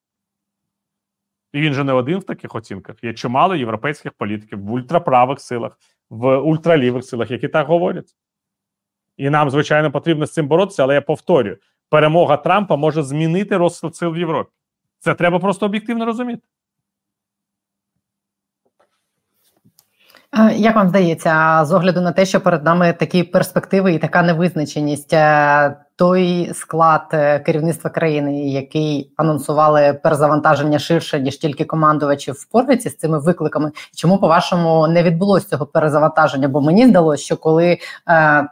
І 1.53 1.61
він 1.61 1.75
же 1.75 1.85
не 1.85 1.93
один 1.93 2.19
в 2.19 2.25
таких 2.25 2.55
оцінках. 2.55 3.05
Є 3.05 3.15
чимало 3.15 3.55
європейських 3.55 4.13
політиків 4.13 4.61
в 4.61 4.73
ультраправих 4.73 5.41
силах, 5.41 5.79
в 6.11 6.39
ультралівих 6.39 7.05
силах, 7.05 7.31
які 7.31 7.49
так 7.49 7.67
говорять. 7.67 8.17
І 9.17 9.31
нам, 9.31 9.51
звичайно, 9.51 9.91
потрібно 9.91 10.27
з 10.27 10.33
цим 10.33 10.49
боротися, 10.49 10.83
але 10.83 10.95
я 10.95 11.01
повторюю: 11.01 11.59
перемога 11.91 12.37
Трампа 12.37 12.77
може 12.77 13.03
змінити 13.03 13.57
розклад 13.57 13.97
сил 13.97 14.11
в 14.11 14.19
Європі. 14.19 14.51
Це 14.99 15.15
треба 15.15 15.39
просто 15.39 15.67
об'єктивно 15.67 16.07
розуміти. 16.07 16.43
Як 20.57 20.77
вам 20.77 20.89
здається, 20.89 21.65
з 21.65 21.73
огляду 21.73 22.01
на 22.01 22.13
те, 22.13 22.27
що 22.27 22.41
перед 22.41 22.65
нами 22.65 22.93
такі 22.93 23.23
перспективи 23.23 23.95
і 23.95 23.99
така 23.99 24.23
невизначеність, 24.23 25.13
е, 25.13 25.77
той 25.97 26.51
склад 26.55 27.03
е, 27.13 27.39
керівництва 27.39 27.91
країни, 27.91 28.49
який 28.49 29.13
анонсували 29.17 30.01
перезавантаження 30.03 30.79
ширше 30.79 31.21
ніж 31.21 31.37
тільки 31.37 31.65
командувачі 31.65 32.33
впорається 32.33 32.91
з 32.91 32.97
цими 32.97 33.19
викликами, 33.19 33.73
чому 33.97 34.19
по 34.19 34.29
вашому 34.29 34.89
не 34.89 35.03
відбулося 35.03 35.49
цього 35.49 35.67
перезавантаження? 35.67 36.49
Бо 36.49 36.61
мені 36.61 36.87
здалося, 36.87 37.25
що 37.25 37.37
коли 37.37 37.67
е, 37.67 37.79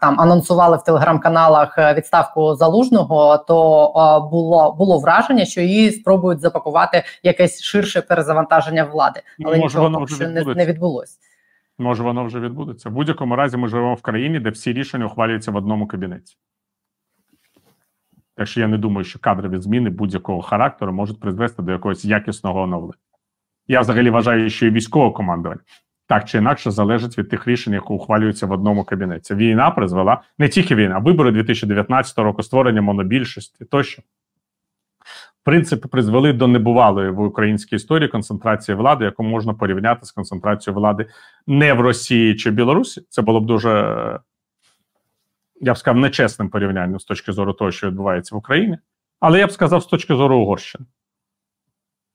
там 0.00 0.20
анонсували 0.20 0.76
в 0.76 0.82
телеграм-каналах 0.82 1.78
відставку 1.96 2.54
залужного, 2.54 3.38
то 3.48 4.28
було 4.30 4.74
було 4.78 4.98
враження, 4.98 5.44
що 5.44 5.60
її 5.60 5.90
спробують 5.92 6.40
запакувати 6.40 7.02
якесь 7.22 7.62
ширше 7.62 8.02
перезавантаження 8.02 8.84
влади, 8.84 9.20
але 9.44 9.56
Може, 9.56 9.78
нічого 9.78 10.06
не, 10.20 10.54
не 10.54 10.66
відбулося. 10.66 11.18
Може, 11.78 12.02
воно 12.02 12.24
вже 12.24 12.40
відбудеться. 12.40 12.88
В 12.88 12.92
будь-якому 12.92 13.36
разі 13.36 13.56
ми 13.56 13.68
живемо 13.68 13.94
в 13.94 14.02
країні, 14.02 14.40
де 14.40 14.50
всі 14.50 14.72
рішення 14.72 15.06
ухвалюються 15.06 15.50
в 15.50 15.56
одному 15.56 15.86
кабінеті. 15.86 16.36
Так 18.36 18.46
що 18.46 18.60
я 18.60 18.68
не 18.68 18.78
думаю, 18.78 19.04
що 19.04 19.18
кадрові 19.18 19.58
зміни 19.58 19.90
будь-якого 19.90 20.42
характеру 20.42 20.92
можуть 20.92 21.20
призвести 21.20 21.62
до 21.62 21.72
якогось 21.72 22.04
якісного 22.04 22.60
оновлення. 22.60 23.02
Я 23.68 23.80
взагалі 23.80 24.10
вважаю, 24.10 24.50
що 24.50 24.66
і 24.66 24.70
військове 24.70 25.10
командування 25.10 25.60
так 26.08 26.24
чи 26.24 26.38
інакше 26.38 26.70
залежить 26.70 27.18
від 27.18 27.28
тих 27.28 27.46
рішень, 27.48 27.72
які 27.72 27.86
ухвалюються 27.88 28.46
в 28.46 28.52
одному 28.52 28.84
кабінеті. 28.84 29.34
Війна 29.34 29.70
призвела 29.70 30.22
не 30.38 30.48
тільки 30.48 30.74
війна, 30.74 30.94
а 30.94 30.98
вибори 30.98 31.32
2019 31.32 32.18
року, 32.18 32.42
створення 32.42 32.82
монобільшості 32.82 33.64
тощо 33.64 34.02
принципи 35.48 35.88
призвели 35.88 36.32
до 36.32 36.48
небувалої 36.48 37.10
в 37.10 37.20
українській 37.20 37.76
історії 37.76 38.08
концентрації 38.08 38.76
влади, 38.76 39.04
яку 39.04 39.22
можна 39.22 39.54
порівняти 39.54 40.06
з 40.06 40.12
концентрацією 40.12 40.78
влади 40.78 41.06
не 41.46 41.72
в 41.72 41.80
Росії 41.80 42.36
чи 42.36 42.50
Білорусі. 42.50 43.02
Це 43.08 43.22
було 43.22 43.40
б 43.40 43.46
дуже, 43.46 43.70
я 45.60 45.72
б 45.72 45.78
сказав, 45.78 46.00
нечесним 46.00 46.48
порівнянням 46.48 47.00
з 47.00 47.04
точки 47.04 47.32
зору 47.32 47.52
того, 47.52 47.70
що 47.70 47.86
відбувається 47.86 48.34
в 48.34 48.38
Україні, 48.38 48.78
але 49.20 49.38
я 49.38 49.46
б 49.46 49.50
сказав, 49.50 49.82
з 49.82 49.86
точки 49.86 50.14
зору 50.14 50.38
Угорщини. 50.38 50.84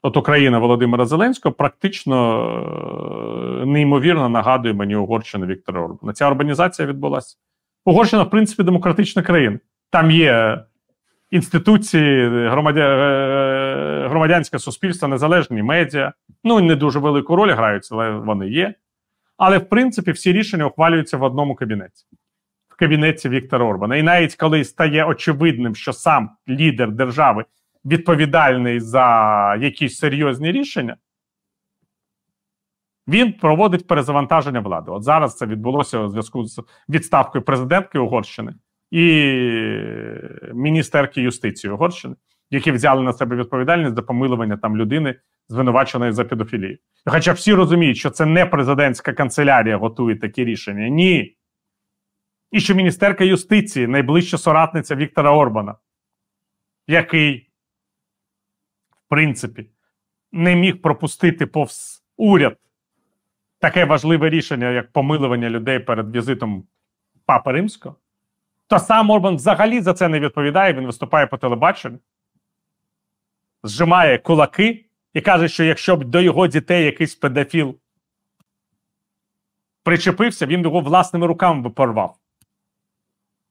От 0.01 0.17
Україна 0.17 0.59
Володимира 0.59 1.05
Зеленського 1.05 1.55
практично 1.55 2.45
е, 3.61 3.65
неймовірно 3.65 4.29
нагадує 4.29 4.73
мені 4.73 4.95
Угорщину 4.95 5.45
Віктора 5.45 5.81
Орбана. 5.81 6.13
Ця 6.13 6.27
урбанізація 6.27 6.87
відбулася. 6.87 7.37
Угорщина, 7.85 8.23
в 8.23 8.29
принципі, 8.29 8.63
демократична 8.63 9.21
країна. 9.21 9.59
Там 9.89 10.11
є 10.11 10.63
інституції, 11.33 12.29
громадя... 12.49 12.81
Е, 12.81 14.07
громадянське 14.07 14.59
суспільство, 14.59 15.07
незалежні 15.07 15.63
медіа. 15.63 16.13
Ну 16.43 16.59
не 16.59 16.75
дуже 16.75 16.99
велику 16.99 17.35
роль 17.35 17.51
грають, 17.51 17.87
але 17.91 18.11
вони 18.11 18.49
є. 18.49 18.73
Але 19.37 19.57
в 19.57 19.69
принципі 19.69 20.11
всі 20.11 20.33
рішення 20.33 20.65
ухвалюються 20.65 21.17
в 21.17 21.23
одному 21.23 21.55
кабінеті. 21.55 22.05
В 22.69 22.75
кабінеті 22.75 23.29
Віктора 23.29 23.65
Орбана. 23.65 23.95
І 23.95 24.03
навіть 24.03 24.35
коли 24.35 24.63
стає 24.63 25.05
очевидним, 25.05 25.75
що 25.75 25.93
сам 25.93 26.29
лідер 26.49 26.91
держави 26.91 27.45
відповідальний 27.85 28.79
за 28.79 29.55
якісь 29.61 29.97
серйозні 29.97 30.51
рішення, 30.51 30.97
він 33.07 33.33
проводить 33.33 33.87
перезавантаження 33.87 34.59
влади. 34.59 34.91
От 34.91 35.03
зараз 35.03 35.37
це 35.37 35.45
відбулося 35.45 35.99
у 35.99 36.09
зв'язку 36.09 36.45
з 36.45 36.63
відставкою 36.89 37.43
президентки 37.43 37.99
Угорщини 37.99 38.53
і 38.93 39.03
міністерки 40.53 41.21
юстиції 41.21 41.73
Угорщини, 41.73 42.15
які 42.49 42.71
взяли 42.71 43.03
на 43.03 43.13
себе 43.13 43.35
відповідальність 43.35 43.95
за 43.95 44.01
помилування 44.01 44.57
там 44.57 44.77
людини, 44.77 45.15
звинуваченої 45.49 46.11
за 46.11 46.25
педофілію. 46.25 46.77
Хоча 47.05 47.33
всі 47.33 47.53
розуміють, 47.53 47.97
що 47.97 48.09
це 48.09 48.25
не 48.25 48.45
президентська 48.45 49.13
канцелярія 49.13 49.77
готує 49.77 50.15
такі 50.15 50.45
рішення. 50.45 50.87
Ні. 50.87 51.37
І 52.51 52.59
що 52.59 52.75
міністерка 52.75 53.23
юстиції, 53.23 53.87
найближча 53.87 54.37
соратниця 54.37 54.95
Віктора 54.95 55.31
Орбана, 55.31 55.75
який, 56.87 57.49
в 58.91 59.09
принципі, 59.09 59.69
не 60.31 60.55
міг 60.55 60.81
пропустити 60.81 61.45
повз 61.45 62.03
уряд 62.17 62.57
таке 63.59 63.85
важливе 63.85 64.29
рішення, 64.29 64.71
як 64.71 64.91
помилування 64.91 65.49
людей 65.49 65.79
перед 65.79 66.15
візитом 66.15 66.67
Папи 67.25 67.51
Римського, 67.51 67.95
то 68.67 68.79
сам 68.79 69.09
Орбан 69.09 69.35
взагалі 69.35 69.81
за 69.81 69.93
це 69.93 70.07
не 70.07 70.19
відповідає. 70.19 70.73
Він 70.73 70.85
виступає 70.85 71.27
по 71.27 71.37
телебаченню, 71.37 71.99
зжимає 73.63 74.17
кулаки 74.17 74.85
і 75.13 75.21
каже, 75.21 75.47
що 75.47 75.63
якщо 75.63 75.95
б 75.95 76.03
до 76.03 76.21
його 76.21 76.47
дітей 76.47 76.85
якийсь 76.85 77.15
педофіл 77.15 77.77
причепився, 79.83 80.45
він 80.45 80.61
його 80.61 80.79
власними 80.79 81.27
руками 81.27 81.61
би 81.61 81.69
порвав 81.69 82.17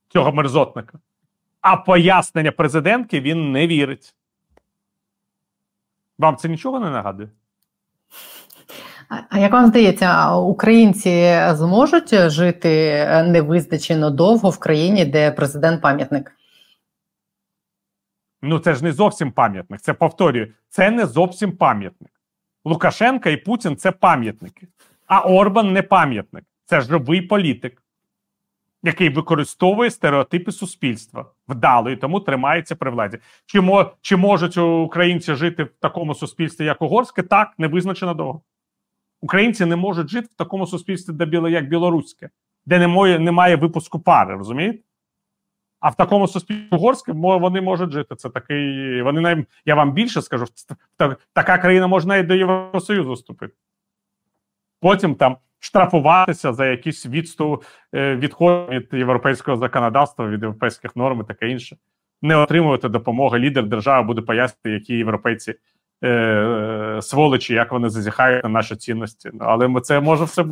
цього 0.07 0.31
мерзотника. 0.31 0.99
А 1.61 1.77
пояснення 1.77 2.51
президентки 2.51 3.21
він 3.21 3.51
не 3.51 3.67
вірить. 3.67 4.15
Вам 6.17 6.37
це 6.37 6.49
нічого 6.49 6.79
не 6.79 6.89
нагадує? 6.89 7.29
А 9.29 9.39
як 9.39 9.53
вам 9.53 9.67
здається, 9.67 10.35
українці 10.35 11.39
зможуть 11.51 12.29
жити 12.29 13.05
невизначено 13.27 14.09
довго 14.09 14.49
в 14.49 14.59
країні, 14.59 15.05
де 15.05 15.31
президент 15.31 15.81
пам'ятник? 15.81 16.31
Ну 18.41 18.59
це 18.59 18.73
ж 18.73 18.83
не 18.83 18.91
зовсім 18.91 19.31
пам'ятник. 19.31 19.81
Це 19.81 19.93
повторюю, 19.93 20.53
це 20.69 20.91
не 20.91 21.05
зовсім 21.05 21.51
пам'ятник. 21.51 22.11
Лукашенка 22.65 23.29
і 23.29 23.37
Путін 23.37 23.77
це 23.77 23.91
пам'ятники. 23.91 24.67
А 25.07 25.19
Орбан 25.19 25.73
не 25.73 25.81
пам'ятник. 25.81 26.43
Це 26.65 26.81
живий 26.81 27.21
політик, 27.21 27.83
який 28.83 29.09
використовує 29.09 29.91
стереотипи 29.91 30.51
суспільства 30.51 31.25
вдало 31.47 31.89
і 31.89 31.95
тому 31.95 32.19
тримається 32.19 32.75
при 32.75 32.91
владі. 32.91 33.17
Чи, 33.45 33.63
чи 34.01 34.15
можуть 34.15 34.57
українці 34.57 35.35
жити 35.35 35.63
в 35.63 35.69
такому 35.79 36.15
суспільстві, 36.15 36.65
як 36.65 36.81
угорське? 36.81 37.23
Так, 37.23 37.53
не 37.57 37.67
визначено 37.67 38.13
довго. 38.13 38.41
Українці 39.23 39.65
не 39.65 39.75
можуть 39.75 40.09
жити 40.09 40.27
в 40.33 40.37
такому 40.37 40.67
суспільстві, 40.67 41.13
де 41.13 41.49
як 41.49 41.69
білоруське, 41.69 42.29
де 42.65 42.79
немає, 42.79 43.19
немає 43.19 43.55
випуску 43.55 43.99
пари, 43.99 44.35
розумієте? 44.35 44.79
А 45.79 45.89
в 45.89 45.95
такому 45.95 46.27
суспільстві 46.27 46.77
угорському 46.77 47.39
вони 47.39 47.61
можуть 47.61 47.91
жити. 47.91 48.15
Це 48.15 48.29
такий. 48.29 49.01
Вони 49.01 49.21
нам 49.21 49.45
я 49.65 49.75
вам 49.75 49.91
більше 49.91 50.21
скажу, 50.21 50.45
така 51.33 51.57
країна 51.57 51.87
можна 51.87 52.17
і 52.17 52.23
до 52.23 52.35
Євросоюзу 52.35 53.13
вступити. 53.13 53.53
Потім 54.79 55.15
там 55.15 55.37
штрафуватися 55.59 56.53
за 56.53 56.65
якісь 56.65 57.05
відступ 57.05 57.63
е, 57.95 58.15
відход 58.15 58.69
від 58.69 58.87
європейського 58.93 59.57
законодавства, 59.57 60.27
від 60.27 60.41
європейських 60.41 60.95
норм 60.95 61.21
і 61.21 61.23
таке 61.23 61.49
інше. 61.49 61.77
Не 62.21 62.35
отримувати 62.35 62.89
допомоги. 62.89 63.39
Лідер 63.39 63.67
держави 63.67 64.07
буде 64.07 64.21
пояснити, 64.21 64.71
які 64.71 64.93
європейці 64.93 65.55
е, 66.03 66.99
сволочі, 67.01 67.53
як 67.53 67.71
вони 67.71 67.89
зазіхають 67.89 68.43
на 68.43 68.49
наші 68.49 68.75
цінності. 68.75 69.31
Але 69.39 69.67
ми 69.67 69.81
це 69.81 69.99
може 69.99 70.23
все 70.23 70.45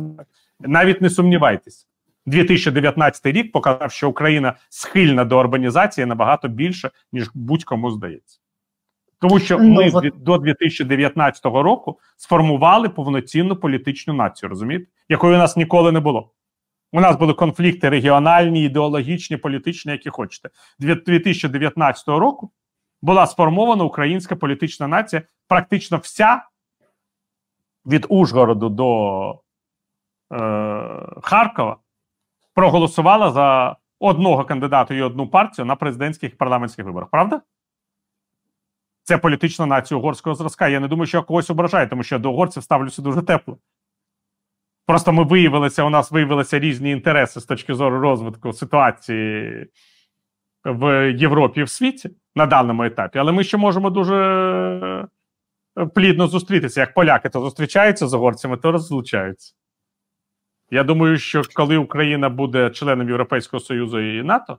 навіть 0.60 1.00
не 1.00 1.10
сумнівайтесь. 1.10 1.86
2019 2.26 3.26
рік 3.26 3.52
показав, 3.52 3.92
що 3.92 4.08
Україна 4.08 4.54
схильна 4.68 5.24
до 5.24 5.40
урбанізації 5.40 6.06
набагато 6.06 6.48
більше, 6.48 6.90
ніж 7.12 7.30
будь-кому 7.34 7.90
здається. 7.90 8.38
Тому 9.20 9.38
що 9.38 9.58
ну, 9.58 9.68
ми 9.68 9.90
от... 9.94 10.12
до 10.16 10.38
2019 10.38 11.44
року 11.44 11.98
сформували 12.16 12.88
повноцінну 12.88 13.56
політичну 13.56 14.14
націю, 14.14 14.50
розумієте, 14.50 14.86
якої 15.08 15.34
у 15.34 15.38
нас 15.38 15.56
ніколи 15.56 15.92
не 15.92 16.00
було. 16.00 16.30
У 16.92 17.00
нас 17.00 17.16
були 17.16 17.34
конфлікти 17.34 17.88
регіональні, 17.88 18.64
ідеологічні, 18.64 19.36
політичні, 19.36 19.92
які 19.92 20.10
хочете. 20.10 20.48
2019 20.78 22.08
року 22.08 22.50
була 23.02 23.26
сформована 23.26 23.84
українська 23.84 24.36
політична 24.36 24.88
нація, 24.88 25.22
практично 25.48 25.98
вся 25.98 26.42
від 27.86 28.06
Ужгороду 28.08 28.68
до 28.68 29.30
е, 30.32 30.38
Харкова 31.22 31.76
проголосувала 32.54 33.30
за 33.30 33.76
одного 34.00 34.44
кандидата 34.44 34.94
і 34.94 35.02
одну 35.02 35.28
партію 35.28 35.64
на 35.64 35.76
президентських 35.76 36.32
і 36.32 36.36
парламентських 36.36 36.84
виборах. 36.84 37.08
Правда? 37.10 37.40
Це 39.02 39.18
політична 39.18 39.66
нація 39.66 39.98
угорського 39.98 40.34
зразка. 40.34 40.68
Я 40.68 40.80
не 40.80 40.88
думаю, 40.88 41.06
що 41.06 41.18
я 41.18 41.22
когось 41.22 41.50
ображаю, 41.50 41.88
тому 41.88 42.02
що 42.02 42.14
я 42.14 42.18
до 42.18 42.32
угорців 42.32 42.62
ставлюся 42.62 43.02
дуже 43.02 43.22
тепло. 43.22 43.58
Просто 44.86 45.12
ми 45.12 45.24
виявилися, 45.24 45.82
у 45.82 45.90
нас 45.90 46.10
виявилися 46.10 46.58
різні 46.58 46.90
інтереси 46.90 47.40
з 47.40 47.44
точки 47.44 47.74
зору 47.74 48.00
розвитку 48.00 48.52
ситуації 48.52 49.66
в 50.64 51.12
Європі 51.12 51.60
і 51.60 51.64
в 51.64 51.68
світі 51.68 52.10
на 52.34 52.46
даному 52.46 52.84
етапі, 52.84 53.18
але 53.18 53.32
ми 53.32 53.44
ще 53.44 53.56
можемо 53.56 53.90
дуже 53.90 54.16
е, 55.78 55.86
плідно 55.86 56.26
зустрітися. 56.26 56.80
Як 56.80 56.94
поляки 56.94 57.28
то 57.28 57.40
зустрічаються 57.40 58.06
з 58.06 58.14
угорцями, 58.14 58.56
то 58.56 58.72
розлучаються. 58.72 59.54
Я 60.70 60.84
думаю, 60.84 61.18
що 61.18 61.42
коли 61.54 61.76
Україна 61.76 62.28
буде 62.28 62.70
членом 62.70 63.08
Європейського 63.08 63.60
Союзу 63.60 64.00
і 64.00 64.22
НАТО, 64.22 64.58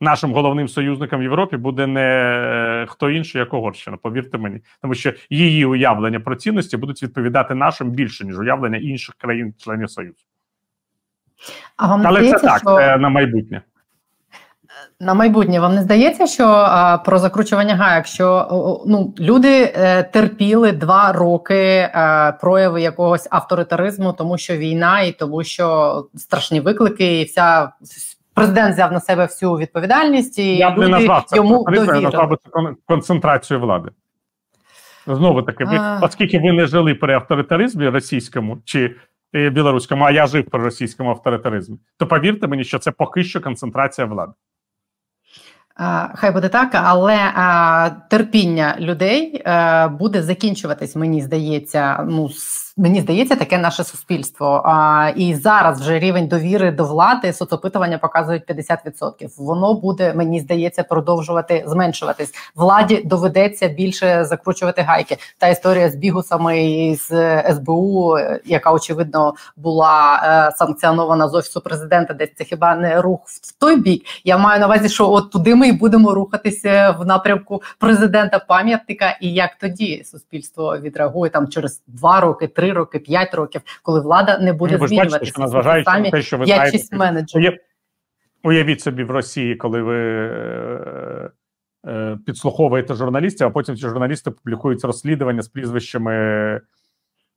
нашим 0.00 0.32
головним 0.32 0.68
союзником 0.68 1.20
в 1.20 1.22
Європі 1.22 1.56
буде 1.56 1.86
не 1.86 2.00
е, 2.00 2.86
хто 2.88 3.10
інший, 3.10 3.38
як 3.38 3.54
Угорщина, 3.54 3.96
повірте 3.96 4.38
мені, 4.38 4.60
тому 4.82 4.94
що 4.94 5.12
її 5.30 5.64
уявлення 5.64 6.20
про 6.20 6.36
цінності 6.36 6.76
будуть 6.76 7.02
відповідати 7.02 7.54
нашим 7.54 7.90
більше, 7.90 8.24
ніж 8.24 8.38
уявлення 8.38 8.78
інших 8.78 9.14
країн-членів 9.14 9.90
Союзу. 9.90 10.24
А 11.76 11.88
вам 11.88 12.06
Але 12.06 12.20
здається, 12.20 12.38
це 12.38 12.46
так, 12.46 12.58
що... 12.58 12.76
це 12.76 12.96
на 12.96 13.08
майбутнє. 13.08 13.62
На 15.00 15.14
майбутнє 15.14 15.60
вам 15.60 15.74
не 15.74 15.82
здається, 15.82 16.26
що 16.26 16.46
а, 16.46 16.98
про 16.98 17.18
закручування 17.18 17.74
гаяк, 17.74 18.06
що 18.06 18.48
ну 18.86 19.14
люди 19.18 19.72
е, 19.76 20.02
терпіли 20.02 20.72
два 20.72 21.12
роки 21.12 21.54
е, 21.54 22.32
прояви 22.40 22.82
якогось 22.82 23.28
авторитаризму, 23.30 24.12
тому 24.12 24.38
що 24.38 24.56
війна, 24.56 25.00
і 25.00 25.12
тому 25.12 25.44
що 25.44 26.06
страшні 26.14 26.60
виклики, 26.60 27.20
і 27.20 27.24
вся 27.24 27.72
президент 28.34 28.74
взяв 28.74 28.92
на 28.92 29.00
себе 29.00 29.22
всю 29.22 29.56
відповідальність 29.56 30.38
і 30.38 30.56
я 30.56 30.70
люди 30.70 30.80
не 30.80 30.88
назвав 30.88 31.24
це 31.26 31.36
йому 31.36 31.64
довірили. 31.64 31.94
Я 31.94 32.00
назвав 32.00 32.38
це 32.44 32.74
концентрацію 32.86 33.60
влади. 33.60 33.90
Знову 35.06 35.42
таки, 35.42 35.64
ви, 35.64 35.80
оскільки 36.02 36.38
ви 36.38 36.52
не 36.52 36.66
жили 36.66 36.94
при 36.94 37.14
авторитаризмі 37.14 37.88
російському 37.88 38.58
чи 38.64 38.96
е, 39.34 39.50
білоруському, 39.50 40.04
а 40.04 40.10
я 40.10 40.26
жив 40.26 40.50
при 40.50 40.64
російському 40.64 41.10
авторитаризмі, 41.10 41.76
то 41.98 42.06
повірте 42.06 42.46
мені, 42.46 42.64
що 42.64 42.78
це 42.78 42.90
поки 42.90 43.24
що 43.24 43.40
концентрація 43.40 44.06
влади. 44.06 44.32
Хай 46.14 46.30
буде 46.32 46.48
так, 46.48 46.70
але 46.72 47.32
терпіння 48.08 48.76
людей 48.78 49.42
е, 49.46 49.88
буде 49.88 50.22
закінчуватись, 50.22 50.96
мені 50.96 51.22
здається, 51.22 52.06
ну 52.08 52.28
Мені 52.80 53.00
здається, 53.00 53.36
таке 53.36 53.58
наше 53.58 53.84
суспільство. 53.84 54.62
А, 54.64 55.10
І 55.16 55.34
зараз 55.34 55.80
вже 55.80 55.98
рівень 55.98 56.26
довіри 56.26 56.70
до 56.70 56.84
влади 56.84 57.32
соцопитування 57.32 57.98
показують 57.98 58.42
50%. 58.46 59.28
Воно 59.38 59.74
буде, 59.74 60.14
мені 60.14 60.40
здається, 60.40 60.82
продовжувати 60.82 61.64
зменшуватись. 61.66 62.32
Владі 62.54 63.02
доведеться 63.04 63.68
більше 63.68 64.24
закручувати 64.24 64.82
гайки. 64.82 65.16
Та 65.38 65.48
історія 65.48 65.90
з 65.90 65.94
бігусами 65.94 66.96
з 67.08 67.42
СБУ, 67.54 68.18
яка 68.44 68.72
очевидно 68.72 69.34
була 69.56 70.20
е, 70.24 70.56
санкціонована 70.56 71.28
з 71.28 71.34
офісу 71.34 71.60
президента, 71.60 72.14
десь 72.14 72.30
це 72.36 72.44
хіба 72.44 72.76
не 72.76 73.00
рух 73.00 73.20
в 73.26 73.58
той 73.60 73.76
бік. 73.76 74.02
Я 74.24 74.38
маю 74.38 74.60
на 74.60 74.66
увазі, 74.66 74.88
що 74.88 75.10
от 75.10 75.30
туди 75.30 75.54
ми 75.54 75.68
і 75.68 75.72
будемо 75.72 76.14
рухатися 76.14 76.96
в 77.00 77.06
напрямку 77.06 77.62
президента 77.78 78.38
пам'ятника. 78.38 79.18
І 79.20 79.32
як 79.32 79.50
тоді 79.60 80.04
суспільство 80.04 80.78
відреагує 80.78 81.30
там 81.30 81.48
через 81.48 81.82
два 81.86 82.20
роки, 82.20 82.46
три 82.46 82.67
роки, 82.72 82.98
5 82.98 83.34
років, 83.34 83.60
коли 83.82 84.00
влада 84.00 84.38
не 84.38 84.52
буде 84.52 84.78
ну, 84.80 84.88
змінюватися. 84.88 85.32
що 85.32 85.42
незважаючи 85.42 85.90
на 85.90 86.10
те, 86.10 86.22
що 86.22 86.38
ви 86.38 86.46
знаєте, 86.46 86.96
менеджерів. 86.96 87.58
Уявіть 88.44 88.80
собі 88.80 89.04
в 89.04 89.10
Росії, 89.10 89.56
коли 89.56 89.82
ви 89.82 89.96
е, 89.96 91.30
е, 91.86 92.18
підслуховуєте 92.26 92.94
журналістів, 92.94 93.46
а 93.46 93.50
потім 93.50 93.76
ці 93.76 93.80
журналісти 93.80 94.30
публікують 94.30 94.84
розслідування 94.84 95.42
з 95.42 95.48
прізвищами 95.48 96.14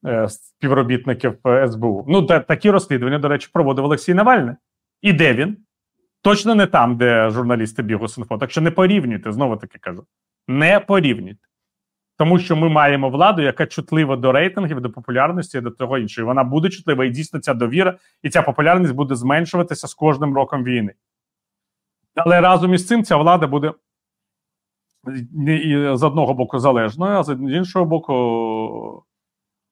е, 0.05 0.29
співробітників 0.29 1.37
СБУ. 1.67 2.05
Ну, 2.07 2.23
та, 2.23 2.39
такі 2.39 2.71
розслідування, 2.71 3.19
до 3.19 3.27
речі, 3.27 3.49
проводив 3.53 3.85
Олексій 3.85 4.13
Навальний. 4.13 4.55
І 5.01 5.13
де 5.13 5.33
він? 5.33 5.57
Точно 6.21 6.55
не 6.55 6.65
там, 6.65 6.97
де 6.97 7.29
журналісти 7.29 7.83
Бігус.Інфо. 7.83 8.37
Так 8.37 8.51
що 8.51 8.61
не 8.61 8.71
порівнюйте, 8.71 9.31
знову 9.31 9.57
таки 9.57 9.79
кажу. 9.79 10.05
Не 10.47 10.79
порівнюйте. 10.79 11.47
Тому 12.21 12.39
що 12.39 12.55
ми 12.55 12.69
маємо 12.69 13.09
владу, 13.09 13.41
яка 13.41 13.65
чутлива 13.65 14.15
до 14.15 14.31
рейтингів, 14.31 14.81
до 14.81 14.89
популярності 14.89 15.57
і 15.57 15.61
до 15.61 15.71
того 15.71 15.97
іншого. 15.97 16.27
Вона 16.27 16.43
буде 16.43 16.69
чутлива, 16.69 17.05
і 17.05 17.09
дійсно 17.09 17.39
ця 17.39 17.53
довіра, 17.53 17.97
і 18.23 18.29
ця 18.29 18.41
популярність 18.41 18.93
буде 18.93 19.15
зменшуватися 19.15 19.87
з 19.87 19.93
кожним 19.93 20.35
роком 20.35 20.63
війни. 20.63 20.93
Але 22.15 22.41
разом 22.41 22.73
із 22.73 22.87
цим 22.87 23.03
ця 23.03 23.17
влада 23.17 23.47
буде 23.47 23.73
з 25.93 26.03
одного 26.03 26.33
боку 26.33 26.59
залежною, 26.59 27.17
а 27.17 27.23
з 27.23 27.29
іншого 27.31 27.85
боку, 27.85 29.03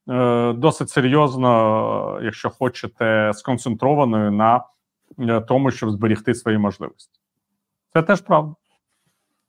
е, 0.10 0.54
досить 0.54 0.89
серйозно, 0.89 2.20
якщо 2.24 2.50
хочете, 2.50 3.32
сконцентрованою 3.34 4.32
на 4.32 4.64
е, 5.20 5.41
тому, 5.41 5.72
щоб 5.72 5.91
зберігти 5.91 6.36
свої 6.36 6.58
можливості. 6.58 7.20
Це 7.93 8.04
теж 8.04 8.22
правда. 8.22 8.56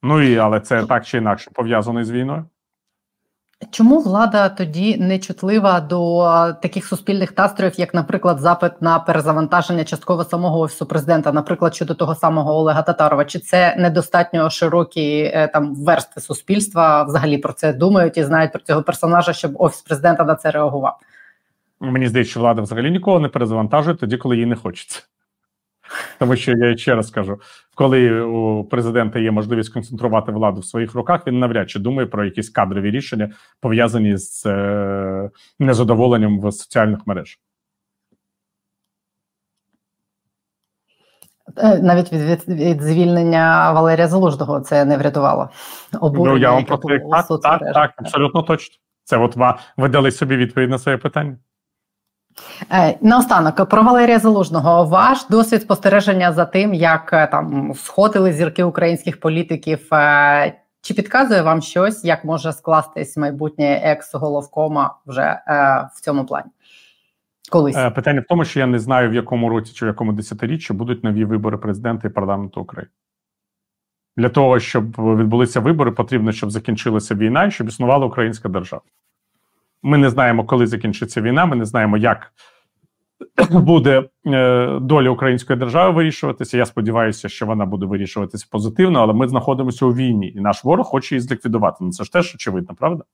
Ну 0.03 0.23
і 0.23 0.37
але 0.37 0.61
це 0.61 0.87
так 0.87 1.07
чи 1.07 1.19
інакше 1.19 1.51
пов'язано 1.55 2.05
з 2.05 2.11
війною. 2.11 2.45
Чому 3.71 4.01
влада 4.01 4.49
тоді 4.49 4.97
не 4.97 5.19
чутлива 5.19 5.81
до 5.81 6.25
таких 6.63 6.87
суспільних 6.87 7.39
настроїв, 7.39 7.81
як, 7.81 7.95
наприклад, 7.95 8.41
запит 8.41 8.73
на 8.83 8.99
перезавантаження 8.99 9.85
частково 9.85 10.25
самого 10.25 10.61
офісу 10.61 10.87
президента, 10.87 11.33
наприклад, 11.33 11.75
щодо 11.75 11.95
того 11.95 12.15
самого 12.15 12.55
Олега 12.55 12.83
Татарова? 12.83 13.25
Чи 13.25 13.39
це 13.39 13.77
недостатньо 13.79 14.51
широкі 14.51 15.33
е, 15.35 15.51
там 15.53 15.75
версти 15.75 16.21
суспільства 16.21 17.03
взагалі 17.03 17.39
про 17.39 17.53
це 17.53 17.73
думають 17.73 18.17
і 18.17 18.25
знають 18.25 18.53
про 18.53 18.63
цього 18.63 18.83
персонажа, 18.83 19.33
щоб 19.33 19.53
офіс 19.55 19.83
президента 19.83 20.25
на 20.25 20.35
це 20.35 20.51
реагував? 20.51 20.99
Мені 21.81 22.09
здається, 22.09 22.31
що 22.31 22.41
влада 22.41 22.63
взагалі 22.63 22.91
нікого 22.91 23.21
не 23.21 23.29
перезавантажує 23.29 23.97
тоді, 23.97 24.17
коли 24.17 24.37
їй 24.37 24.47
не 24.47 24.57
хочеться. 24.57 25.03
Тому 26.19 26.37
що 26.37 26.53
я 26.53 26.77
ще 26.77 26.95
раз 26.95 27.11
кажу: 27.11 27.41
коли 27.75 28.21
у 28.21 28.65
президента 28.65 29.19
є 29.19 29.31
можливість 29.31 29.73
концентрувати 29.73 30.33
владу 30.33 30.61
в 30.61 30.65
своїх 30.65 30.95
руках, 30.95 31.27
він 31.27 31.39
навряд 31.39 31.71
чи 31.71 31.79
думає 31.79 32.07
про 32.07 32.25
якісь 32.25 32.51
кадрові 32.51 32.91
рішення 32.91 33.31
пов'язані 33.61 34.17
з 34.17 34.47
е, 34.47 35.31
незадоволенням 35.59 36.41
в 36.41 36.53
соціальних 36.53 37.07
мережах. 37.07 37.39
Е, 41.57 41.79
навіть 41.79 42.13
від, 42.13 42.21
від, 42.21 42.49
від 42.49 42.83
звільнення 42.83 43.73
Валерія 43.73 44.09
Залужного 44.09 44.61
це 44.61 44.85
не 44.85 44.97
врятувало. 44.97 45.49
Обурення, 46.01 46.35
ну, 46.35 46.39
я 46.39 46.53
вам 46.53 46.65
про 46.65 46.79
так, 46.79 47.27
так, 47.43 47.75
так, 47.75 47.93
абсолютно 47.97 48.43
точно. 48.43 48.77
Це 49.05 49.17
от 49.17 49.37
ви 49.77 49.89
дали 49.89 50.11
собі 50.11 50.37
відповідь 50.37 50.71
на 50.71 50.79
своє 50.79 50.99
питання. 50.99 51.37
Е, 52.73 52.99
наостанок 53.01 53.69
про 53.69 53.83
Валерія 53.83 54.19
Залужного. 54.19 54.85
Ваш 54.85 55.27
досвід 55.31 55.63
спостереження 55.63 56.33
за 56.33 56.45
тим, 56.45 56.75
як 56.75 57.13
е, 57.13 57.27
там 57.27 57.75
сходили 57.75 58.33
зірки 58.33 58.65
українських 58.65 59.21
політиків. 59.21 59.95
Е, 59.95 60.55
чи 60.83 60.95
підказує 60.95 61.43
вам 61.43 61.63
щось, 61.63 62.05
як 62.05 62.25
може 62.25 62.53
скластись 62.53 63.17
майбутнє 63.17 63.81
екс-головкома 63.85 64.95
вже 65.07 65.41
в 65.95 66.01
цьому 66.01 66.25
плані? 66.25 66.51
Колись 67.51 67.77
питання 67.95 68.21
в 68.21 68.25
тому, 68.29 68.45
що 68.45 68.61
я 68.61 68.67
не 68.67 68.79
знаю, 68.79 69.11
в 69.11 69.15
якому 69.15 69.49
році 69.49 69.73
чи 69.75 69.85
в 69.85 69.89
якому 69.89 70.13
десятиріччі 70.13 70.73
будуть 70.73 71.05
нові 71.05 71.25
вибори 71.25 71.57
президента 71.57 72.09
і 72.09 72.11
парламенту 72.11 72.61
України. 72.61 72.91
Для 74.17 74.29
того, 74.29 74.61
щоб 74.61 74.85
відбулися 74.99 75.61
вибори, 75.61 75.91
потрібно, 75.91 76.33
щоб 76.33 76.51
закінчилася 76.51 77.15
війна 77.15 77.45
і 77.45 77.51
щоб 77.51 77.69
існувала 77.69 78.07
українська 78.07 78.49
держава. 78.49 78.83
Ми 79.83 79.99
не 79.99 80.11
знаємо, 80.11 80.45
коли 80.45 80.67
закінчиться 80.67 81.21
війна. 81.21 81.47
Ми 81.47 81.57
не 81.57 81.65
знаємо, 81.65 81.97
як 81.97 82.33
буде 83.51 84.05
е, 84.27 84.79
доля 84.81 85.11
української 85.11 85.59
держави 85.59 85.91
вирішуватися. 85.91 86.59
Я 86.59 86.67
сподіваюся, 86.67 87.29
що 87.29 87.47
вона 87.47 87.67
буде 87.67 87.87
вирішуватися 87.87 88.47
позитивно, 88.51 89.01
але 89.01 89.13
ми 89.13 89.29
знаходимося 89.29 89.87
у 89.87 89.95
війні, 89.95 90.33
і 90.37 90.41
наш 90.41 90.65
ворог 90.65 90.87
хоче 90.87 91.15
її 91.15 91.21
зліквідувати. 91.21 91.77
Ну 91.81 91.91
це 91.91 92.05
ж 92.05 92.13
теж 92.13 92.35
очевидно, 92.35 92.75
правда? 92.75 93.05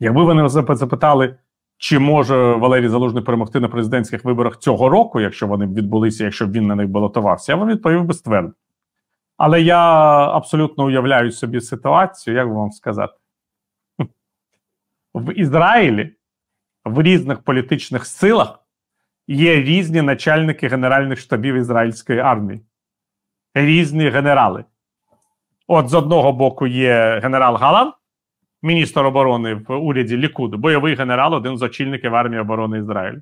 Якби 0.00 0.24
вони 0.24 0.48
запитали, 0.48 1.36
чи 1.78 1.98
може 1.98 2.36
Валерій 2.54 2.88
Залужний 2.88 3.22
перемогти 3.22 3.60
на 3.60 3.68
президентських 3.68 4.24
виборах 4.24 4.58
цього 4.58 4.88
року, 4.88 5.20
якщо 5.20 5.46
вони 5.46 5.66
б 5.66 5.74
відбулися, 5.74 6.24
якщо 6.24 6.46
б 6.46 6.52
він 6.52 6.66
на 6.66 6.74
них 6.74 6.88
балотувався, 6.88 7.52
я 7.52 7.56
вам 7.56 7.68
відповів 7.68 8.04
би 8.04 8.14
ствердно. 8.14 8.52
Але 9.36 9.62
я 9.62 9.80
абсолютно 10.28 10.84
уявляю 10.84 11.32
собі 11.32 11.60
ситуацію, 11.60 12.36
як 12.36 12.48
би 12.48 12.54
вам 12.54 12.70
сказати 12.70 13.14
в 15.16 15.32
Ізраїлі 15.38 16.12
в 16.84 17.02
різних 17.02 17.42
політичних 17.42 18.06
силах 18.06 18.58
є 19.28 19.62
різні 19.62 20.02
начальники 20.02 20.68
генеральних 20.68 21.18
штабів 21.18 21.54
ізраїльської 21.54 22.18
армії, 22.18 22.60
різні 23.54 24.08
генерали. 24.08 24.64
От 25.68 25.88
з 25.88 25.94
одного 25.94 26.32
боку 26.32 26.66
є 26.66 27.20
генерал 27.22 27.56
Галан, 27.56 27.92
міністр 28.62 29.06
оборони 29.06 29.54
в 29.54 29.72
уряді 29.72 30.16
Лікуду, 30.16 30.58
бойовий 30.58 30.94
генерал, 30.94 31.34
один 31.34 31.58
з 31.58 31.62
очільників 31.62 32.14
армії 32.14 32.40
оборони 32.40 32.78
Ізраїлю. 32.78 33.20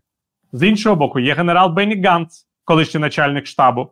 З 0.53 0.69
іншого 0.69 0.97
боку, 0.97 1.19
є 1.19 1.35
генерал 1.35 1.73
Бенні 1.73 2.03
Ганц, 2.03 2.47
колишній 2.65 3.01
начальник 3.01 3.47
штабу 3.47 3.91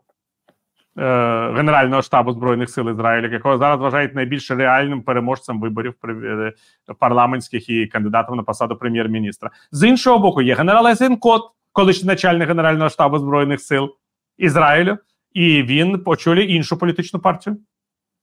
Генерального 0.97 2.03
штабу 2.03 2.33
збройних 2.33 2.71
сил 2.71 2.91
Ізраїля, 2.91 3.29
якого 3.29 3.59
зараз 3.59 3.81
вважають 3.81 4.15
найбільш 4.15 4.51
реальним 4.51 5.03
переможцем 5.03 5.61
виборів 5.61 5.95
е, 6.05 6.53
парламентських 6.99 7.69
і 7.69 7.87
кандидатом 7.87 8.37
на 8.37 8.43
посаду 8.43 8.77
прем'єр-міністра. 8.77 9.51
З 9.71 9.89
іншого 9.89 10.19
боку, 10.19 10.43
є 10.43 10.55
генерал 10.55 10.87
Езенкот, 10.87 11.43
колишній 11.73 12.07
начальник 12.07 12.49
Генерального 12.49 12.91
штабу 12.91 13.19
збройних 13.19 13.61
сил 13.61 13.91
Ізраїлю, 14.39 14.99
і 15.33 15.63
він 15.63 16.03
очолює 16.05 16.45
іншу 16.45 16.79
політичну 16.79 17.21
партію, 17.21 17.57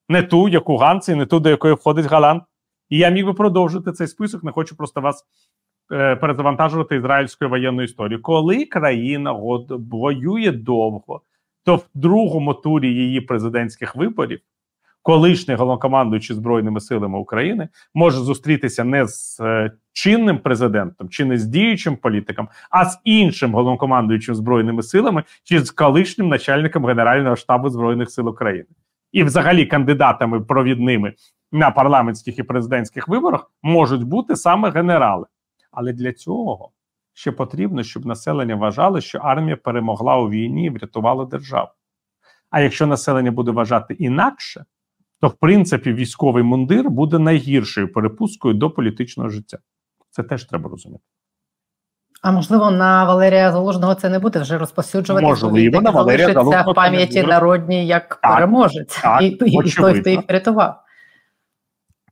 не 0.09 0.23
ту, 0.23 0.49
яку 0.49 0.77
Ганці, 0.77 1.15
не 1.15 1.25
ту, 1.25 1.39
до 1.39 1.49
якої 1.49 1.73
входить 1.73 2.05
Галан. 2.05 2.41
І 2.89 2.97
я 2.97 3.09
міг 3.09 3.25
би 3.25 3.33
продовжити 3.33 3.91
цей 3.91 4.07
список. 4.07 4.43
Не 4.43 4.51
хочу 4.51 4.77
просто 4.77 5.01
вас 5.01 5.25
е, 5.91 6.15
перезавантажувати 6.15 6.95
ізраїльською 6.95 7.49
воєнною 7.49 7.85
історією. 7.85 8.21
Коли 8.21 8.65
країна 8.65 9.31
воює 9.69 10.51
довго 10.51 11.21
то 11.63 11.75
в 11.75 11.85
другому 11.93 12.53
турі 12.53 12.93
її 12.93 13.21
президентських 13.21 13.95
виборів 13.95 14.39
колишній 15.01 15.55
головнокомандуючий 15.55 16.35
збройними 16.35 16.79
силами 16.79 17.19
України 17.19 17.69
може 17.93 18.17
зустрітися 18.17 18.83
не 18.83 19.07
з 19.07 19.39
е, 19.39 19.71
чинним 19.93 20.37
президентом 20.37 21.09
чи 21.09 21.25
не 21.25 21.37
з 21.37 21.45
діючим 21.45 21.97
політиком, 21.97 22.49
а 22.69 22.85
з 22.85 22.99
іншим 23.03 23.53
головнокомандуючим 23.53 24.35
збройними 24.35 24.83
силами 24.83 25.23
чи 25.43 25.59
з 25.59 25.71
колишнім 25.71 26.27
начальником 26.27 26.85
Генерального 26.85 27.35
штабу 27.35 27.69
збройних 27.69 28.11
сил 28.11 28.29
України, 28.29 28.67
і, 29.11 29.23
взагалі, 29.23 29.65
кандидатами 29.65 30.41
провідними 30.41 31.13
на 31.51 31.71
парламентських 31.71 32.39
і 32.39 32.43
президентських 32.43 33.07
виборах 33.07 33.51
можуть 33.63 34.03
бути 34.03 34.35
саме 34.35 34.71
генерали. 34.71 35.25
Але 35.71 35.93
для 35.93 36.13
цього 36.13 36.71
ще 37.19 37.31
потрібно, 37.31 37.83
щоб 37.83 38.05
населення 38.05 38.55
вважало, 38.55 39.01
що 39.01 39.17
армія 39.17 39.57
перемогла 39.57 40.17
у 40.17 40.29
війні 40.29 40.65
і 40.65 40.69
врятувала 40.69 41.25
державу. 41.25 41.69
А 42.49 42.61
якщо 42.61 42.87
населення 42.87 43.31
буде 43.31 43.51
вважати 43.51 43.93
інакше, 43.93 44.65
то 45.21 45.27
в 45.27 45.33
принципі 45.33 45.93
військовий 45.93 46.43
мундир 46.43 46.89
буде 46.89 47.19
найгіршою 47.19 47.93
перепусткою 47.93 48.53
до 48.53 48.69
політичного 48.69 49.29
життя. 49.29 49.57
Це 50.09 50.23
теж 50.23 50.45
треба 50.45 50.69
розуміти. 50.69 51.03
А 52.21 52.31
можливо, 52.31 52.71
на 52.71 53.03
Валерія 53.05 53.51
Залужного 53.51 53.95
це 53.95 54.09
не 54.09 54.19
буде 54.19 54.39
вже 54.39 54.57
розповсюджуватися. 54.57 55.29
Можливо, 55.29 55.81
на 55.81 55.91
Валерія 55.91 56.33
Залужного 56.33 56.71
в 56.71 56.75
пам'яті 56.75 57.23
народній 57.23 57.87
як 57.87 58.19
так, 58.21 58.35
переможець 58.35 59.01
так, 59.01 59.21
і, 59.21 59.25
і 59.25 59.35
той, 59.35 59.71
хто 59.71 60.09
їх 60.09 60.29
врятував. 60.29 60.81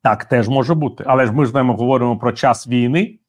Так, 0.04 0.26
теж 0.26 0.48
може 0.48 0.74
бути. 0.74 1.04
Але 1.08 1.26
ж 1.26 1.32
ми 1.32 1.46
з 1.46 1.52
вами 1.52 1.74
говоримо 1.74 2.18
про 2.18 2.32
час 2.32 2.68
війни. 2.68 3.20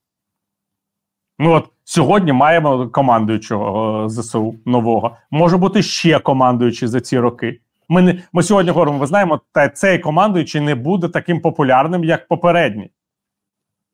Ми 1.39 1.49
от 1.49 1.71
сьогодні 1.85 2.33
маємо 2.33 2.89
командуючого 2.89 4.05
е, 4.05 4.09
ЗСУ 4.09 4.55
нового. 4.67 5.17
Може 5.31 5.57
бути 5.57 5.83
ще 5.83 6.19
командуючий 6.19 6.89
за 6.89 7.01
ці 7.01 7.19
роки. 7.19 7.61
Ми 7.89 8.03
не 8.03 8.23
ми 8.33 8.43
сьогодні 8.43 8.71
говоримо, 8.71 8.99
ви 8.99 9.07
знаємо, 9.07 9.41
та 9.53 9.69
цей 9.69 9.99
командуючий 9.99 10.61
не 10.61 10.75
буде 10.75 11.09
таким 11.09 11.41
популярним, 11.41 12.05
як 12.05 12.29
попередній. 12.29 12.91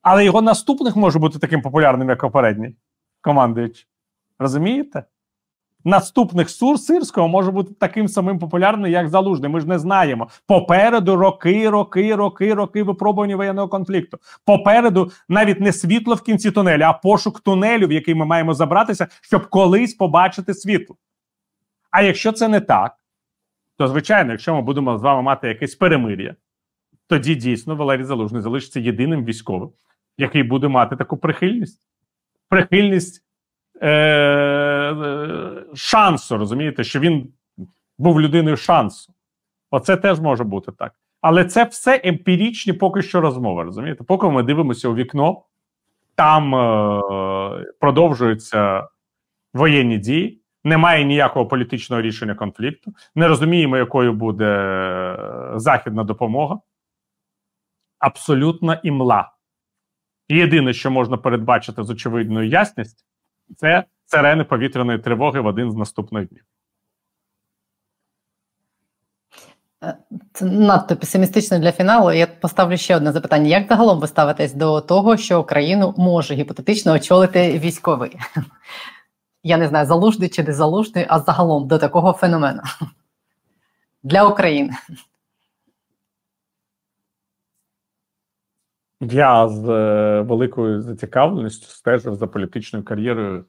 Але 0.03 0.25
його 0.25 0.43
наступник 0.43 0.97
може 0.97 1.19
бути 1.19 1.39
таким 1.39 1.63
популярним, 1.63 2.09
як 2.09 2.21
попередній 2.21 2.77
командуючий. 3.21 3.87
Розумієте? 4.39 5.05
Наступних 5.85 6.51
сур 6.51 6.79
сирського 6.79 7.29
може 7.29 7.51
бути 7.51 7.75
таким 7.81 8.09
самим 8.09 8.39
популярним, 8.39 8.93
як 8.93 9.09
залужний. 9.09 9.51
Ми 9.51 9.61
ж 9.61 9.69
не 9.69 9.79
знаємо. 9.79 10.29
Попереду 10.47 11.17
роки, 11.17 11.71
роки, 11.71 12.15
роки, 12.15 12.55
роки 12.55 12.83
випробування 12.83 13.37
воєнного 13.37 13.69
конфлікту. 13.69 14.19
Попереду 14.45 15.11
навіть 15.29 15.61
не 15.61 15.73
світло 15.73 16.15
в 16.15 16.23
кінці 16.23 16.51
тунелю, 16.51 16.83
а 16.83 16.93
пошук 16.93 17.41
тунелю, 17.41 17.87
в 17.87 17.93
який 17.93 18.15
ми 18.15 18.27
маємо 18.27 18.55
забратися, 18.55 19.07
щоб 19.23 19.49
колись 19.49 19.95
побачити 19.95 20.55
світло. 20.55 20.97
А 21.91 22.03
якщо 22.03 22.33
це 22.33 22.49
не 22.49 22.61
так, 22.61 22.93
То, 23.79 23.89
звичайно, 23.89 24.33
якщо 24.33 24.55
ми 24.55 24.63
будемо 24.63 24.99
з 24.99 25.03
вами 25.03 25.23
мати 25.23 25.49
якесь 25.49 25.75
перемир'я, 25.75 26.35
тоді 27.07 27.35
дійсно 27.35 27.77
Валерій 27.77 28.05
Залужний 28.05 28.43
залишиться 28.43 28.81
єдиним 28.81 29.25
військовим, 29.25 29.71
який 30.19 30.43
буде 30.43 30.69
мати 30.69 30.97
таку 30.97 31.17
прихильність. 31.17 31.81
Прихильність 32.49 33.25
е- 33.83 34.64
шансу, 35.75 36.39
розумієте, 36.39 36.85
що 36.85 37.01
він 37.01 37.33
був 37.99 38.21
людиною 38.21 38.57
шансу. 38.57 39.15
Оце 39.71 39.97
теж 39.97 40.21
може 40.21 40.45
бути 40.45 40.73
так. 40.73 40.93
Але 41.21 41.45
це 41.45 41.65
все 41.65 42.01
емпірічні 42.05 42.73
поки 42.73 43.03
що 43.03 43.21
розмови. 43.21 43.65
Розумієте? 43.65 44.05
Поки 44.05 44.27
ми 44.29 44.43
дивимося 44.43 44.89
у 44.89 44.95
вікно, 44.95 45.43
там 46.15 46.55
е- 46.55 47.65
продовжуються 47.81 48.89
воєнні 49.55 49.99
дії, 49.99 50.43
немає 50.65 51.05
ніякого 51.05 51.47
політичного 51.47 52.03
рішення 52.03 52.35
конфлікту, 52.35 52.95
не 53.15 53.29
розуміємо, 53.29 53.77
якою 53.77 54.13
буде 54.13 54.45
е, 54.45 55.53
західна 55.57 56.05
допомога. 56.05 56.59
Абсолютна 57.99 58.81
імла. 58.83 59.33
Єдине, 60.29 60.73
що 60.73 60.91
можна 60.91 61.17
передбачити 61.17 61.83
з 61.83 61.91
очевидною 61.91 62.49
ясністю, 62.49 63.05
це 63.57 63.85
сирени 64.15 64.45
повітряної 64.45 64.99
тривоги 64.99 65.41
в 65.41 65.47
один 65.47 65.71
з 65.71 65.75
наступних 65.75 66.29
днів. 66.29 66.45
Е, 69.85 69.97
це 70.33 70.45
надто 70.45 70.97
песимістично 70.97 71.59
для 71.59 71.73
фіналу. 71.73 72.13
Я 72.13 72.27
поставлю 72.27 72.77
ще 72.77 72.97
одне 72.97 73.13
запитання: 73.13 73.49
як 73.49 73.69
загалом 73.69 74.01
ви 74.01 74.07
ставитесь 74.07 74.55
до 74.55 74.81
того, 74.81 75.17
що 75.17 75.41
Україну 75.41 75.95
може 75.97 76.35
гіпотетично 76.35 76.93
очолити 76.93 77.59
військовий? 77.59 78.17
Я 79.43 79.57
не 79.57 79.69
знаю, 79.69 79.87
залужний 79.87 80.29
чи 80.29 80.43
не 80.43 80.53
залужний, 80.53 81.07
а 81.09 81.21
загалом 81.21 81.69
до 81.69 81.79
такого 81.79 82.13
феномену 82.13 82.63
для 84.03 84.25
України. 84.25 84.73
Я 89.01 89.49
з 89.49 89.69
е, 89.69 90.21
великою 90.21 90.83
зацікавленістю 90.83 91.67
стежив 91.67 92.15
за 92.15 92.27
політичною 92.27 92.85
кар'єрою 92.85 93.45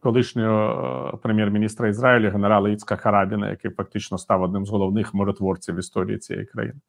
колишнього 0.00 1.10
е, 1.14 1.16
прем'єр-міністра 1.22 1.88
Ізраїлю 1.88 2.30
генерала 2.30 2.70
Іцка 2.70 2.96
Харабіна, 2.96 3.50
який 3.50 3.70
фактично 3.70 4.18
став 4.18 4.42
одним 4.42 4.66
з 4.66 4.70
головних 4.70 5.14
миротворців 5.14 5.74
в 5.74 5.78
історії 5.78 6.18
цієї 6.18 6.46
країни, 6.46 6.80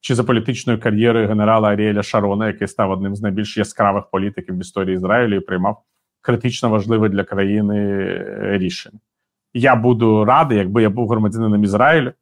чи 0.00 0.14
за 0.14 0.24
політичною 0.24 0.80
кар'єрою 0.80 1.28
генерала 1.28 1.68
Аріеля 1.68 2.02
Шарона, 2.02 2.46
який 2.46 2.68
став 2.68 2.90
одним 2.90 3.16
з 3.16 3.22
найбільш 3.22 3.56
яскравих 3.56 4.04
політиків 4.12 4.56
в 4.56 4.60
історії 4.60 4.94
Ізраїлю 4.94 5.36
і 5.36 5.40
приймав 5.40 5.82
критично 6.20 6.68
важливе 6.68 7.08
для 7.08 7.24
країни 7.24 7.78
е, 7.78 8.58
рішення. 8.58 8.98
Я 9.54 9.76
буду 9.76 10.24
радий, 10.24 10.58
якби 10.58 10.82
я 10.82 10.90
був 10.90 11.08
громадянином 11.08 11.64
Ізраїлю. 11.64 12.12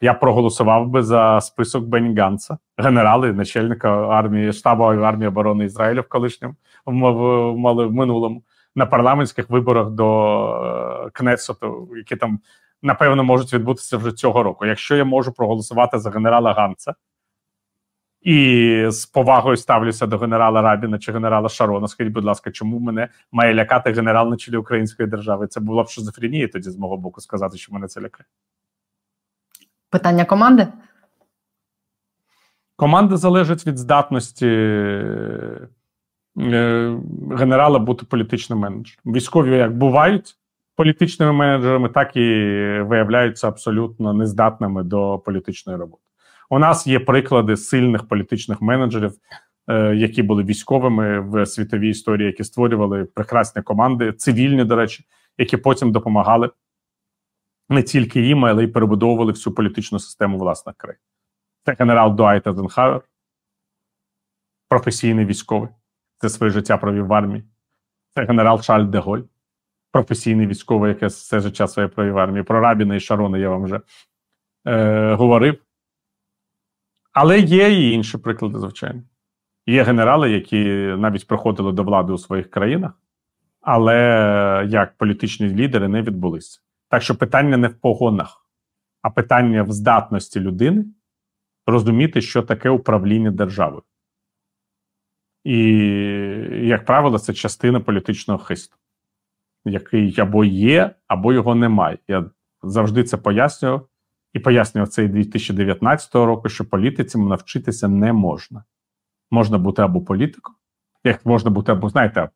Я 0.00 0.14
проголосував 0.14 0.88
би 0.88 1.02
за 1.02 1.40
список 1.40 1.84
Бені 1.84 2.14
Ганса, 2.14 2.58
генерала 2.76 3.28
і 3.28 3.32
начальника 3.32 4.08
армії 4.08 4.52
штабу 4.52 4.84
армії 4.84 5.28
оборони 5.28 5.64
Ізраїля 5.64 6.00
в 6.00 6.08
колишньому 6.08 6.54
в, 6.86 6.92
в, 6.92 7.86
в 7.86 7.92
минулому 7.92 8.42
на 8.76 8.86
парламентських 8.86 9.50
виборах 9.50 9.90
до 9.90 11.06
е, 11.06 11.10
Кнесету, 11.12 11.88
які 11.96 12.16
там 12.16 12.40
напевно 12.82 13.24
можуть 13.24 13.54
відбутися 13.54 13.96
вже 13.96 14.12
цього 14.12 14.42
року. 14.42 14.66
Якщо 14.66 14.96
я 14.96 15.04
можу 15.04 15.32
проголосувати 15.32 15.98
за 15.98 16.10
генерала 16.10 16.52
Ганса 16.52 16.94
і 18.26 18.86
з 18.88 19.06
повагою 19.06 19.56
ставлюся 19.56 20.06
до 20.06 20.18
генерала 20.18 20.62
Рабіна 20.62 20.98
чи 20.98 21.12
генерала 21.12 21.48
Шарона, 21.48 21.88
скажіть, 21.88 22.12
будь 22.12 22.24
ласка, 22.24 22.50
чому 22.50 22.78
мене 22.78 23.08
має 23.32 23.54
лякати 23.54 23.92
генерал 23.92 24.30
на 24.30 24.36
чолі 24.36 24.56
української 24.56 25.08
держави? 25.08 25.46
Це 25.46 25.60
була 25.60 25.82
б 25.82 25.88
шизофренія 25.88 26.48
тоді 26.48 26.70
з 26.70 26.78
мого 26.78 26.96
боку 26.96 27.20
сказати, 27.20 27.56
що 27.56 27.72
мене 27.72 27.88
це 27.88 28.00
лякає. 28.00 28.26
Питання 29.90 30.24
команди. 30.24 30.66
Команда 32.76 33.16
залежить 33.16 33.66
від 33.66 33.78
здатності 33.78 34.46
генерала 36.36 37.78
бути 37.78 38.06
політичним 38.06 38.58
менеджером. 38.58 39.14
Військові 39.14 39.56
як 39.56 39.76
бувають 39.76 40.36
політичними 40.76 41.32
менеджерами, 41.32 41.88
так 41.88 42.16
і 42.16 42.20
виявляються 42.80 43.48
абсолютно 43.48 44.12
нездатними 44.12 44.82
до 44.82 45.18
політичної 45.18 45.78
роботи. 45.78 46.02
У 46.50 46.58
нас 46.58 46.86
є 46.86 47.00
приклади 47.00 47.56
сильних 47.56 48.08
політичних 48.08 48.62
менеджерів, 48.62 49.12
е, 49.68 49.94
які 49.96 50.22
були 50.22 50.42
військовими 50.42 51.20
в 51.20 51.46
світовій 51.46 51.88
історії, 51.88 52.26
які 52.26 52.44
створювали 52.44 53.04
прекрасні 53.04 53.62
команди, 53.62 54.12
цивільні, 54.12 54.64
до 54.64 54.76
речі, 54.76 55.04
які 55.38 55.56
потім 55.56 55.92
допомагали 55.92 56.50
не 57.68 57.82
тільки 57.82 58.20
їм, 58.20 58.44
але 58.44 58.64
й 58.64 58.68
перебудовували 58.68 59.32
всю 59.32 59.54
політичну 59.54 59.98
систему 59.98 60.38
власних 60.38 60.76
країн. 60.76 61.00
Це 61.64 61.76
генерал 61.78 62.16
Дуайт 62.16 62.46
Ейзенхауер, 62.46 63.00
професійний 64.68 65.24
військовий 65.24 65.68
це 66.18 66.28
своє 66.28 66.52
життя 66.52 66.76
провів 66.76 67.06
в 67.06 67.12
армії. 67.12 67.44
Це 68.14 68.24
генерал 68.24 68.62
Шарль 68.62 68.84
де 68.84 68.98
Голь, 68.98 69.22
професійний 69.92 70.46
військовий, 70.46 70.88
який 70.88 71.08
все 71.08 71.40
життя 71.40 71.68
своє 71.68 71.88
провів 71.88 72.12
в 72.12 72.18
армії. 72.18 72.42
Про 72.42 72.60
Рабіна 72.60 72.94
і 72.94 73.00
Шарона 73.00 73.38
я 73.38 73.50
вам 73.50 73.64
вже 73.64 73.80
е, 74.66 75.14
говорив. 75.14 75.58
Але 77.12 77.40
є 77.40 77.72
і 77.72 77.90
інші 77.90 78.18
приклади, 78.18 78.58
звичайно. 78.58 79.02
Є 79.66 79.82
генерали, 79.82 80.30
які 80.30 80.64
навіть 80.98 81.26
приходили 81.26 81.72
до 81.72 81.82
влади 81.84 82.12
у 82.12 82.18
своїх 82.18 82.50
країнах, 82.50 82.92
але 83.60 83.96
як 84.68 84.96
політичні 84.96 85.48
лідери 85.48 85.88
не 85.88 86.02
відбулися. 86.02 86.60
Так 86.88 87.02
що 87.02 87.14
питання 87.14 87.56
не 87.56 87.68
в 87.68 87.74
погонах, 87.74 88.46
а 89.02 89.10
питання 89.10 89.62
в 89.62 89.72
здатності 89.72 90.40
людини 90.40 90.84
розуміти, 91.66 92.20
що 92.20 92.42
таке 92.42 92.70
управління 92.70 93.30
державою. 93.30 93.82
І, 95.46 95.58
як 96.62 96.84
правило, 96.84 97.18
це 97.18 97.32
частина 97.32 97.80
політичного 97.80 98.38
хисту, 98.38 98.76
який 99.64 100.20
або 100.20 100.44
є, 100.44 100.90
або 101.06 101.32
його 101.32 101.54
немає. 101.54 101.98
Я 102.08 102.24
завжди 102.62 103.04
це 103.04 103.16
пояснював 103.16 103.88
і 104.32 104.38
пояснював 104.38 104.88
це 104.88 105.04
і 105.04 105.08
2019 105.08 106.14
року, 106.14 106.48
що 106.48 106.64
політиці 106.64 107.18
навчитися 107.18 107.88
не 107.88 108.12
можна. 108.12 108.64
Можна 109.30 109.58
бути 109.58 109.82
або 109.82 110.00
політиком, 110.00 110.54
як 111.04 111.26
можна 111.26 111.50
бути, 111.50 111.72
або 111.72 111.88
знаєте, 111.88 112.28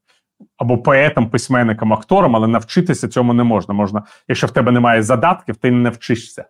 або 0.56 0.78
поетом, 0.78 1.30
письменником, 1.30 1.92
актором, 1.92 2.36
але 2.36 2.48
навчитися 2.48 3.08
цьому 3.08 3.34
не 3.34 3.44
можна. 3.44 3.74
Можна, 3.74 4.02
Якщо 4.28 4.46
в 4.46 4.50
тебе 4.50 4.72
немає 4.72 5.02
задатків, 5.02 5.56
ти 5.56 5.70
не 5.70 5.78
навчишся. 5.78 6.44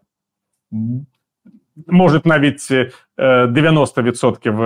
Можуть 1.87 2.27
навіть 2.27 2.71
90% 3.19 4.63
е, 4.63 4.65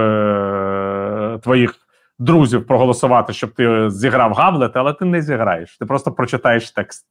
е, 1.35 1.39
твоїх 1.39 1.84
друзів 2.19 2.67
проголосувати, 2.67 3.33
щоб 3.33 3.51
ти 3.51 3.91
зіграв 3.91 4.33
Гамлет, 4.33 4.77
але 4.77 4.93
ти 4.93 5.05
не 5.05 5.23
зіграєш. 5.23 5.79
Ти 5.79 5.87
просто 5.87 6.13
прочитаєш 6.13 6.71
текст. 6.71 7.07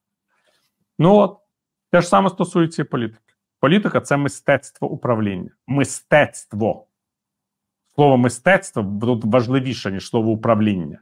Ну 1.00 1.16
от, 1.16 1.38
те 1.92 2.02
ж 2.02 2.08
саме 2.08 2.30
стосується 2.30 2.82
і 2.82 2.86
політики. 2.86 3.34
Політика 3.60 4.02
це 4.02 4.18
мистецтво 4.18 4.90
управління. 4.90 5.50
Мистецтво. 5.68 6.88
Слово 7.96 8.18
мистецтво 8.18 9.00
тут 9.02 9.26
важливіше, 9.26 9.92
ніж 9.92 10.08
слово 10.08 10.32
управління. 10.32 11.00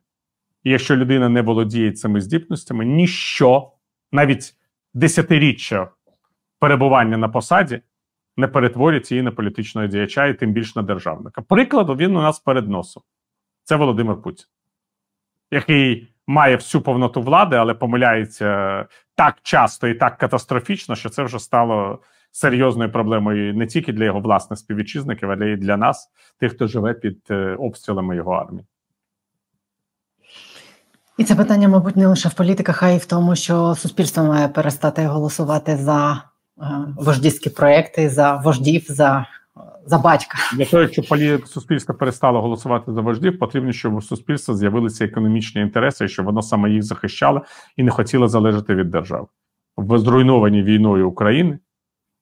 І 0.63 0.71
якщо 0.71 0.95
людина 0.95 1.29
не 1.29 1.41
володіє 1.41 1.91
цими 1.91 2.21
здібностями, 2.21 2.85
ніщо, 2.85 3.71
навіть 4.11 4.55
десятиріччя 4.93 5.89
перебування 6.59 7.17
на 7.17 7.29
посаді, 7.29 7.81
не 8.37 8.47
перетворюється 8.47 9.15
її 9.15 9.23
на 9.23 9.31
політичного 9.31 9.87
діяча 9.87 10.25
і 10.25 10.33
тим 10.33 10.53
більше 10.53 10.73
на 10.75 10.81
державника. 10.81 11.41
Прикладу, 11.41 11.95
він 11.95 12.15
у 12.15 12.21
нас 12.21 12.39
перед 12.39 12.69
носом 12.69 13.03
це 13.64 13.76
Володимир 13.76 14.22
Путін, 14.22 14.45
який 15.51 16.14
має 16.28 16.55
всю 16.55 16.82
повноту 16.82 17.22
влади, 17.22 17.55
але 17.55 17.74
помиляється 17.74 18.86
так 19.16 19.38
часто 19.41 19.88
і 19.88 19.93
так 19.93 20.18
катастрофічно, 20.18 20.95
що 20.95 21.09
це 21.09 21.24
вже 21.24 21.39
стало 21.39 21.99
серйозною 22.32 22.91
проблемою 22.91 23.53
не 23.53 23.68
тільки 23.68 23.93
для 23.93 24.03
його 24.05 24.20
власних 24.20 24.59
співвітчизників, 24.59 25.32
але 25.32 25.47
й 25.47 25.57
для 25.57 25.78
нас, 25.78 26.09
тих, 26.39 26.53
хто 26.53 26.68
живе 26.68 26.93
під 26.93 27.20
е, 27.30 27.55
обстрілами 27.59 28.16
його 28.16 28.32
армії. 28.32 28.66
І 31.18 31.24
це 31.24 31.36
питання, 31.36 31.68
мабуть, 31.68 31.95
не 31.95 32.07
лише 32.07 32.30
в 32.30 32.34
політиках, 32.34 32.84
а 32.84 32.89
й 32.89 32.97
в 32.97 33.05
тому, 33.05 33.36
що 33.36 33.76
суспільство 33.76 34.24
має 34.24 34.47
перестати 34.47 35.05
голосувати 35.05 35.78
за 35.78 36.24
е, 36.62 36.64
вождівські 36.97 37.49
проекти, 37.49 38.09
за 38.09 38.36
вождів, 38.36 38.86
за 38.89 39.28
за 39.85 39.97
батька. 39.97 40.37
Для 40.53 40.65
того, 40.65 40.87
щоб 40.87 41.05
суспільство 41.47 41.95
перестало 41.95 42.41
голосувати 42.41 42.91
за 42.93 43.01
вождів, 43.01 43.39
потрібно, 43.39 43.71
щоб 43.71 43.95
у 43.95 44.01
суспільства 44.01 44.55
з'явилися 44.55 45.05
економічні 45.05 45.61
інтереси, 45.61 46.07
щоб 46.07 46.25
воно 46.25 46.41
саме 46.41 46.69
їх 46.69 46.83
захищало 46.83 47.41
і 47.77 47.83
не 47.83 47.91
хотіло 47.91 48.27
залежати 48.27 48.75
від 48.75 48.89
держави. 48.89 49.27
В 49.77 49.99
зруйнованій 49.99 50.63
війною 50.63 51.09
України 51.09 51.59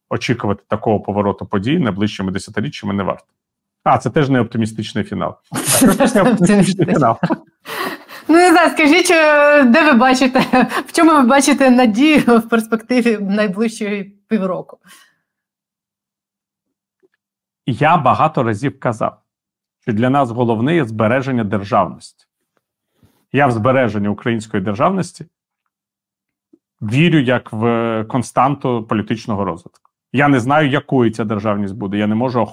очікувати 0.10 0.64
такого 0.68 1.00
повороту 1.00 1.46
подій 1.46 1.80
найближчими 1.80 2.32
десятиріччями 2.32 2.94
не 2.94 3.04
варто. 3.04 3.28
А, 3.84 3.98
це 3.98 4.10
теж 4.10 4.30
не 4.30 4.40
оптимістичний 4.40 5.04
фінал. 5.04 5.36
Це 6.14 6.22
оптимістичний 6.22 6.96
фінал. 6.96 7.18
Ну, 8.28 8.36
не 8.36 8.50
знаю, 8.50 8.70
скажіть, 8.70 9.12
е, 9.12 9.64
де 9.64 9.86
ви 9.86 9.94
бачите, 9.94 10.68
в 10.88 10.92
чому 10.92 11.12
ви 11.12 11.22
бачите 11.22 11.70
надію 11.70 12.22
в 12.38 12.50
перспективі 12.50 13.18
найближчої 13.22 14.04
півроку? 14.28 14.78
Я 17.72 17.98
багато 17.98 18.44
разів 18.44 18.80
казав, 18.80 19.22
що 19.80 19.94
для 19.94 20.10
нас 20.10 20.32
головне 20.32 20.76
є 20.76 20.86
збереження 20.86 21.44
державності. 21.44 22.26
Я 23.32 23.48
в 23.48 23.52
збереження 23.52 24.10
української 24.10 24.64
державності 24.64 25.26
вірю 26.82 27.20
як 27.20 27.54
в 27.54 28.04
константу 28.10 28.84
політичного 28.84 29.46
розвитку. 29.46 29.92
Я 30.14 30.28
не 30.28 30.40
знаю, 30.40 30.70
якою 30.70 31.12
ця 31.12 31.26
державність 31.26 31.76
буде. 31.76 31.98
Я 31.98 32.08
не 32.08 32.16
можу 32.16 32.48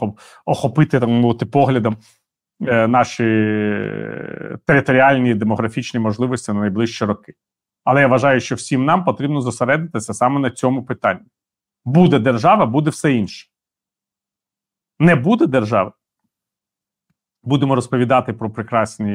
охопити 0.45 1.01
так 1.01 1.09
мовити 1.09 1.47
поглядом 1.47 1.97
е, 2.61 2.89
наші 2.89 3.25
територіальні 4.67 5.35
демографічні 5.35 6.01
можливості 6.01 6.53
на 6.53 6.61
найближчі 6.61 7.05
роки. 7.05 7.35
Але 7.85 8.01
я 8.01 8.07
вважаю, 8.07 8.41
що 8.41 8.55
всім 8.55 8.85
нам 8.85 9.05
потрібно 9.05 9.41
зосередитися 9.41 10.15
саме 10.15 10.41
на 10.41 10.51
цьому 10.51 10.85
питанні. 10.85 11.27
Буде 11.85 12.19
держава, 12.19 12.67
буде 12.67 12.91
все 12.91 13.13
інше. 13.13 13.47
Не 14.99 15.17
буде 15.17 15.47
держави. 15.47 15.93
Будемо 17.43 17.75
розповідати 17.75 18.33
про 18.33 18.51
прекрасні 18.51 19.13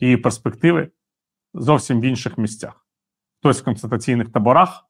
її 0.00 0.16
перспективи 0.16 0.90
зовсім 1.54 2.00
в 2.00 2.04
інших 2.04 2.38
місцях. 2.38 2.86
Хтось 3.40 3.60
в 3.60 3.64
конституційних 3.64 4.32
таборах, 4.32 4.84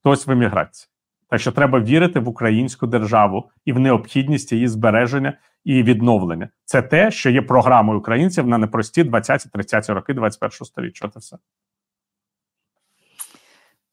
хтось 0.00 0.26
в 0.26 0.30
еміграції. 0.30 0.90
Так 1.28 1.40
що 1.40 1.52
треба 1.52 1.80
вірити 1.80 2.20
в 2.20 2.28
українську 2.28 2.86
державу 2.86 3.50
і 3.64 3.72
в 3.72 3.78
необхідність 3.78 4.52
її 4.52 4.68
збереження 4.68 5.38
і 5.64 5.82
відновлення. 5.82 6.48
Це 6.64 6.82
те, 6.82 7.10
що 7.10 7.30
є 7.30 7.42
програмою 7.42 7.98
українців 7.98 8.46
на 8.46 8.58
непрості 8.58 9.02
20-30 9.02 9.94
роки 9.94 10.12
21-го 10.12 10.64
століття. 10.64 11.08
Це 11.08 11.18
все. 11.18 11.38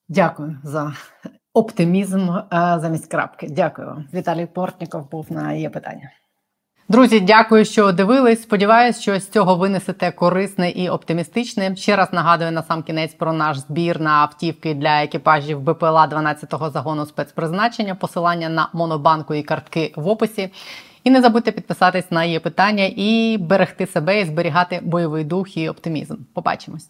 Дякую 0.08 0.60
за 0.64 0.94
оптимізм 1.56 2.30
замість 2.52 3.12
крапки. 3.12 3.48
Дякую. 3.50 4.04
Віталій 4.14 4.46
Портніков 4.46 5.12
був 5.12 5.26
на 5.30 5.54
є 5.54 5.70
питання. 5.70 6.12
Друзі, 6.90 7.20
дякую, 7.20 7.66
що 7.66 7.92
дивились. 7.92 8.42
Сподіваюсь, 8.42 9.00
що 9.00 9.20
з 9.20 9.30
цього 9.30 9.56
винесете 9.56 10.12
корисне 10.12 10.70
і 10.70 10.90
оптимістичне. 10.90 11.76
Ще 11.76 11.96
раз 11.96 12.14
нагадую 12.14 12.52
на 12.52 12.64
сам 12.64 12.84
кінець 12.84 13.14
про 13.14 13.34
наш 13.34 13.58
збір 13.58 14.02
на 14.02 14.12
автівки 14.12 14.74
для 14.74 15.04
екіпажів 15.04 15.62
БПЛА 15.62 16.08
12-го 16.08 16.70
загону 16.70 17.06
спецпризначення. 17.06 17.96
Посилання 17.96 18.50
на 18.50 18.70
монобанку 18.74 19.34
і 19.34 19.44
картки 19.44 19.94
в 19.96 20.08
описі. 20.08 20.50
І 21.04 21.10
не 21.10 21.22
забудьте 21.22 21.52
підписатись 21.52 22.12
на 22.12 22.24
її 22.24 22.40
питання 22.40 22.92
і 22.96 23.38
берегти 23.42 23.88
себе 23.88 24.22
і 24.22 24.26
зберігати 24.26 24.80
бойовий 24.84 25.24
дух 25.24 25.58
і 25.58 25.70
оптимізм. 25.70 26.16
Побачимось. 26.34 26.90